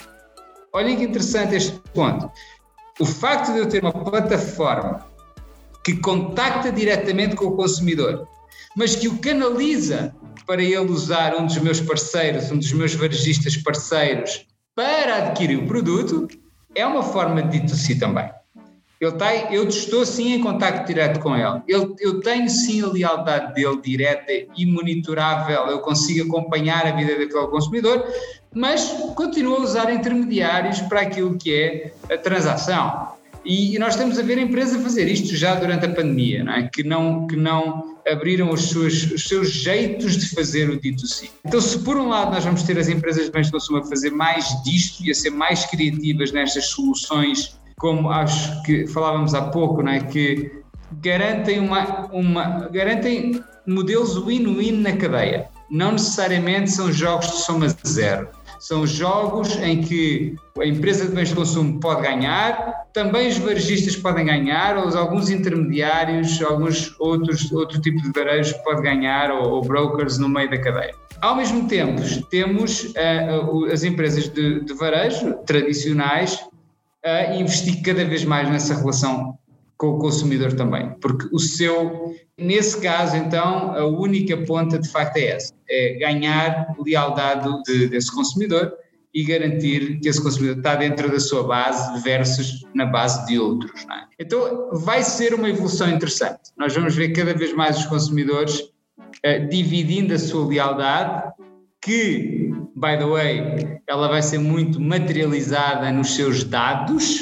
Olhem 0.74 0.98
que 0.98 1.04
interessante 1.04 1.56
este 1.56 1.80
ponto. 1.94 2.30
O 3.00 3.06
facto 3.06 3.52
de 3.54 3.60
eu 3.60 3.68
ter 3.68 3.82
uma 3.82 3.92
plataforma 3.92 5.06
que 5.84 5.98
contacta 5.98 6.72
diretamente 6.72 7.36
com 7.36 7.46
o 7.46 7.56
consumidor, 7.56 8.28
mas 8.76 8.96
que 8.96 9.08
o 9.08 9.18
canaliza 9.20 10.16
para 10.46 10.62
ele 10.62 10.92
usar 10.92 11.36
um 11.36 11.46
dos 11.46 11.58
meus 11.58 11.80
parceiros, 11.80 12.52
um 12.52 12.58
dos 12.58 12.72
meus 12.74 12.94
varejistas 12.94 13.58
parceiros, 13.58 14.46
para 14.76 15.18
adquirir 15.18 15.58
o 15.58 15.68
produto, 15.68 16.28
é 16.74 16.86
uma 16.86 17.04
forma 17.04 17.42
de 17.42 17.60
D2C 17.60 18.00
também. 18.00 18.30
Ele 19.00 19.12
tá, 19.12 19.34
eu 19.52 19.68
estou 19.68 20.06
sim 20.06 20.34
em 20.34 20.42
contato 20.42 20.88
direto 20.88 21.20
com 21.20 21.36
ele. 21.36 21.62
ele. 21.68 21.94
Eu 22.00 22.22
tenho 22.22 22.50
sim 22.50 22.82
a 22.82 22.88
lealdade 22.88 23.54
dele 23.54 23.82
direta 23.82 24.32
e 24.32 24.66
monitorável. 24.66 25.68
Eu 25.68 25.80
consigo 25.80 26.28
acompanhar 26.28 26.88
a 26.88 26.92
vida 26.92 27.18
daquele 27.18 27.48
consumidor, 27.48 28.06
mas 28.54 28.84
continuo 29.16 29.58
a 29.58 29.62
usar 29.62 29.94
intermediários 29.94 30.80
para 30.82 31.02
aquilo 31.02 31.38
que 31.38 31.54
é 31.54 31.94
a 32.14 32.18
transação. 32.18 33.16
E, 33.44 33.76
e 33.76 33.80
nós 33.80 33.94
estamos 33.94 34.18
a 34.18 34.24
ver 34.24 34.40
a 34.40 34.42
empresa 34.42 34.80
fazer 34.80 35.08
isto 35.08 35.36
já 35.36 35.54
durante 35.54 35.86
a 35.86 35.90
pandemia, 35.90 36.44
não 36.44 36.54
é? 36.54 36.68
que, 36.68 36.84
não, 36.84 37.28
que 37.28 37.36
não 37.36 37.96
abriram 38.08 38.50
os 38.50 38.70
seus, 38.70 39.12
os 39.12 39.28
seus 39.28 39.52
jeitos 39.52 40.18
de 40.18 40.30
fazer 40.34 40.68
o 40.70 40.80
dito 40.80 41.06
sim. 41.06 41.30
Então, 41.46 41.62
se 41.62 41.78
por 41.80 41.96
um 41.96 42.08
lado 42.08 42.32
nós 42.32 42.44
vamos 42.44 42.64
ter 42.64 42.78
as 42.80 42.90
empresas 42.90 43.26
de 43.26 43.32
bens 43.32 43.48
de 43.48 43.52
consumo 43.52 43.80
a 43.80 43.84
fazer 43.84 44.10
mais 44.10 44.48
disto 44.64 45.04
e 45.04 45.12
a 45.12 45.14
ser 45.14 45.30
mais 45.30 45.64
criativas 45.66 46.32
nestas 46.32 46.66
soluções 46.70 47.56
como 47.78 48.10
acho 48.10 48.62
que 48.64 48.88
falávamos 48.88 49.34
há 49.34 49.50
pouco, 49.50 49.84
não 49.84 49.92
é? 49.92 50.00
que 50.00 50.52
garantem, 51.02 51.60
uma, 51.60 52.08
uma, 52.12 52.70
garantem 52.70 53.42
modelos 53.68 54.18
win-win 54.18 54.82
na 54.82 54.96
cadeia. 54.96 55.48
Não 55.70 55.94
necessariamente 55.94 56.72
são 56.72 56.92
jogos 56.92 57.28
de 57.28 57.38
soma 57.38 57.68
zero. 57.86 58.30
São 58.60 58.88
jogos 58.88 59.58
em 59.58 59.82
que 59.82 60.36
a 60.60 60.66
empresa 60.66 61.06
de 61.08 61.14
bens 61.14 61.30
de 61.30 61.36
consumo 61.36 61.80
pode 61.80 62.02
ganhar, 62.02 62.86
também 62.94 63.28
os 63.28 63.38
varejistas 63.38 63.96
podem 63.96 64.26
ganhar, 64.26 64.78
ou 64.78 64.98
alguns 64.98 65.30
intermediários, 65.30 66.42
alguns 66.42 66.96
outros 67.00 67.52
outro 67.52 67.82
tipo 67.82 68.02
de 68.02 68.12
varejos 68.12 68.54
pode 68.64 68.82
ganhar, 68.82 69.30
ou, 69.32 69.56
ou 69.56 69.62
brokers 69.62 70.18
no 70.18 70.30
meio 70.30 70.50
da 70.50 70.58
cadeia. 70.58 70.96
Ao 71.22 71.36
mesmo 71.36 71.68
tempo, 71.68 72.02
temos 72.30 72.86
uh, 72.86 73.66
as 73.72 73.84
empresas 73.84 74.30
de, 74.30 74.62
de 74.62 74.74
varejo 74.74 75.34
tradicionais 75.46 76.40
a 77.06 77.36
investir 77.36 77.82
cada 77.84 78.04
vez 78.04 78.26
mais 78.26 78.50
nessa 78.50 78.76
relação 78.76 79.38
com 79.78 79.88
o 79.88 80.00
consumidor 80.00 80.54
também, 80.54 80.90
porque 81.02 81.28
o 81.32 81.40
seu, 81.40 82.16
nesse 82.38 82.82
caso 82.82 83.16
então, 83.18 83.76
a 83.76 83.86
única 83.86 84.38
ponta 84.38 84.80
de 84.80 84.90
facto 84.90 85.18
é 85.18 85.28
essa, 85.28 85.54
é 85.70 85.96
ganhar 86.00 86.74
lealdade 86.80 87.50
de, 87.64 87.90
desse 87.90 88.14
consumidor 88.14 88.74
e 89.14 89.24
garantir 89.24 90.00
que 90.00 90.10
esse 90.10 90.22
consumidor 90.22 90.58
está 90.58 90.76
dentro 90.76 91.10
da 91.12 91.20
sua 91.20 91.44
base 91.44 92.02
versus 92.04 92.66
na 92.74 92.86
base 92.86 93.26
de 93.28 93.38
outros. 93.38 93.84
É? 93.84 94.24
Então 94.24 94.70
vai 94.74 95.04
ser 95.04 95.34
uma 95.34 95.50
evolução 95.50 95.90
interessante. 95.90 96.52
Nós 96.58 96.74
vamos 96.74 96.96
ver 96.96 97.10
cada 97.10 97.34
vez 97.34 97.54
mais 97.54 97.78
os 97.78 97.86
consumidores 97.86 98.60
uh, 98.60 99.48
dividindo 99.50 100.14
a 100.14 100.20
sua 100.20 100.48
lealdade, 100.48 101.32
que 101.82 102.52
by 102.76 102.98
the 102.98 103.06
way, 103.06 103.80
ela 103.88 104.08
vai 104.08 104.22
ser 104.22 104.38
muito 104.38 104.80
materializada 104.80 105.92
nos 105.92 106.16
seus 106.16 106.44
dados 106.44 107.22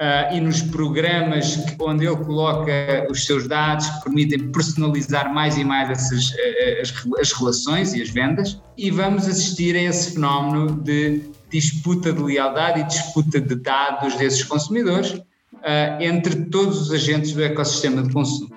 uh, 0.00 0.34
e 0.34 0.40
nos 0.40 0.62
programas 0.62 1.58
onde 1.78 2.06
ele 2.06 2.16
coloca 2.16 3.06
os 3.10 3.26
seus 3.26 3.46
dados 3.46 3.86
que 3.86 4.04
permitem 4.04 4.50
personalizar 4.50 5.32
mais 5.32 5.58
e 5.58 5.64
mais 5.64 5.90
essas, 5.90 6.30
uh, 6.30 6.80
as, 6.80 6.92
as 7.20 7.32
relações 7.32 7.94
e 7.94 8.02
as 8.02 8.08
vendas. 8.08 8.60
E 8.76 8.90
vamos 8.90 9.28
assistir 9.28 9.76
a 9.76 9.82
esse 9.82 10.14
fenómeno 10.14 10.82
de 10.82 11.22
disputa 11.50 12.12
de 12.12 12.22
lealdade 12.22 12.80
e 12.80 12.84
disputa 12.84 13.40
de 13.40 13.54
dados 13.56 14.16
desses 14.16 14.42
consumidores 14.42 15.10
uh, 15.10 16.00
entre 16.00 16.46
todos 16.46 16.80
os 16.80 16.92
agentes 16.92 17.32
do 17.32 17.42
ecossistema 17.42 18.02
de 18.02 18.12
consumo. 18.12 18.54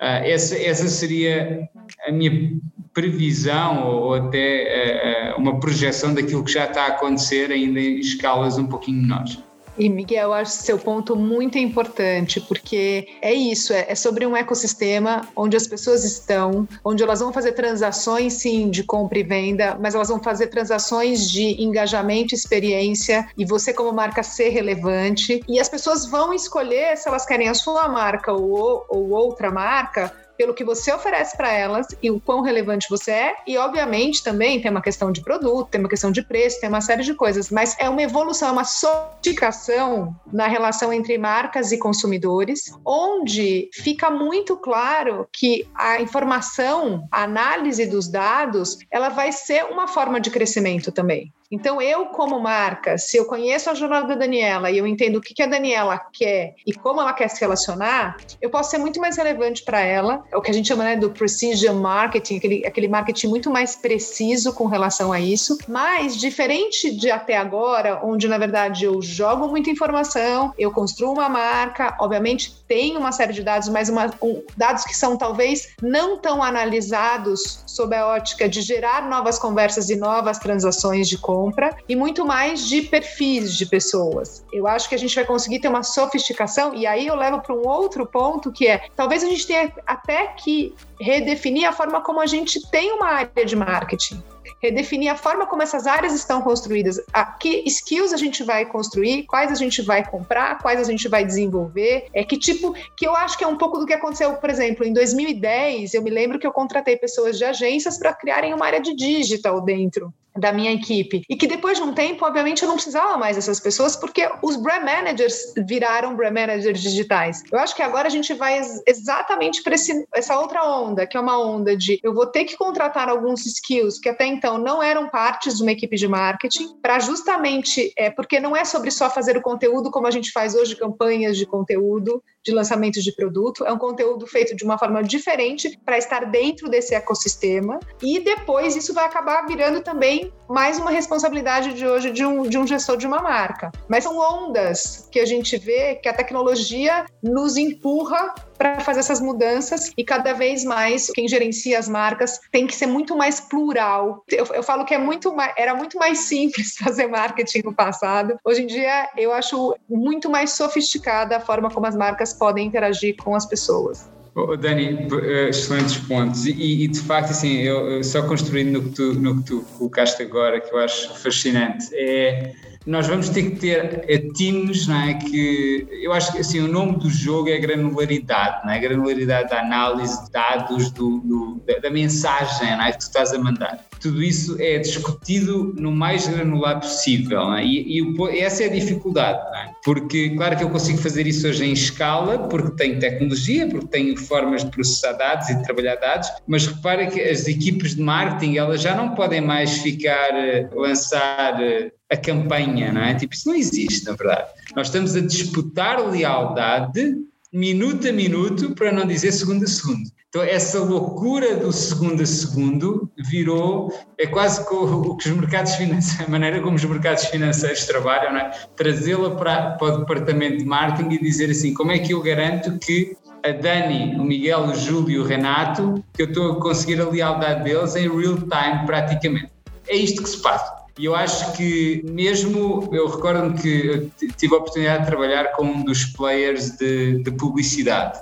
Uh, 0.00 0.22
essa, 0.24 0.56
essa 0.56 0.86
seria 0.86 1.68
a 2.06 2.12
minha 2.12 2.52
previsão 2.98 3.86
ou 3.86 4.14
até 4.14 5.34
uh, 5.36 5.40
uma 5.40 5.60
projeção 5.60 6.12
daquilo 6.12 6.42
que 6.42 6.50
já 6.50 6.64
está 6.64 6.82
a 6.82 6.86
acontecer 6.88 7.52
ainda 7.52 7.78
em 7.78 8.00
escalas 8.00 8.58
um 8.58 8.66
pouquinho 8.66 9.02
menores. 9.02 9.38
E 9.78 9.88
Miguel, 9.88 10.32
acho 10.32 10.50
seu 10.50 10.76
ponto 10.76 11.14
muito 11.14 11.56
importante, 11.56 12.40
porque 12.40 13.06
é 13.22 13.32
isso, 13.32 13.72
é, 13.72 13.86
é, 13.88 13.94
sobre 13.94 14.26
um 14.26 14.36
ecossistema 14.36 15.20
onde 15.36 15.56
as 15.56 15.68
pessoas 15.68 16.02
estão, 16.04 16.66
onde 16.84 17.04
elas 17.04 17.20
vão 17.20 17.32
fazer 17.32 17.52
transações 17.52 18.32
sim 18.32 18.68
de 18.68 18.82
compra 18.82 19.20
e 19.20 19.22
venda, 19.22 19.78
mas 19.80 19.94
elas 19.94 20.08
vão 20.08 20.20
fazer 20.20 20.48
transações 20.48 21.30
de 21.30 21.62
engajamento, 21.62 22.34
experiência 22.34 23.28
e 23.38 23.44
você 23.44 23.72
como 23.72 23.92
marca 23.92 24.24
ser 24.24 24.48
relevante. 24.48 25.40
E 25.46 25.60
as 25.60 25.68
pessoas 25.68 26.04
vão 26.04 26.34
escolher 26.34 26.96
se 26.96 27.08
elas 27.08 27.24
querem 27.24 27.48
a 27.48 27.54
sua 27.54 27.86
marca 27.86 28.32
ou, 28.32 28.84
ou 28.88 29.10
outra 29.10 29.48
marca 29.48 30.12
pelo 30.38 30.54
que 30.54 30.64
você 30.64 30.92
oferece 30.92 31.36
para 31.36 31.52
elas 31.52 31.88
e 32.00 32.10
o 32.12 32.20
quão 32.20 32.40
relevante 32.42 32.88
você 32.88 33.10
é. 33.10 33.36
E, 33.44 33.58
obviamente, 33.58 34.22
também 34.22 34.60
tem 34.60 34.70
uma 34.70 34.80
questão 34.80 35.10
de 35.10 35.20
produto, 35.20 35.68
tem 35.68 35.80
uma 35.80 35.88
questão 35.88 36.12
de 36.12 36.22
preço, 36.22 36.60
tem 36.60 36.68
uma 36.68 36.80
série 36.80 37.02
de 37.02 37.12
coisas, 37.12 37.50
mas 37.50 37.76
é 37.80 37.88
uma 37.88 38.00
evolução, 38.00 38.48
é 38.48 38.52
uma 38.52 38.64
sofisticação 38.64 40.14
na 40.32 40.46
relação 40.46 40.92
entre 40.92 41.18
marcas 41.18 41.72
e 41.72 41.78
consumidores, 41.78 42.72
onde 42.86 43.68
fica 43.74 44.10
muito 44.10 44.56
claro 44.56 45.28
que 45.32 45.68
a 45.74 46.00
informação, 46.00 47.08
a 47.10 47.24
análise 47.24 47.84
dos 47.84 48.08
dados, 48.08 48.78
ela 48.90 49.08
vai 49.08 49.32
ser 49.32 49.64
uma 49.64 49.88
forma 49.88 50.20
de 50.20 50.30
crescimento 50.30 50.92
também. 50.92 51.32
Então, 51.50 51.80
eu, 51.80 52.06
como 52.06 52.38
marca, 52.38 52.98
se 52.98 53.16
eu 53.16 53.24
conheço 53.24 53.70
a 53.70 53.74
jornada 53.74 54.08
da 54.08 54.14
Daniela 54.14 54.70
e 54.70 54.76
eu 54.76 54.86
entendo 54.86 55.16
o 55.16 55.20
que 55.20 55.42
a 55.42 55.46
Daniela 55.46 55.98
quer 56.12 56.54
e 56.66 56.74
como 56.74 57.00
ela 57.00 57.14
quer 57.14 57.28
se 57.28 57.40
relacionar, 57.40 58.18
eu 58.40 58.50
posso 58.50 58.70
ser 58.70 58.76
muito 58.76 59.00
mais 59.00 59.16
relevante 59.16 59.64
para 59.64 59.80
ela. 59.80 60.22
É 60.30 60.36
o 60.36 60.42
que 60.42 60.50
a 60.50 60.54
gente 60.54 60.68
chama 60.68 60.84
né, 60.84 60.96
do 60.96 61.10
precision 61.10 61.76
marketing, 61.76 62.36
aquele, 62.36 62.66
aquele 62.66 62.88
marketing 62.88 63.28
muito 63.28 63.50
mais 63.50 63.74
preciso 63.74 64.52
com 64.52 64.66
relação 64.66 65.10
a 65.10 65.18
isso. 65.18 65.56
Mas, 65.66 66.18
diferente 66.18 66.94
de 66.94 67.10
até 67.10 67.38
agora, 67.38 68.04
onde 68.04 68.28
na 68.28 68.36
verdade 68.36 68.84
eu 68.84 69.00
jogo 69.00 69.48
muita 69.48 69.70
informação, 69.70 70.52
eu 70.58 70.70
construo 70.70 71.14
uma 71.14 71.30
marca, 71.30 71.96
obviamente 71.98 72.62
tem 72.68 72.98
uma 72.98 73.10
série 73.10 73.32
de 73.32 73.42
dados, 73.42 73.70
mas 73.70 73.88
uma, 73.88 74.10
um, 74.20 74.42
dados 74.54 74.84
que 74.84 74.94
são 74.94 75.16
talvez 75.16 75.70
não 75.80 76.18
tão 76.18 76.42
analisados 76.42 77.62
sob 77.66 77.96
a 77.96 78.06
ótica 78.06 78.46
de 78.46 78.60
gerar 78.60 79.08
novas 79.08 79.38
conversas 79.38 79.88
e 79.88 79.96
novas 79.96 80.38
transações 80.38 81.08
de 81.08 81.16
compra 81.16 81.37
compra 81.38 81.76
e 81.88 81.94
muito 81.94 82.26
mais 82.26 82.66
de 82.66 82.82
perfis 82.82 83.56
de 83.56 83.64
pessoas. 83.64 84.44
Eu 84.52 84.66
acho 84.66 84.88
que 84.88 84.94
a 84.94 84.98
gente 84.98 85.14
vai 85.14 85.24
conseguir 85.24 85.60
ter 85.60 85.68
uma 85.68 85.84
sofisticação 85.84 86.74
e 86.74 86.84
aí 86.84 87.06
eu 87.06 87.14
levo 87.14 87.40
para 87.40 87.54
um 87.54 87.66
outro 87.66 88.04
ponto 88.04 88.50
que 88.50 88.66
é 88.66 88.88
talvez 88.96 89.22
a 89.22 89.28
gente 89.28 89.46
tenha 89.46 89.72
até 89.86 90.26
que 90.28 90.74
redefinir 91.00 91.68
a 91.68 91.72
forma 91.72 92.00
como 92.00 92.20
a 92.20 92.26
gente 92.26 92.68
tem 92.70 92.92
uma 92.92 93.06
área 93.06 93.44
de 93.44 93.54
marketing 93.54 94.20
redefinir 94.62 95.12
a 95.12 95.16
forma 95.16 95.46
como 95.46 95.62
essas 95.62 95.86
áreas 95.86 96.14
estão 96.14 96.42
construídas, 96.42 97.00
a 97.12 97.24
que 97.24 97.62
skills 97.66 98.12
a 98.12 98.16
gente 98.16 98.42
vai 98.42 98.64
construir, 98.64 99.24
quais 99.24 99.50
a 99.50 99.54
gente 99.54 99.82
vai 99.82 100.04
comprar, 100.04 100.58
quais 100.58 100.80
a 100.80 100.84
gente 100.84 101.08
vai 101.08 101.24
desenvolver, 101.24 102.06
é 102.12 102.24
que 102.24 102.38
tipo, 102.38 102.74
que 102.96 103.06
eu 103.06 103.14
acho 103.14 103.36
que 103.36 103.44
é 103.44 103.46
um 103.46 103.56
pouco 103.56 103.78
do 103.78 103.86
que 103.86 103.92
aconteceu, 103.92 104.34
por 104.34 104.50
exemplo, 104.50 104.84
em 104.84 104.92
2010, 104.92 105.94
eu 105.94 106.02
me 106.02 106.10
lembro 106.10 106.38
que 106.38 106.46
eu 106.46 106.52
contratei 106.52 106.96
pessoas 106.96 107.38
de 107.38 107.44
agências 107.44 107.98
para 107.98 108.12
criarem 108.12 108.54
uma 108.54 108.66
área 108.66 108.80
de 108.80 108.94
digital 108.94 109.60
dentro 109.60 110.12
da 110.38 110.52
minha 110.52 110.72
equipe. 110.72 111.22
E 111.28 111.36
que 111.36 111.46
depois 111.46 111.78
de 111.78 111.84
um 111.84 111.92
tempo, 111.92 112.24
obviamente, 112.24 112.62
eu 112.62 112.68
não 112.68 112.76
precisava 112.76 113.16
mais 113.16 113.36
dessas 113.36 113.58
pessoas, 113.60 113.96
porque 113.96 114.28
os 114.42 114.56
brand 114.56 114.84
managers 114.84 115.52
viraram 115.66 116.14
brand 116.14 116.32
managers 116.32 116.80
digitais. 116.80 117.42
Eu 117.50 117.58
acho 117.58 117.74
que 117.74 117.82
agora 117.82 118.06
a 118.06 118.10
gente 118.10 118.32
vai 118.34 118.60
exatamente 118.86 119.62
para 119.62 119.74
essa 120.14 120.38
outra 120.38 120.64
onda, 120.64 121.06
que 121.06 121.16
é 121.16 121.20
uma 121.20 121.38
onda 121.38 121.76
de 121.76 121.98
eu 122.02 122.14
vou 122.14 122.26
ter 122.26 122.44
que 122.44 122.56
contratar 122.56 123.08
alguns 123.08 123.44
skills 123.44 123.98
que 123.98 124.08
até 124.08 124.26
então 124.38 124.56
não 124.56 124.80
eram 124.80 125.08
partes 125.08 125.56
de 125.56 125.62
uma 125.62 125.72
equipe 125.72 125.96
de 125.96 126.06
marketing, 126.06 126.76
para 126.80 127.00
justamente, 127.00 127.92
é, 127.96 128.08
porque 128.08 128.38
não 128.38 128.56
é 128.56 128.64
sobre 128.64 128.90
só 128.90 129.10
fazer 129.10 129.36
o 129.36 129.42
conteúdo 129.42 129.90
como 129.90 130.06
a 130.06 130.10
gente 130.10 130.30
faz 130.30 130.54
hoje, 130.54 130.76
campanhas 130.76 131.36
de 131.36 131.44
conteúdo, 131.44 132.22
de 132.44 132.52
lançamento 132.52 133.02
de 133.02 133.12
produto, 133.12 133.64
é 133.66 133.72
um 133.72 133.78
conteúdo 133.78 134.26
feito 134.26 134.54
de 134.54 134.64
uma 134.64 134.78
forma 134.78 135.02
diferente 135.02 135.78
para 135.84 135.98
estar 135.98 136.24
dentro 136.26 136.68
desse 136.70 136.94
ecossistema, 136.94 137.80
e 138.00 138.20
depois 138.20 138.76
isso 138.76 138.94
vai 138.94 139.04
acabar 139.04 139.44
virando 139.46 139.82
também 139.82 140.32
mais 140.48 140.78
uma 140.78 140.90
responsabilidade 140.90 141.74
de 141.74 141.86
hoje 141.86 142.10
de 142.10 142.24
um, 142.24 142.42
de 142.42 142.56
um 142.56 142.66
gestor 142.66 142.96
de 142.96 143.06
uma 143.06 143.20
marca. 143.20 143.70
Mas 143.88 144.04
são 144.04 144.18
ondas 144.18 145.08
que 145.10 145.20
a 145.20 145.26
gente 145.26 145.58
vê 145.58 145.96
que 145.96 146.08
a 146.08 146.14
tecnologia 146.14 147.04
nos 147.22 147.56
empurra 147.56 148.34
para 148.58 148.80
fazer 148.80 149.00
essas 149.00 149.20
mudanças 149.20 149.92
e 149.96 150.04
cada 150.04 150.32
vez 150.32 150.64
mais 150.64 151.10
quem 151.14 151.28
gerencia 151.28 151.78
as 151.78 151.88
marcas 151.88 152.40
tem 152.50 152.66
que 152.66 152.74
ser 152.74 152.86
muito 152.86 153.16
mais 153.16 153.40
plural. 153.40 154.24
Eu, 154.28 154.46
eu 154.46 154.62
falo 154.62 154.84
que 154.84 154.92
é 154.92 154.98
muito 154.98 155.34
mais, 155.34 155.54
era 155.56 155.74
muito 155.74 155.96
mais 155.96 156.18
simples 156.18 156.76
fazer 156.82 157.06
marketing 157.06 157.62
no 157.64 157.72
passado. 157.72 158.36
Hoje 158.44 158.62
em 158.62 158.66
dia 158.66 159.08
eu 159.16 159.32
acho 159.32 159.74
muito 159.88 160.28
mais 160.28 160.50
sofisticada 160.50 161.36
a 161.36 161.40
forma 161.40 161.70
como 161.70 161.86
as 161.86 161.96
marcas 161.96 162.32
podem 162.32 162.66
interagir 162.66 163.16
com 163.16 163.34
as 163.34 163.46
pessoas. 163.46 164.10
Oh, 164.34 164.56
Dani, 164.56 165.08
eh, 165.24 165.48
excelentes 165.48 165.96
pontos. 165.96 166.46
E, 166.46 166.84
e, 166.84 166.86
de 166.86 167.00
facto, 167.00 167.30
assim, 167.30 167.56
eu, 167.62 168.04
só 168.04 168.22
construindo 168.22 168.70
no 168.70 168.82
que, 168.84 168.94
tu, 168.94 169.14
no 169.14 169.38
que 169.38 169.44
tu 169.44 169.64
colocaste 169.76 170.22
agora, 170.22 170.60
que 170.60 170.72
eu 170.72 170.78
acho 170.78 171.12
fascinante, 171.18 171.88
é 171.92 172.52
nós 172.88 173.06
vamos 173.06 173.28
ter 173.28 173.50
que 173.50 173.56
ter 173.56 174.32
times, 174.32 174.86
não 174.86 174.98
é? 174.98 175.12
Que 175.12 175.86
eu 176.02 176.10
acho 176.10 176.32
que 176.32 176.38
assim, 176.38 176.60
o 176.60 176.66
nome 176.66 176.98
do 176.98 177.10
jogo 177.10 177.50
é 177.50 177.58
granularidade, 177.58 178.64
não 178.64 178.72
é? 178.72 178.78
Granularidade 178.78 179.50
da 179.50 179.60
análise 179.60 180.24
de 180.24 180.30
dados, 180.30 180.90
do, 180.92 181.18
do 181.18 181.62
da, 181.66 181.80
da, 181.80 181.90
mensagem 181.90 182.70
não 182.70 182.84
é? 182.84 182.92
que 182.92 182.98
tu 182.98 183.02
estás 183.02 183.34
a 183.34 183.38
mandar. 183.38 183.84
Tudo 184.00 184.22
isso 184.22 184.56
é 184.60 184.78
discutido 184.78 185.74
no 185.76 185.92
mais 185.92 186.26
granular 186.26 186.80
possível, 186.80 187.52
é? 187.54 187.64
e, 187.64 188.00
e, 188.00 188.38
essa 188.38 188.64
é 188.64 188.66
a 188.66 188.72
dificuldade, 188.72 189.38
é? 189.56 189.72
Porque, 189.84 190.30
claro 190.30 190.56
que 190.56 190.64
eu 190.64 190.70
consigo 190.70 190.98
fazer 190.98 191.26
isso 191.26 191.46
hoje 191.46 191.64
em 191.64 191.72
escala, 191.72 192.48
porque 192.48 192.76
tenho 192.76 192.98
tecnologia, 192.98 193.68
porque 193.68 193.86
tenho 193.86 194.16
formas 194.16 194.64
de 194.64 194.70
processar 194.70 195.12
dados 195.12 195.48
e 195.48 195.56
de 195.56 195.62
trabalhar 195.64 195.96
dados, 195.96 196.28
mas 196.46 196.66
repara 196.66 197.06
que 197.06 197.20
as 197.20 197.46
equipes 197.46 197.94
de 197.94 198.02
marketing, 198.02 198.56
elas 198.56 198.82
já 198.82 198.94
não 198.94 199.14
podem 199.14 199.40
mais 199.40 199.78
ficar, 199.78 200.30
eh, 200.34 200.68
lançar 200.74 201.62
eh, 201.62 201.90
a 202.10 202.16
campanha, 202.16 202.92
não 202.92 203.02
é? 203.02 203.14
Tipo, 203.14 203.34
isso 203.34 203.48
não 203.48 203.54
existe, 203.54 204.04
na 204.04 204.12
verdade. 204.12 204.48
Nós 204.74 204.88
estamos 204.88 205.14
a 205.16 205.20
disputar 205.20 206.00
lealdade 206.06 207.16
minuto 207.52 208.06
a 208.08 208.12
minuto, 208.12 208.74
para 208.74 208.92
não 208.92 209.06
dizer 209.06 209.32
segundo 209.32 209.64
a 209.64 209.66
segundo. 209.66 210.10
Então, 210.28 210.42
essa 210.42 210.80
loucura 210.80 211.56
do 211.56 211.72
segundo 211.72 212.22
a 212.22 212.26
segundo 212.26 213.10
virou, 213.16 213.90
é 214.18 214.26
quase 214.26 214.60
o 214.60 215.16
que 215.16 215.26
os 215.26 215.34
mercados 215.34 215.74
financeiros, 215.74 216.20
a 216.28 216.30
maneira 216.30 216.60
como 216.60 216.76
os 216.76 216.84
mercados 216.84 217.24
financeiros 217.24 217.86
trabalham, 217.86 218.36
é? 218.36 218.50
Trazê-la 218.76 219.30
para, 219.36 219.70
para 219.72 219.94
o 219.94 219.98
departamento 220.00 220.58
de 220.58 220.66
marketing 220.66 221.14
e 221.14 221.18
dizer 221.18 221.50
assim: 221.50 221.72
como 221.72 221.92
é 221.92 221.98
que 221.98 222.12
eu 222.12 222.20
garanto 222.20 222.78
que 222.78 223.16
a 223.42 223.52
Dani, 223.52 224.16
o 224.16 224.22
Miguel, 224.22 224.64
o 224.64 224.74
Júlio 224.74 225.10
e 225.10 225.18
o 225.18 225.24
Renato, 225.24 226.04
que 226.12 226.22
eu 226.22 226.26
estou 226.26 226.52
a 226.52 226.60
conseguir 226.60 227.00
a 227.00 227.08
lealdade 227.08 227.64
deles 227.64 227.96
em 227.96 228.08
real 228.08 228.36
time 228.36 228.84
praticamente. 228.84 229.50
É 229.86 229.96
isto 229.96 230.22
que 230.22 230.28
se 230.28 230.42
passa. 230.42 230.76
E 230.98 231.04
eu 231.04 231.14
acho 231.14 231.52
que 231.52 232.04
mesmo, 232.10 232.88
eu 232.92 233.06
recordo-me 233.06 233.54
que 233.56 234.10
tive 234.36 234.54
a 234.54 234.58
oportunidade 234.58 235.04
de 235.04 235.06
trabalhar 235.06 235.52
com 235.52 235.64
um 235.64 235.84
dos 235.84 236.04
players 236.04 236.72
de, 236.72 237.22
de 237.22 237.30
publicidade, 237.30 238.18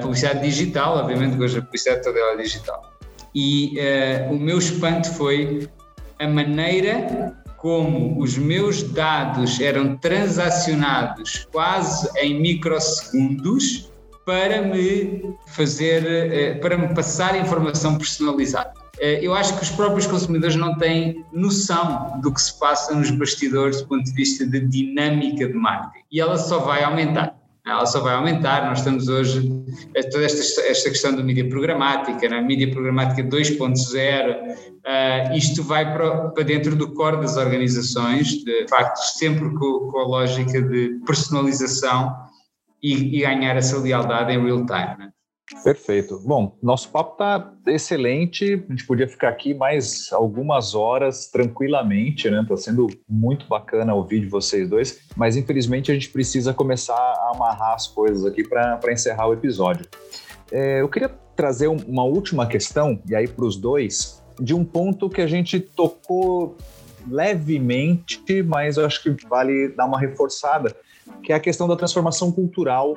publicidade 0.00 0.40
digital, 0.42 0.98
obviamente 0.98 1.40
hoje 1.40 1.58
a 1.58 1.62
publicidade 1.62 2.02
toda 2.02 2.18
é 2.18 2.36
digital. 2.36 2.92
E 3.34 3.78
uh, 3.78 4.34
o 4.34 4.38
meu 4.38 4.58
espanto 4.58 5.10
foi 5.14 5.68
a 6.18 6.28
maneira 6.28 7.34
como 7.56 8.20
os 8.20 8.36
meus 8.36 8.82
dados 8.82 9.60
eram 9.60 9.96
transacionados 9.96 11.46
quase 11.52 12.10
em 12.18 12.40
microsegundos 12.40 13.90
para 14.26 14.62
me 14.62 15.34
fazer, 15.48 16.56
uh, 16.56 16.60
para 16.60 16.76
me 16.76 16.94
passar 16.94 17.38
informação 17.38 17.96
personalizada. 17.96 18.82
Eh, 19.00 19.20
eu 19.22 19.34
acho 19.34 19.56
que 19.56 19.62
os 19.62 19.70
próprios 19.70 20.06
consumidores 20.06 20.54
não 20.54 20.76
têm 20.76 21.24
noção 21.32 22.20
do 22.20 22.32
que 22.32 22.40
se 22.40 22.58
passa 22.58 22.94
nos 22.94 23.10
bastidores 23.10 23.80
do 23.80 23.88
ponto 23.88 24.04
de 24.04 24.12
vista 24.12 24.46
de 24.46 24.60
dinâmica 24.60 25.48
de 25.48 25.54
marketing 25.54 26.04
e 26.12 26.20
ela 26.20 26.36
só 26.36 26.58
vai 26.58 26.84
aumentar. 26.84 27.34
Ela 27.64 27.86
só 27.86 28.00
vai 28.00 28.14
aumentar. 28.14 28.66
Nós 28.68 28.78
estamos 28.78 29.08
hoje, 29.08 29.48
eh, 29.94 30.02
toda 30.10 30.24
esta, 30.24 30.62
esta 30.62 30.90
questão 30.90 31.14
da 31.14 31.22
mídia 31.22 31.48
programática, 31.48 32.28
na 32.28 32.42
mídia 32.42 32.70
programática 32.70 33.22
2.0, 33.22 34.56
uh, 34.82 35.36
isto 35.36 35.62
vai 35.62 35.92
para, 35.92 36.30
para, 36.30 36.42
dentro 36.42 36.74
do 36.74 36.92
core 36.92 37.20
das 37.20 37.36
organizações, 37.36 38.42
de 38.44 38.66
facto, 38.68 38.98
sempre 38.98 39.48
com, 39.54 39.90
com 39.90 39.98
a 39.98 40.04
lógica 40.04 40.60
de 40.60 41.00
personalização 41.06 42.12
e, 42.82 43.18
e, 43.18 43.20
ganhar 43.20 43.56
essa 43.56 43.78
lealdade 43.78 44.32
em 44.32 44.44
real 44.44 44.66
time. 44.66 44.96
Né? 44.98 45.12
Perfeito. 45.62 46.20
Bom, 46.24 46.56
nosso 46.62 46.88
papo 46.90 47.12
está 47.12 47.52
excelente. 47.66 48.64
A 48.68 48.72
gente 48.72 48.86
podia 48.86 49.06
ficar 49.06 49.28
aqui 49.28 49.54
mais 49.54 50.12
algumas 50.12 50.74
horas 50.74 51.28
tranquilamente, 51.28 52.28
né? 52.30 52.42
Está 52.42 52.56
sendo 52.56 52.86
muito 53.08 53.46
bacana 53.46 53.94
ouvir 53.94 54.20
de 54.20 54.26
vocês 54.26 54.68
dois, 54.68 55.06
mas 55.16 55.36
infelizmente 55.36 55.90
a 55.90 55.94
gente 55.94 56.08
precisa 56.10 56.52
começar 56.52 56.94
a 56.94 57.32
amarrar 57.34 57.74
as 57.74 57.86
coisas 57.86 58.24
aqui 58.24 58.42
para 58.46 58.80
encerrar 58.90 59.28
o 59.28 59.32
episódio. 59.34 59.86
É, 60.50 60.80
eu 60.80 60.88
queria 60.88 61.08
trazer 61.36 61.68
uma 61.68 62.04
última 62.04 62.46
questão, 62.46 63.00
e 63.08 63.14
aí 63.14 63.26
para 63.28 63.44
os 63.44 63.56
dois, 63.56 64.22
de 64.40 64.54
um 64.54 64.64
ponto 64.64 65.08
que 65.08 65.20
a 65.20 65.26
gente 65.26 65.60
tocou 65.60 66.56
levemente, 67.08 68.42
mas 68.42 68.76
eu 68.76 68.86
acho 68.86 69.02
que 69.02 69.10
vale 69.26 69.68
dar 69.68 69.86
uma 69.86 69.98
reforçada, 69.98 70.74
que 71.22 71.32
é 71.32 71.36
a 71.36 71.40
questão 71.40 71.66
da 71.66 71.76
transformação 71.76 72.30
cultural 72.30 72.96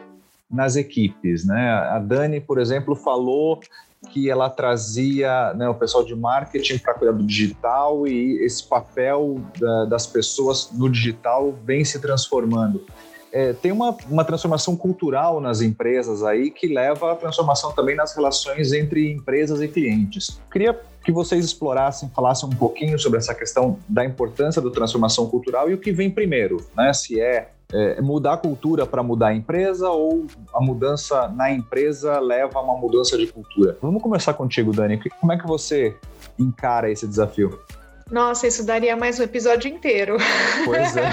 nas 0.50 0.76
equipes. 0.76 1.46
Né? 1.46 1.70
A 1.70 2.00
Dani, 2.00 2.40
por 2.40 2.60
exemplo, 2.60 2.96
falou 2.96 3.60
que 4.06 4.30
ela 4.30 4.50
trazia 4.50 5.54
né, 5.56 5.68
o 5.68 5.74
pessoal 5.74 6.04
de 6.04 6.16
marketing 6.16 6.78
para 6.78 6.94
cuidar 6.94 7.14
do 7.14 7.24
digital 7.24 8.08
e 8.08 8.44
esse 8.44 8.64
papel 8.64 9.42
da, 9.60 9.86
das 9.86 10.06
pessoas 10.06 10.70
no 10.74 10.90
digital 10.90 11.54
vem 11.64 11.84
se 11.84 12.00
transformando. 12.00 12.86
É, 13.32 13.52
tem 13.52 13.72
uma, 13.72 13.98
uma 14.10 14.24
transformação 14.24 14.78
cultural 14.78 15.42
nas 15.42 15.60
empresas 15.60 16.24
aí 16.24 16.50
que 16.50 16.68
leva 16.68 17.12
à 17.12 17.16
transformação 17.16 17.74
também 17.74 17.96
nas 17.96 18.16
relações 18.16 18.72
entre 18.72 19.12
empresas 19.12 19.62
e 19.62 19.68
clientes. 19.68 20.40
Queria 20.50 20.80
que 21.04 21.12
vocês 21.12 21.44
explorassem, 21.44 22.10
falassem 22.16 22.48
um 22.48 22.56
pouquinho 22.56 22.98
sobre 22.98 23.20
essa 23.20 23.36
questão 23.36 23.78
da 23.90 24.06
importância 24.06 24.62
da 24.62 24.72
transformação 24.72 25.28
cultural 25.28 25.70
e 25.70 25.74
o 25.74 25.78
que 25.78 25.92
vem 25.92 26.10
primeiro, 26.10 26.66
né? 26.76 26.94
Se 26.94 27.20
é 27.20 27.50
é, 27.74 28.02
mudar 28.02 28.34
a 28.34 28.38
cultura 28.38 28.86
para 28.86 29.02
mudar 29.02 29.28
a 29.28 29.36
empresa 29.36 29.90
ou 29.90 30.26
a 30.54 30.62
mudança 30.62 31.28
na 31.30 31.52
empresa 31.52 32.20
leva 32.20 32.60
a 32.60 32.62
uma 32.62 32.78
mudança 32.78 33.18
de 33.18 33.28
cultura? 33.28 33.78
Vamos 33.82 34.02
começar 34.02 34.34
contigo, 34.34 34.72
Dani. 34.72 35.00
Como 35.20 35.32
é 35.32 35.38
que 35.38 35.48
você 35.48 35.96
encara 36.38 36.92
esse 36.92 37.08
desafio? 37.08 37.60
Nossa, 38.12 38.46
isso 38.46 38.64
daria 38.64 38.96
mais 38.96 39.20
um 39.20 39.24
episódio 39.24 39.70
inteiro. 39.70 40.18
Pois 40.64 40.96
é. 40.96 41.10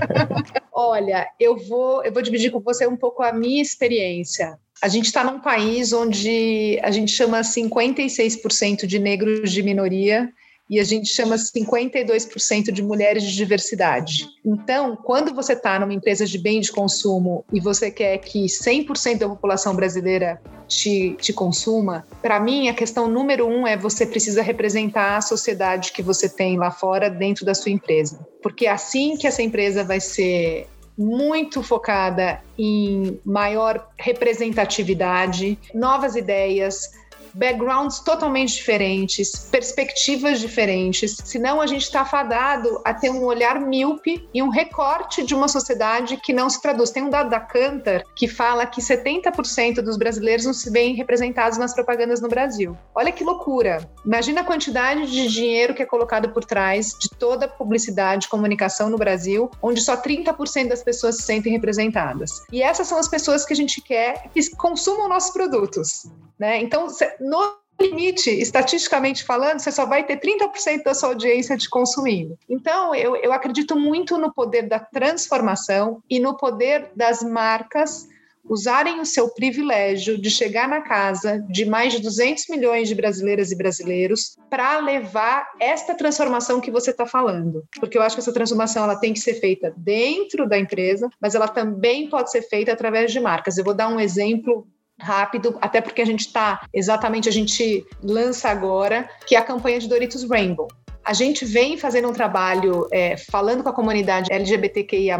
Olha, 0.72 1.26
eu 1.40 1.56
vou, 1.56 2.04
eu 2.04 2.12
vou 2.12 2.20
dividir 2.20 2.50
com 2.50 2.60
você 2.60 2.86
um 2.86 2.96
pouco 2.96 3.22
a 3.22 3.32
minha 3.32 3.62
experiência. 3.62 4.58
A 4.82 4.88
gente 4.88 5.06
está 5.06 5.24
num 5.24 5.40
país 5.40 5.94
onde 5.94 6.78
a 6.82 6.90
gente 6.90 7.10
chama 7.10 7.40
56% 7.40 8.84
de 8.84 8.98
negros 8.98 9.50
de 9.50 9.62
minoria 9.62 10.30
e 10.68 10.80
a 10.80 10.84
gente 10.84 11.08
chama 11.08 11.36
52% 11.36 12.72
de 12.72 12.82
mulheres 12.82 13.22
de 13.22 13.34
diversidade. 13.34 14.26
Então, 14.44 14.96
quando 14.96 15.34
você 15.34 15.52
está 15.52 15.78
numa 15.78 15.94
empresa 15.94 16.26
de 16.26 16.38
bem 16.38 16.60
de 16.60 16.72
consumo 16.72 17.44
e 17.52 17.60
você 17.60 17.90
quer 17.90 18.18
que 18.18 18.46
100% 18.46 19.18
da 19.18 19.28
população 19.28 19.74
brasileira 19.74 20.40
te, 20.66 21.16
te 21.20 21.32
consuma, 21.32 22.04
para 22.20 22.40
mim 22.40 22.68
a 22.68 22.74
questão 22.74 23.08
número 23.08 23.46
um 23.46 23.66
é 23.66 23.76
você 23.76 24.04
precisa 24.04 24.42
representar 24.42 25.16
a 25.16 25.20
sociedade 25.20 25.92
que 25.92 26.02
você 26.02 26.28
tem 26.28 26.56
lá 26.58 26.70
fora 26.70 27.08
dentro 27.08 27.44
da 27.44 27.54
sua 27.54 27.70
empresa. 27.70 28.26
Porque 28.42 28.66
é 28.66 28.70
assim 28.70 29.16
que 29.16 29.26
essa 29.26 29.42
empresa 29.42 29.84
vai 29.84 30.00
ser 30.00 30.66
muito 30.98 31.62
focada 31.62 32.40
em 32.58 33.20
maior 33.24 33.86
representatividade, 33.98 35.58
novas 35.74 36.16
ideias, 36.16 36.90
backgrounds 37.36 38.00
totalmente 38.00 38.54
diferentes, 38.54 39.48
perspectivas 39.50 40.40
diferentes, 40.40 41.16
senão 41.24 41.60
a 41.60 41.66
gente 41.66 41.82
está 41.82 42.04
fadado 42.04 42.80
a 42.84 42.94
ter 42.94 43.10
um 43.10 43.24
olhar 43.24 43.60
míope 43.60 44.26
e 44.32 44.42
um 44.42 44.48
recorte 44.48 45.24
de 45.24 45.34
uma 45.34 45.48
sociedade 45.48 46.16
que 46.16 46.32
não 46.32 46.48
se 46.48 46.60
traduz. 46.60 46.90
Tem 46.90 47.02
um 47.02 47.10
dado 47.10 47.28
da 47.30 47.40
Cantar 47.40 48.02
que 48.14 48.26
fala 48.26 48.66
que 48.66 48.80
70% 48.80 49.82
dos 49.82 49.96
brasileiros 49.96 50.46
não 50.46 50.54
se 50.54 50.70
veem 50.70 50.94
representados 50.94 51.58
nas 51.58 51.74
propagandas 51.74 52.20
no 52.20 52.28
Brasil. 52.28 52.76
Olha 52.94 53.12
que 53.12 53.22
loucura! 53.22 53.88
Imagina 54.04 54.40
a 54.40 54.44
quantidade 54.44 55.10
de 55.10 55.28
dinheiro 55.28 55.74
que 55.74 55.82
é 55.82 55.86
colocado 55.86 56.30
por 56.30 56.44
trás 56.44 56.96
de 56.98 57.10
toda 57.10 57.46
a 57.46 57.48
publicidade 57.48 58.28
comunicação 58.28 58.88
no 58.88 58.96
Brasil, 58.96 59.50
onde 59.60 59.80
só 59.80 59.96
30% 59.96 60.68
das 60.68 60.82
pessoas 60.82 61.16
se 61.16 61.22
sentem 61.22 61.52
representadas. 61.52 62.42
E 62.50 62.62
essas 62.62 62.86
são 62.86 62.98
as 62.98 63.08
pessoas 63.08 63.44
que 63.44 63.52
a 63.52 63.56
gente 63.56 63.82
quer 63.82 64.28
que 64.32 64.50
consumam 64.56 65.08
nossos 65.08 65.32
produtos. 65.32 66.06
Né? 66.38 66.60
Então, 66.60 66.86
no 67.20 67.56
limite, 67.80 68.30
estatisticamente 68.30 69.24
falando, 69.24 69.60
você 69.60 69.70
só 69.70 69.84
vai 69.84 70.04
ter 70.04 70.18
30% 70.18 70.82
da 70.82 70.94
sua 70.94 71.10
audiência 71.10 71.56
te 71.56 71.68
consumindo. 71.68 72.38
Então, 72.48 72.94
eu, 72.94 73.16
eu 73.16 73.32
acredito 73.32 73.78
muito 73.78 74.16
no 74.16 74.32
poder 74.32 74.62
da 74.62 74.78
transformação 74.78 76.02
e 76.08 76.18
no 76.18 76.36
poder 76.36 76.90
das 76.94 77.22
marcas 77.22 78.08
usarem 78.48 79.00
o 79.00 79.06
seu 79.06 79.28
privilégio 79.28 80.16
de 80.16 80.30
chegar 80.30 80.68
na 80.68 80.80
casa 80.80 81.44
de 81.48 81.64
mais 81.64 81.92
de 81.92 82.00
200 82.00 82.48
milhões 82.48 82.88
de 82.88 82.94
brasileiras 82.94 83.50
e 83.50 83.56
brasileiros 83.56 84.36
para 84.48 84.78
levar 84.78 85.48
esta 85.60 85.94
transformação 85.94 86.60
que 86.60 86.70
você 86.70 86.90
está 86.90 87.06
falando. 87.06 87.64
Porque 87.78 87.98
eu 87.98 88.02
acho 88.02 88.14
que 88.16 88.20
essa 88.20 88.32
transformação 88.32 88.84
ela 88.84 88.96
tem 88.96 89.12
que 89.12 89.20
ser 89.20 89.34
feita 89.34 89.74
dentro 89.76 90.48
da 90.48 90.58
empresa, 90.58 91.10
mas 91.20 91.34
ela 91.34 91.48
também 91.48 92.08
pode 92.08 92.30
ser 92.30 92.42
feita 92.42 92.72
através 92.72 93.12
de 93.12 93.20
marcas. 93.20 93.58
Eu 93.58 93.64
vou 93.64 93.74
dar 93.74 93.88
um 93.88 94.00
exemplo 94.00 94.66
rápido, 94.98 95.56
até 95.60 95.80
porque 95.80 96.02
a 96.02 96.06
gente 96.06 96.20
está 96.20 96.66
exatamente, 96.72 97.28
a 97.28 97.32
gente 97.32 97.84
lança 98.02 98.48
agora, 98.48 99.08
que 99.26 99.34
é 99.34 99.38
a 99.38 99.44
campanha 99.44 99.78
de 99.78 99.88
Doritos 99.88 100.28
Rainbow. 100.28 100.68
A 101.04 101.12
gente 101.12 101.44
vem 101.44 101.78
fazendo 101.78 102.08
um 102.08 102.12
trabalho 102.12 102.88
é, 102.92 103.16
falando 103.16 103.62
com 103.62 103.68
a 103.68 103.72
comunidade 103.72 104.32
LGBTQIA, 104.32 105.18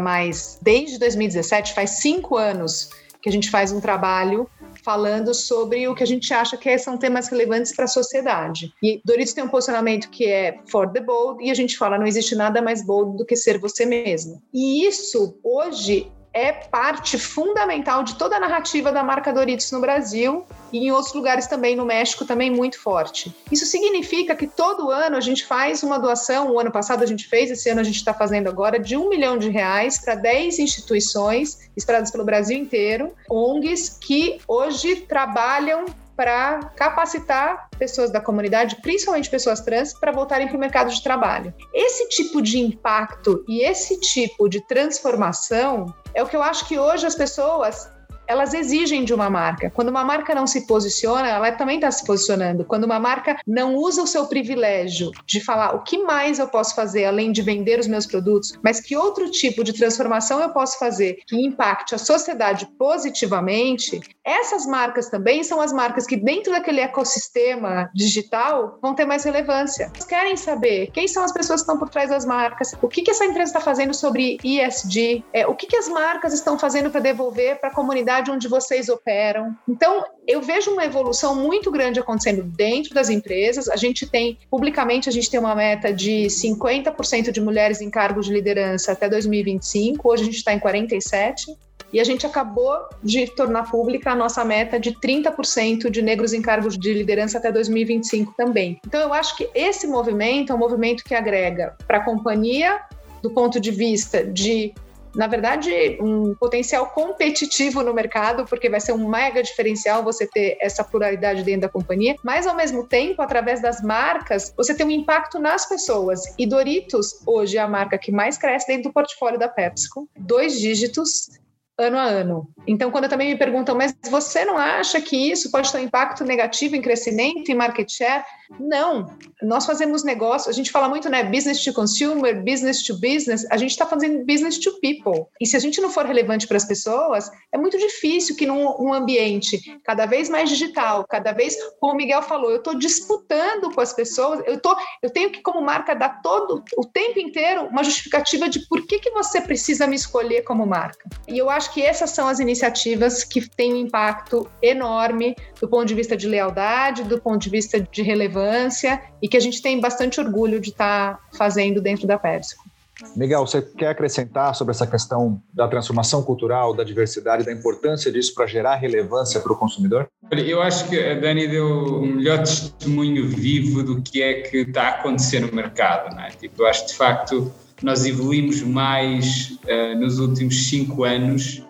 desde 0.61 0.99
2017, 0.99 1.73
faz 1.73 1.91
cinco 2.01 2.35
anos 2.35 2.89
que 3.21 3.29
a 3.29 3.31
gente 3.31 3.49
faz 3.49 3.71
um 3.71 3.79
trabalho 3.79 4.49
falando 4.83 5.33
sobre 5.33 5.87
o 5.87 5.95
que 5.95 6.03
a 6.03 6.07
gente 6.07 6.33
acha 6.33 6.55
que 6.55 6.77
são 6.77 6.97
temas 6.97 7.27
relevantes 7.27 7.75
para 7.75 7.85
a 7.85 7.87
sociedade. 7.87 8.71
E 8.81 9.01
Doritos 9.03 9.33
tem 9.33 9.43
um 9.43 9.49
posicionamento 9.49 10.09
que 10.09 10.25
é 10.25 10.59
for 10.69 10.89
the 10.91 11.01
bold, 11.01 11.43
e 11.43 11.51
a 11.51 11.53
gente 11.53 11.77
fala: 11.77 11.97
não 11.97 12.07
existe 12.07 12.35
nada 12.35 12.61
mais 12.61 12.85
bold 12.85 13.17
do 13.17 13.25
que 13.25 13.35
ser 13.35 13.57
você 13.57 13.85
mesmo. 13.85 14.41
E 14.53 14.87
isso, 14.87 15.37
hoje, 15.43 16.11
é 16.37 16.51
parte 16.51 17.17
fundamental 17.17 18.03
de 18.03 18.13
toda 18.13 18.35
a 18.35 18.39
narrativa 18.39 18.91
da 18.91 19.01
marca 19.01 19.33
Doritos 19.33 19.71
no 19.71 19.81
Brasil 19.81 20.45
e 20.71 20.85
em 20.85 20.91
outros 20.91 21.15
lugares 21.15 21.47
também, 21.47 21.75
no 21.75 21.83
México 21.83 22.25
também 22.25 22.51
muito 22.51 22.79
forte. 22.79 23.35
Isso 23.51 23.65
significa 23.65 24.35
que 24.35 24.45
todo 24.45 24.91
ano 24.91 25.17
a 25.17 25.19
gente 25.19 25.43
faz 25.43 25.81
uma 25.81 25.97
doação, 25.97 26.51
o 26.51 26.59
ano 26.59 26.71
passado 26.71 27.01
a 27.01 27.07
gente 27.07 27.27
fez, 27.27 27.49
esse 27.49 27.67
ano 27.69 27.81
a 27.81 27.83
gente 27.83 27.95
está 27.95 28.13
fazendo 28.13 28.47
agora, 28.47 28.79
de 28.79 28.95
um 28.95 29.09
milhão 29.09 29.39
de 29.39 29.49
reais 29.49 29.97
para 29.97 30.13
10 30.13 30.59
instituições 30.59 31.71
espalhadas 31.75 32.11
pelo 32.11 32.23
Brasil 32.23 32.55
inteiro, 32.57 33.13
ONGs 33.27 33.97
que 33.99 34.39
hoje 34.47 34.97
trabalham 34.97 35.85
para 36.17 36.71
capacitar 36.75 37.69
pessoas 37.77 38.11
da 38.11 38.19
comunidade, 38.19 38.77
principalmente 38.81 39.29
pessoas 39.29 39.61
trans, 39.61 39.93
para 39.93 40.11
voltarem 40.11 40.47
para 40.47 40.57
o 40.57 40.59
mercado 40.59 40.91
de 40.91 41.01
trabalho. 41.03 41.53
Esse 41.71 42.09
tipo 42.09 42.41
de 42.41 42.57
impacto 42.57 43.45
e 43.47 43.63
esse 43.63 43.99
tipo 43.99 44.49
de 44.49 44.59
transformação 44.67 45.85
é 46.15 46.23
o 46.23 46.27
que 46.27 46.35
eu 46.35 46.41
acho 46.41 46.67
que 46.67 46.79
hoje 46.79 47.05
as 47.05 47.13
pessoas 47.13 47.89
elas 48.27 48.53
exigem 48.53 49.03
de 49.03 49.13
uma 49.13 49.29
marca. 49.29 49.69
Quando 49.69 49.89
uma 49.89 50.03
marca 50.03 50.35
não 50.35 50.45
se 50.45 50.67
posiciona, 50.67 51.27
ela 51.27 51.51
também 51.51 51.75
está 51.75 51.89
se 51.91 52.05
posicionando. 52.05 52.65
Quando 52.65 52.83
uma 52.83 52.99
marca 52.99 53.37
não 53.45 53.75
usa 53.75 54.03
o 54.03 54.07
seu 54.07 54.27
privilégio 54.27 55.11
de 55.25 55.39
falar 55.39 55.75
o 55.75 55.83
que 55.83 55.97
mais 55.97 56.39
eu 56.39 56.47
posso 56.47 56.75
fazer 56.75 57.05
além 57.05 57.31
de 57.31 57.41
vender 57.41 57.79
os 57.79 57.87
meus 57.87 58.05
produtos, 58.05 58.53
mas 58.63 58.79
que 58.79 58.95
outro 58.95 59.31
tipo 59.31 59.63
de 59.63 59.73
transformação 59.73 60.41
eu 60.41 60.49
posso 60.49 60.77
fazer 60.77 61.19
que 61.27 61.35
impacte 61.35 61.95
a 61.95 61.97
sociedade 61.97 62.67
positivamente, 62.77 63.99
essas 64.23 64.65
marcas 64.65 65.09
também 65.09 65.43
são 65.43 65.61
as 65.61 65.71
marcas 65.71 66.05
que 66.05 66.17
dentro 66.17 66.51
daquele 66.51 66.81
ecossistema 66.81 67.89
digital 67.93 68.77
vão 68.81 68.93
ter 68.93 69.05
mais 69.05 69.23
relevância. 69.23 69.89
Eles 69.93 70.05
querem 70.05 70.35
saber 70.35 70.91
quem 70.91 71.07
são 71.07 71.23
as 71.23 71.31
pessoas 71.31 71.61
que 71.61 71.63
estão 71.63 71.79
por 71.79 71.89
trás 71.89 72.09
das 72.09 72.25
marcas, 72.25 72.75
o 72.81 72.87
que, 72.87 73.01
que 73.01 73.11
essa 73.11 73.25
empresa 73.25 73.51
está 73.51 73.61
fazendo 73.61 73.93
sobre 73.93 74.37
ESG, 74.43 75.23
é, 75.33 75.47
o 75.47 75.55
que, 75.55 75.67
que 75.67 75.77
as 75.77 75.87
marcas 75.87 76.33
estão 76.33 76.59
fazendo 76.59 76.89
para 76.89 76.99
devolver 76.99 77.59
para 77.59 77.69
a 77.69 77.73
comunidade 77.73 78.16
cidade 78.17 78.31
onde 78.31 78.47
vocês 78.47 78.89
operam. 78.89 79.55
Então, 79.67 80.03
eu 80.27 80.41
vejo 80.41 80.71
uma 80.71 80.85
evolução 80.85 81.35
muito 81.35 81.71
grande 81.71 81.99
acontecendo 81.99 82.43
dentro 82.43 82.93
das 82.93 83.09
empresas. 83.09 83.69
A 83.69 83.75
gente 83.75 84.07
tem, 84.07 84.37
publicamente, 84.49 85.07
a 85.07 85.11
gente 85.11 85.29
tem 85.29 85.39
uma 85.39 85.55
meta 85.55 85.93
de 85.93 86.27
50% 86.27 87.31
de 87.31 87.41
mulheres 87.41 87.81
em 87.81 87.89
cargos 87.89 88.25
de 88.25 88.33
liderança 88.33 88.91
até 88.91 89.07
2025. 89.07 90.09
Hoje 90.09 90.23
a 90.23 90.25
gente 90.25 90.37
está 90.37 90.53
em 90.53 90.59
47%. 90.59 91.55
E 91.93 92.01
a 92.01 92.03
gente 92.03 92.25
acabou 92.25 92.77
de 93.01 93.27
tornar 93.27 93.71
pública 93.71 94.11
a 94.11 94.15
nossa 94.15 94.43
meta 94.43 94.77
de 94.77 94.91
30% 94.91 95.89
de 95.89 96.01
negros 96.01 96.33
em 96.33 96.41
cargos 96.41 96.77
de 96.77 96.93
liderança 96.93 97.37
até 97.37 97.49
2025 97.49 98.33
também. 98.35 98.77
Então, 98.85 98.99
eu 98.99 99.13
acho 99.13 99.37
que 99.37 99.49
esse 99.55 99.87
movimento 99.87 100.51
é 100.51 100.55
um 100.55 100.57
movimento 100.57 101.01
que 101.01 101.15
agrega 101.15 101.77
para 101.87 101.99
a 101.99 102.03
companhia, 102.03 102.81
do 103.23 103.31
ponto 103.31 103.57
de 103.57 103.71
vista 103.71 104.21
de 104.21 104.73
na 105.17 105.25
verdade, 105.25 105.97
um 105.99 106.35
potencial 106.35 106.85
competitivo 106.91 107.81
no 107.81 107.91
mercado, 107.91 108.45
porque 108.45 108.69
vai 108.69 108.79
ser 108.79 108.93
um 108.93 109.09
mega 109.09 109.41
diferencial 109.41 110.03
você 110.03 110.27
ter 110.27 110.57
essa 110.61 110.83
pluralidade 110.83 111.41
dentro 111.41 111.61
da 111.61 111.69
companhia, 111.69 112.15
mas 112.23 112.45
ao 112.45 112.55
mesmo 112.55 112.87
tempo, 112.87 113.19
através 113.23 113.59
das 113.59 113.81
marcas, 113.81 114.53
você 114.55 114.75
tem 114.75 114.85
um 114.85 114.91
impacto 114.91 115.39
nas 115.39 115.67
pessoas. 115.67 116.21
E 116.37 116.45
Doritos, 116.45 117.19
hoje, 117.25 117.57
é 117.57 117.61
a 117.61 117.67
marca 117.67 117.97
que 117.97 118.11
mais 118.11 118.37
cresce 118.37 118.67
dentro 118.67 118.83
do 118.83 118.93
portfólio 118.93 119.39
da 119.39 119.49
PepsiCo, 119.49 120.07
dois 120.15 120.59
dígitos 120.59 121.31
ano 121.79 121.97
a 121.97 122.03
ano. 122.03 122.49
Então, 122.65 122.89
quando 122.89 123.07
também 123.07 123.29
me 123.29 123.37
perguntam, 123.37 123.75
mas 123.75 123.95
você 124.09 124.43
não 124.43 124.57
acha 124.57 124.99
que 124.99 125.15
isso 125.15 125.51
pode 125.51 125.71
ter 125.71 125.77
um 125.77 125.83
impacto 125.83 126.23
negativo 126.23 126.75
em 126.75 126.81
crescimento 126.81 127.49
e 127.49 127.55
market 127.55 127.89
share? 127.89 128.23
Não, 128.59 129.15
nós 129.41 129.65
fazemos 129.65 130.03
negócio, 130.03 130.49
a 130.49 130.53
gente 130.53 130.71
fala 130.71 130.87
muito, 130.87 131.09
né, 131.09 131.23
business 131.23 131.63
to 131.63 131.73
consumer, 131.73 132.43
business 132.43 132.81
to 132.83 132.99
business, 132.99 133.45
a 133.51 133.57
gente 133.57 133.71
está 133.71 133.85
fazendo 133.85 134.25
business 134.25 134.57
to 134.57 134.79
people. 134.79 135.27
E 135.39 135.45
se 135.45 135.55
a 135.55 135.59
gente 135.59 135.81
não 135.81 135.89
for 135.89 136.05
relevante 136.05 136.47
para 136.47 136.57
as 136.57 136.65
pessoas, 136.65 137.29
é 137.51 137.57
muito 137.57 137.77
difícil 137.77 138.35
que 138.35 138.45
num 138.45 138.67
um 138.79 138.93
ambiente 138.93 139.59
cada 139.83 140.05
vez 140.05 140.29
mais 140.29 140.49
digital, 140.49 141.05
cada 141.07 141.31
vez, 141.31 141.57
como 141.79 141.93
o 141.93 141.95
Miguel 141.95 142.21
falou, 142.21 142.49
eu 142.49 142.57
estou 142.57 142.75
disputando 142.75 143.73
com 143.73 143.81
as 143.81 143.93
pessoas, 143.93 144.41
eu, 144.45 144.59
tô, 144.59 144.75
eu 145.01 145.09
tenho 145.09 145.29
que, 145.29 145.41
como 145.41 145.61
marca, 145.61 145.93
dar 145.93 146.21
todo 146.21 146.63
o 146.77 146.85
tempo 146.85 147.19
inteiro 147.19 147.67
uma 147.67 147.83
justificativa 147.83 148.49
de 148.49 148.67
por 148.67 148.85
que, 148.85 148.99
que 148.99 149.11
você 149.11 149.41
precisa 149.41 149.85
me 149.85 149.95
escolher 149.95 150.43
como 150.43 150.65
marca. 150.65 151.07
E 151.27 151.37
eu 151.37 151.49
acho 151.49 151.66
que 151.73 151.81
essas 151.81 152.11
são 152.11 152.27
as 152.27 152.39
iniciativas 152.39 153.23
que 153.23 153.47
têm 153.49 153.73
um 153.73 153.77
impacto 153.77 154.49
enorme 154.61 155.35
do 155.59 155.67
ponto 155.67 155.85
de 155.85 155.93
vista 155.93 156.15
de 156.15 156.27
lealdade, 156.27 157.03
do 157.03 157.19
ponto 157.19 157.41
de 157.41 157.49
vista 157.49 157.79
de 157.79 158.01
relevância 158.01 159.01
e 159.21 159.27
que 159.27 159.37
a 159.37 159.39
gente 159.39 159.61
tem 159.61 159.79
bastante 159.79 160.19
orgulho 160.19 160.59
de 160.59 160.69
estar 160.69 161.15
tá 161.15 161.37
fazendo 161.37 161.81
dentro 161.81 162.07
da 162.07 162.17
Persco. 162.17 162.67
Miguel, 163.15 163.45
você 163.45 163.61
quer 163.61 163.89
acrescentar 163.89 164.55
sobre 164.55 164.71
essa 164.71 164.87
questão 164.87 165.41
da 165.53 165.67
transformação 165.67 166.23
cultural, 166.23 166.73
da 166.73 166.83
diversidade, 166.83 167.45
da 167.45 167.51
importância 167.51 168.11
disso 168.11 168.33
para 168.33 168.47
gerar 168.47 168.75
relevância 168.75 169.39
para 169.39 169.53
o 169.53 169.55
consumidor? 169.55 170.09
Eu 170.31 170.61
acho 170.61 170.89
que 170.89 170.99
a 170.99 171.13
Dani 171.13 171.47
deu 171.47 171.65
o 171.65 172.03
um 172.03 172.15
melhor 172.15 172.39
testemunho 172.39 173.27
vivo 173.27 173.83
do 173.83 174.01
que 174.01 174.23
é 174.23 174.41
que 174.41 174.57
está 174.57 174.83
a 174.83 174.89
acontecer 174.89 175.39
no 175.39 175.53
mercado. 175.53 176.15
Não 176.15 176.23
é? 176.23 176.29
tipo, 176.31 176.63
eu 176.63 176.67
acho 176.67 176.85
que, 176.85 176.91
de 176.91 176.95
facto, 176.95 177.51
nós 177.81 178.05
evoluímos 178.05 178.61
mais 178.61 179.57
uh, 179.65 179.99
nos 179.99 180.19
últimos 180.19 180.69
cinco 180.69 181.03
anos 181.03 181.63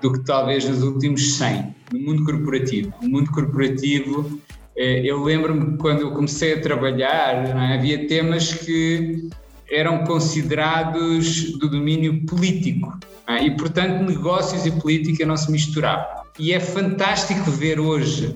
do 0.00 0.12
que 0.12 0.24
talvez 0.24 0.68
nos 0.68 0.82
últimos 0.82 1.34
100 1.34 1.74
no 1.92 2.00
mundo 2.00 2.24
corporativo. 2.24 2.92
O 3.02 3.08
mundo 3.08 3.30
corporativo 3.30 4.40
é, 4.76 5.04
eu 5.04 5.22
lembro-me 5.22 5.76
quando 5.76 6.00
eu 6.00 6.12
comecei 6.12 6.54
a 6.54 6.60
trabalhar, 6.60 7.44
é? 7.46 7.74
havia 7.74 8.06
temas 8.06 8.54
que 8.54 9.28
eram 9.70 10.04
considerados 10.04 11.52
do 11.58 11.68
domínio 11.68 12.24
político 12.24 12.98
é? 13.26 13.44
e, 13.44 13.50
portanto, 13.56 14.02
negócios 14.02 14.64
e 14.64 14.70
política 14.70 15.26
não 15.26 15.36
se 15.36 15.52
misturavam. 15.52 16.06
E 16.38 16.52
é 16.52 16.60
fantástico 16.60 17.50
ver 17.50 17.78
hoje 17.78 18.34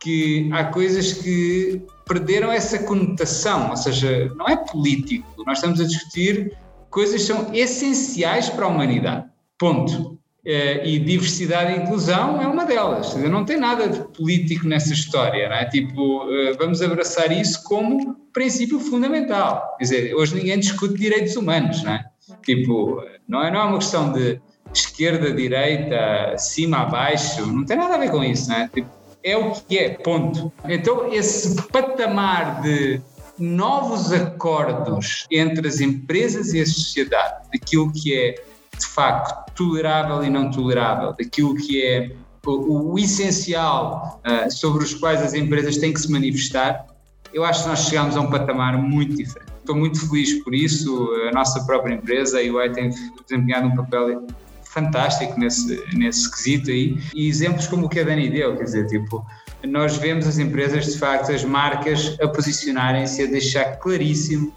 que 0.00 0.48
há 0.52 0.64
coisas 0.64 1.12
que 1.12 1.80
perderam 2.10 2.50
essa 2.50 2.76
conotação, 2.80 3.70
ou 3.70 3.76
seja, 3.76 4.32
não 4.34 4.48
é 4.48 4.56
político. 4.56 5.44
Nós 5.46 5.58
estamos 5.58 5.80
a 5.80 5.84
discutir 5.84 6.56
coisas 6.90 7.20
que 7.20 7.26
são 7.28 7.54
essenciais 7.54 8.48
para 8.50 8.64
a 8.64 8.68
humanidade. 8.68 9.26
Ponto. 9.56 10.18
Eh, 10.44 10.88
e 10.88 10.98
diversidade 10.98 11.72
e 11.72 11.82
inclusão 11.82 12.42
é 12.42 12.48
uma 12.48 12.64
delas. 12.64 13.14
Não 13.14 13.44
tem 13.44 13.58
nada 13.58 13.88
de 13.88 14.00
político 14.08 14.66
nessa 14.66 14.92
história, 14.92 15.48
não 15.48 15.54
é? 15.54 15.66
Tipo, 15.66 16.28
eh, 16.32 16.52
vamos 16.58 16.82
abraçar 16.82 17.30
isso 17.30 17.62
como 17.62 18.16
princípio 18.32 18.80
fundamental. 18.80 19.76
Quer 19.78 19.84
dizer, 19.84 20.14
hoje 20.16 20.34
ninguém 20.34 20.58
discute 20.58 20.94
direitos 20.94 21.36
humanos, 21.36 21.84
não 21.84 21.92
é? 21.92 22.04
Tipo, 22.44 23.04
não 23.28 23.44
é, 23.44 23.52
não 23.52 23.60
é 23.60 23.64
uma 23.66 23.78
questão 23.78 24.12
de 24.12 24.40
esquerda, 24.74 25.30
direita, 25.32 26.36
cima, 26.38 26.78
abaixo, 26.78 27.46
não 27.46 27.64
tem 27.64 27.76
nada 27.76 27.94
a 27.94 27.98
ver 27.98 28.10
com 28.10 28.24
isso, 28.24 28.48
não 28.48 28.56
é? 28.56 28.68
Tipo, 28.68 28.88
é 29.22 29.36
o 29.36 29.52
que 29.52 29.78
é, 29.78 29.90
ponto. 29.90 30.52
Então, 30.64 31.12
esse 31.12 31.60
patamar 31.68 32.62
de 32.62 33.00
novos 33.38 34.12
acordos 34.12 35.26
entre 35.30 35.66
as 35.66 35.80
empresas 35.80 36.52
e 36.52 36.60
a 36.60 36.66
sociedade, 36.66 37.48
daquilo 37.52 37.92
que 37.92 38.14
é 38.14 38.34
de 38.78 38.86
facto 38.86 39.52
tolerável 39.54 40.22
e 40.22 40.30
não 40.30 40.50
tolerável, 40.50 41.14
daquilo 41.18 41.54
que 41.54 41.82
é 41.82 42.12
o, 42.46 42.92
o 42.92 42.98
essencial 42.98 44.20
uh, 44.26 44.50
sobre 44.50 44.84
os 44.84 44.94
quais 44.94 45.22
as 45.22 45.34
empresas 45.34 45.76
têm 45.76 45.92
que 45.92 46.00
se 46.00 46.10
manifestar, 46.10 46.86
eu 47.32 47.44
acho 47.44 47.62
que 47.62 47.68
nós 47.68 47.80
chegamos 47.80 48.16
a 48.16 48.20
um 48.20 48.30
patamar 48.30 48.76
muito 48.76 49.16
diferente. 49.16 49.50
Estou 49.60 49.76
muito 49.76 50.08
feliz 50.08 50.42
por 50.42 50.54
isso. 50.54 51.08
A 51.28 51.32
nossa 51.32 51.64
própria 51.64 51.94
empresa, 51.94 52.38
a 52.38 52.42
UI, 52.42 52.70
tem 52.72 52.90
desempenhado 53.28 53.68
um 53.68 53.76
papel 53.76 54.26
fantástico 54.72 55.38
nesse, 55.38 55.82
nesse 55.94 56.30
quesito 56.30 56.70
aí. 56.70 56.98
E 57.14 57.28
exemplos 57.28 57.66
como 57.66 57.86
o 57.86 57.88
que 57.88 58.00
a 58.00 58.04
Dani 58.04 58.30
deu, 58.30 58.56
quer 58.56 58.64
dizer, 58.64 58.86
tipo, 58.86 59.24
nós 59.66 59.96
vemos 59.96 60.26
as 60.26 60.38
empresas, 60.38 60.92
de 60.92 60.98
facto, 60.98 61.32
as 61.32 61.44
marcas 61.44 62.16
a 62.20 62.28
posicionarem-se, 62.28 63.22
a 63.22 63.26
deixar 63.26 63.76
claríssimo 63.76 64.52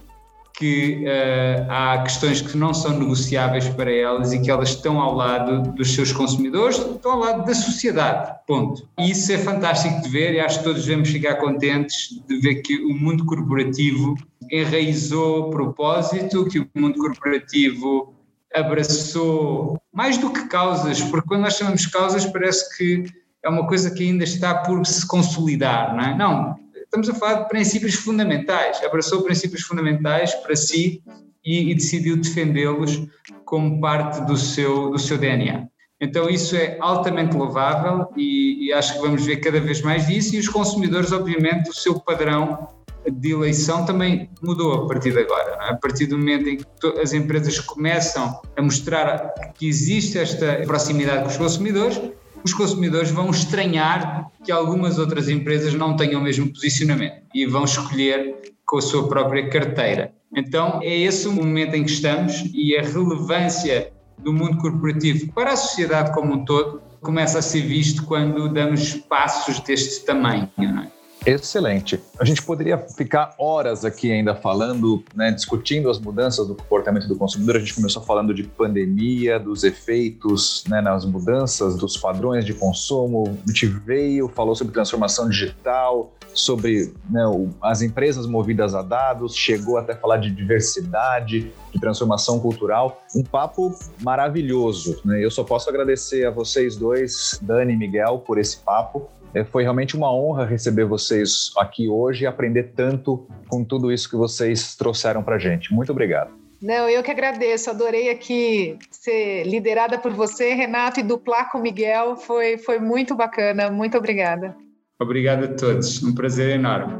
que 0.55 1.03
uh, 1.03 1.65
há 1.67 2.03
questões 2.03 2.41
que 2.41 2.55
não 2.55 2.73
são 2.73 2.99
negociáveis 2.99 3.67
para 3.69 3.91
elas 3.91 4.33
e 4.33 4.39
que 4.39 4.51
elas 4.51 4.69
estão 4.69 5.01
ao 5.01 5.15
lado 5.15 5.71
dos 5.71 5.93
seus 5.93 6.11
consumidores, 6.11 6.77
estão 6.77 7.13
ao 7.13 7.19
lado 7.19 7.45
da 7.45 7.55
sociedade, 7.55 8.35
ponto. 8.45 8.87
E 8.99 9.09
isso 9.09 9.31
é 9.31 9.37
fantástico 9.39 9.99
de 10.03 10.09
ver 10.09 10.35
e 10.35 10.39
acho 10.39 10.59
que 10.59 10.63
todos 10.63 10.85
devemos 10.85 11.09
ficar 11.09 11.35
contentes 11.35 12.21
de 12.27 12.39
ver 12.39 12.61
que 12.61 12.77
o 12.83 12.93
mundo 12.93 13.25
corporativo 13.25 14.15
enraizou 14.51 15.49
propósito, 15.49 16.45
que 16.45 16.59
o 16.59 16.69
mundo 16.75 16.99
corporativo 16.99 18.13
abraçou 18.53 19.77
mais 19.91 20.17
do 20.17 20.31
que 20.31 20.47
causas, 20.47 21.01
porque 21.01 21.27
quando 21.27 21.41
nós 21.41 21.57
chamamos 21.57 21.85
causas 21.87 22.25
parece 22.25 22.77
que 22.77 23.03
é 23.43 23.49
uma 23.49 23.67
coisa 23.67 23.91
que 23.91 24.03
ainda 24.03 24.23
está 24.23 24.55
por 24.55 24.85
se 24.85 25.05
consolidar, 25.07 25.95
não 25.95 26.03
é? 26.03 26.15
Não, 26.15 26.55
estamos 26.75 27.09
a 27.09 27.13
falar 27.13 27.43
de 27.43 27.49
princípios 27.49 27.95
fundamentais, 27.95 28.81
abraçou 28.83 29.23
princípios 29.23 29.63
fundamentais 29.63 30.33
para 30.35 30.55
si 30.55 31.03
e, 31.43 31.71
e 31.71 31.75
decidiu 31.75 32.15
defendê-los 32.15 33.07
como 33.43 33.81
parte 33.81 34.21
do 34.25 34.37
seu, 34.37 34.91
do 34.91 34.99
seu 34.99 35.17
DNA. 35.17 35.67
Então 35.99 36.29
isso 36.29 36.55
é 36.55 36.77
altamente 36.79 37.35
louvável 37.35 38.07
e, 38.15 38.67
e, 38.67 38.73
acho 38.73 38.93
que 38.93 38.99
vamos 38.99 39.25
ver 39.25 39.37
cada 39.37 39.59
vez 39.59 39.81
mais 39.81 40.07
disso 40.07 40.35
e 40.35 40.39
os 40.39 40.49
consumidores, 40.49 41.11
obviamente, 41.11 41.69
o 41.69 41.73
seu 41.73 41.99
padrão 41.99 42.67
de 43.11 43.31
eleição 43.31 43.85
também 43.85 44.29
mudou 44.41 44.73
a 44.73 44.87
partir 44.87 45.11
de 45.11 45.19
agora. 45.19 45.57
É? 45.61 45.71
A 45.71 45.75
partir 45.75 46.05
do 46.05 46.17
momento 46.17 46.49
em 46.49 46.57
que 46.57 46.65
as 47.01 47.13
empresas 47.13 47.59
começam 47.59 48.39
a 48.55 48.61
mostrar 48.61 49.33
que 49.55 49.67
existe 49.67 50.17
esta 50.17 50.61
proximidade 50.65 51.23
com 51.23 51.29
os 51.29 51.37
consumidores, 51.37 52.01
os 52.43 52.53
consumidores 52.53 53.09
vão 53.09 53.29
estranhar 53.29 54.29
que 54.43 54.51
algumas 54.51 54.99
outras 54.99 55.29
empresas 55.29 55.73
não 55.73 55.95
tenham 55.95 56.19
o 56.19 56.23
mesmo 56.23 56.51
posicionamento 56.51 57.23
e 57.33 57.45
vão 57.45 57.63
escolher 57.63 58.35
com 58.65 58.77
a 58.77 58.81
sua 58.81 59.07
própria 59.07 59.49
carteira. 59.49 60.13
Então 60.35 60.79
é 60.81 60.95
esse 60.95 61.27
o 61.27 61.31
momento 61.31 61.75
em 61.75 61.83
que 61.83 61.91
estamos 61.91 62.43
e 62.53 62.75
a 62.75 62.81
relevância 62.81 63.93
do 64.17 64.33
mundo 64.33 64.57
corporativo 64.57 65.31
para 65.31 65.53
a 65.53 65.55
sociedade 65.55 66.13
como 66.13 66.33
um 66.33 66.45
todo 66.45 66.81
começa 67.01 67.39
a 67.39 67.41
ser 67.41 67.61
visto 67.61 68.05
quando 68.05 68.49
damos 68.49 68.95
passos 68.95 69.59
deste 69.59 70.05
tamanho. 70.05 70.49
Não 70.57 70.83
é? 70.83 71.02
Excelente. 71.25 72.01
A 72.19 72.25
gente 72.25 72.41
poderia 72.41 72.77
ficar 72.77 73.33
horas 73.37 73.85
aqui 73.85 74.11
ainda 74.11 74.35
falando, 74.35 75.03
né, 75.15 75.31
discutindo 75.31 75.89
as 75.89 75.97
mudanças 75.97 76.47
do 76.47 76.55
comportamento 76.55 77.07
do 77.07 77.15
consumidor. 77.15 77.55
A 77.55 77.59
gente 77.59 77.73
começou 77.73 78.03
falando 78.03 78.33
de 78.33 78.43
pandemia, 78.43 79.39
dos 79.39 79.63
efeitos 79.63 80.63
né, 80.67 80.81
nas 80.81 81.05
mudanças 81.05 81.77
dos 81.77 81.95
padrões 81.95 82.45
de 82.45 82.53
consumo. 82.53 83.37
A 83.45 83.47
gente 83.47 83.67
veio, 83.67 84.27
falou 84.27 84.53
sobre 84.53 84.73
transformação 84.73 85.29
digital, 85.29 86.11
sobre 86.33 86.93
né, 87.09 87.21
as 87.61 87.81
empresas 87.81 88.25
movidas 88.25 88.75
a 88.75 88.81
dados, 88.81 89.35
chegou 89.35 89.77
até 89.77 89.95
falar 89.95 90.17
de 90.17 90.29
diversidade, 90.29 91.51
de 91.71 91.79
transformação 91.79 92.39
cultural. 92.39 93.01
Um 93.15 93.23
papo 93.23 93.73
maravilhoso. 94.01 94.99
Né? 95.05 95.23
Eu 95.23 95.31
só 95.31 95.43
posso 95.43 95.69
agradecer 95.69 96.25
a 96.25 96.31
vocês 96.31 96.75
dois, 96.75 97.39
Dani 97.41 97.73
e 97.73 97.77
Miguel, 97.77 98.19
por 98.19 98.37
esse 98.37 98.57
papo. 98.57 99.09
É, 99.33 99.43
foi 99.43 99.63
realmente 99.63 99.95
uma 99.95 100.13
honra 100.13 100.45
receber 100.45 100.85
vocês 100.85 101.51
aqui 101.57 101.89
hoje 101.89 102.23
e 102.23 102.27
aprender 102.27 102.73
tanto 102.75 103.27
com 103.47 103.63
tudo 103.63 103.91
isso 103.91 104.09
que 104.09 104.15
vocês 104.15 104.75
trouxeram 104.75 105.23
para 105.23 105.35
a 105.35 105.39
gente. 105.39 105.73
Muito 105.73 105.91
obrigado. 105.91 106.31
Não, 106.61 106.87
eu 106.87 107.03
que 107.03 107.11
agradeço. 107.11 107.69
Adorei 107.69 108.09
aqui 108.09 108.77
ser 108.89 109.43
liderada 109.43 109.97
por 109.97 110.13
você, 110.13 110.53
Renato, 110.53 110.99
e 110.99 111.03
duplar 111.03 111.51
com 111.51 111.57
o 111.57 111.61
Miguel. 111.61 112.15
Foi, 112.15 112.57
foi 112.57 112.79
muito 112.79 113.15
bacana. 113.15 113.69
Muito 113.69 113.97
obrigada. 113.97 114.55
Obrigado 114.99 115.45
a 115.45 115.47
todos. 115.47 116.01
Um 116.03 116.13
prazer 116.13 116.51
enorme. 116.51 116.95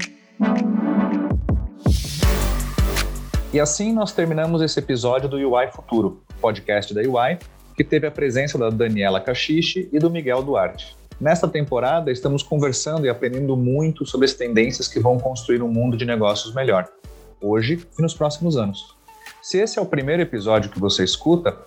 E 3.54 3.60
assim 3.60 3.94
nós 3.94 4.12
terminamos 4.12 4.62
esse 4.64 4.80
episódio 4.80 5.30
do 5.30 5.38
UI 5.38 5.68
Futuro, 5.68 6.24
podcast 6.42 6.94
da 6.94 7.02
UI, 7.02 7.38
que 7.78 7.84
teve 7.84 8.08
a 8.08 8.12
presença 8.12 8.58
da 8.58 8.70
Daniela 8.70 9.22
Cachiche 9.22 9.88
e 9.94 10.00
do 10.00 10.10
Miguel 10.10 10.42
Duarte. 10.42 10.98
Nesta 11.20 11.48
temporada, 11.48 12.12
estamos 12.12 12.44
conversando 12.44 13.06
e 13.06 13.10
aprendendo 13.10 13.56
muito 13.56 14.06
sobre 14.06 14.26
as 14.26 14.34
tendências 14.34 14.88
que 14.88 15.00
vão 15.00 15.18
construir 15.20 15.62
um 15.62 15.68
mundo 15.68 15.96
de 15.96 16.06
negócios 16.06 16.54
melhor, 16.54 16.90
hoje 17.42 17.86
e 17.98 18.02
nos 18.02 18.14
próximos 18.14 18.58
anos. 18.58 18.96
Se 19.42 19.58
esse 19.58 19.78
é 19.78 19.82
o 19.82 19.86
primeiro 19.86 20.22
episódio 20.22 20.72
que 20.72 20.80
você 20.80 21.04
escuta, 21.04 21.58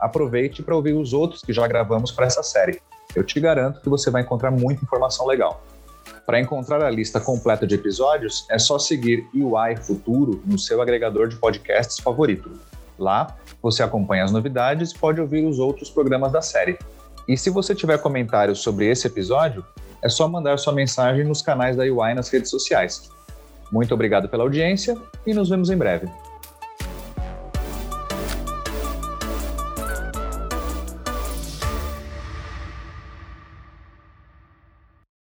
aproveite 0.00 0.62
para 0.62 0.74
ouvir 0.74 0.94
os 0.94 1.12
outros 1.12 1.42
que 1.42 1.52
já 1.52 1.66
gravamos 1.66 2.10
para 2.10 2.26
essa 2.26 2.42
série. 2.42 2.80
Eu 3.14 3.22
te 3.22 3.38
garanto 3.38 3.80
que 3.80 3.88
você 3.88 4.10
vai 4.10 4.22
encontrar 4.22 4.50
muita 4.50 4.84
informação 4.84 5.26
legal. 5.26 5.62
Para 6.26 6.40
encontrar 6.40 6.82
a 6.82 6.90
lista 6.90 7.20
completa 7.20 7.66
de 7.66 7.74
episódios, 7.74 8.46
é 8.50 8.58
só 8.58 8.78
seguir 8.78 9.26
UI 9.34 9.76
Futuro 9.76 10.42
no 10.46 10.58
seu 10.58 10.80
agregador 10.80 11.28
de 11.28 11.36
podcasts 11.36 11.98
favorito. 11.98 12.50
Lá, 12.98 13.36
você 13.62 13.82
acompanha 13.82 14.24
as 14.24 14.32
novidades 14.32 14.92
e 14.92 14.98
pode 14.98 15.20
ouvir 15.20 15.44
os 15.44 15.58
outros 15.58 15.90
programas 15.90 16.32
da 16.32 16.40
série. 16.40 16.78
E 17.26 17.36
se 17.36 17.50
você 17.50 17.74
tiver 17.74 17.98
comentários 17.98 18.60
sobre 18.60 18.86
esse 18.86 19.06
episódio, 19.06 19.64
é 20.02 20.08
só 20.08 20.28
mandar 20.28 20.58
sua 20.58 20.72
mensagem 20.72 21.24
nos 21.24 21.40
canais 21.40 21.76
da 21.76 21.84
UI 21.84 22.14
nas 22.14 22.28
redes 22.28 22.50
sociais. 22.50 23.10
Muito 23.72 23.94
obrigado 23.94 24.28
pela 24.28 24.42
audiência 24.44 24.96
e 25.26 25.32
nos 25.32 25.48
vemos 25.48 25.70
em 25.70 25.76
breve. 25.76 26.06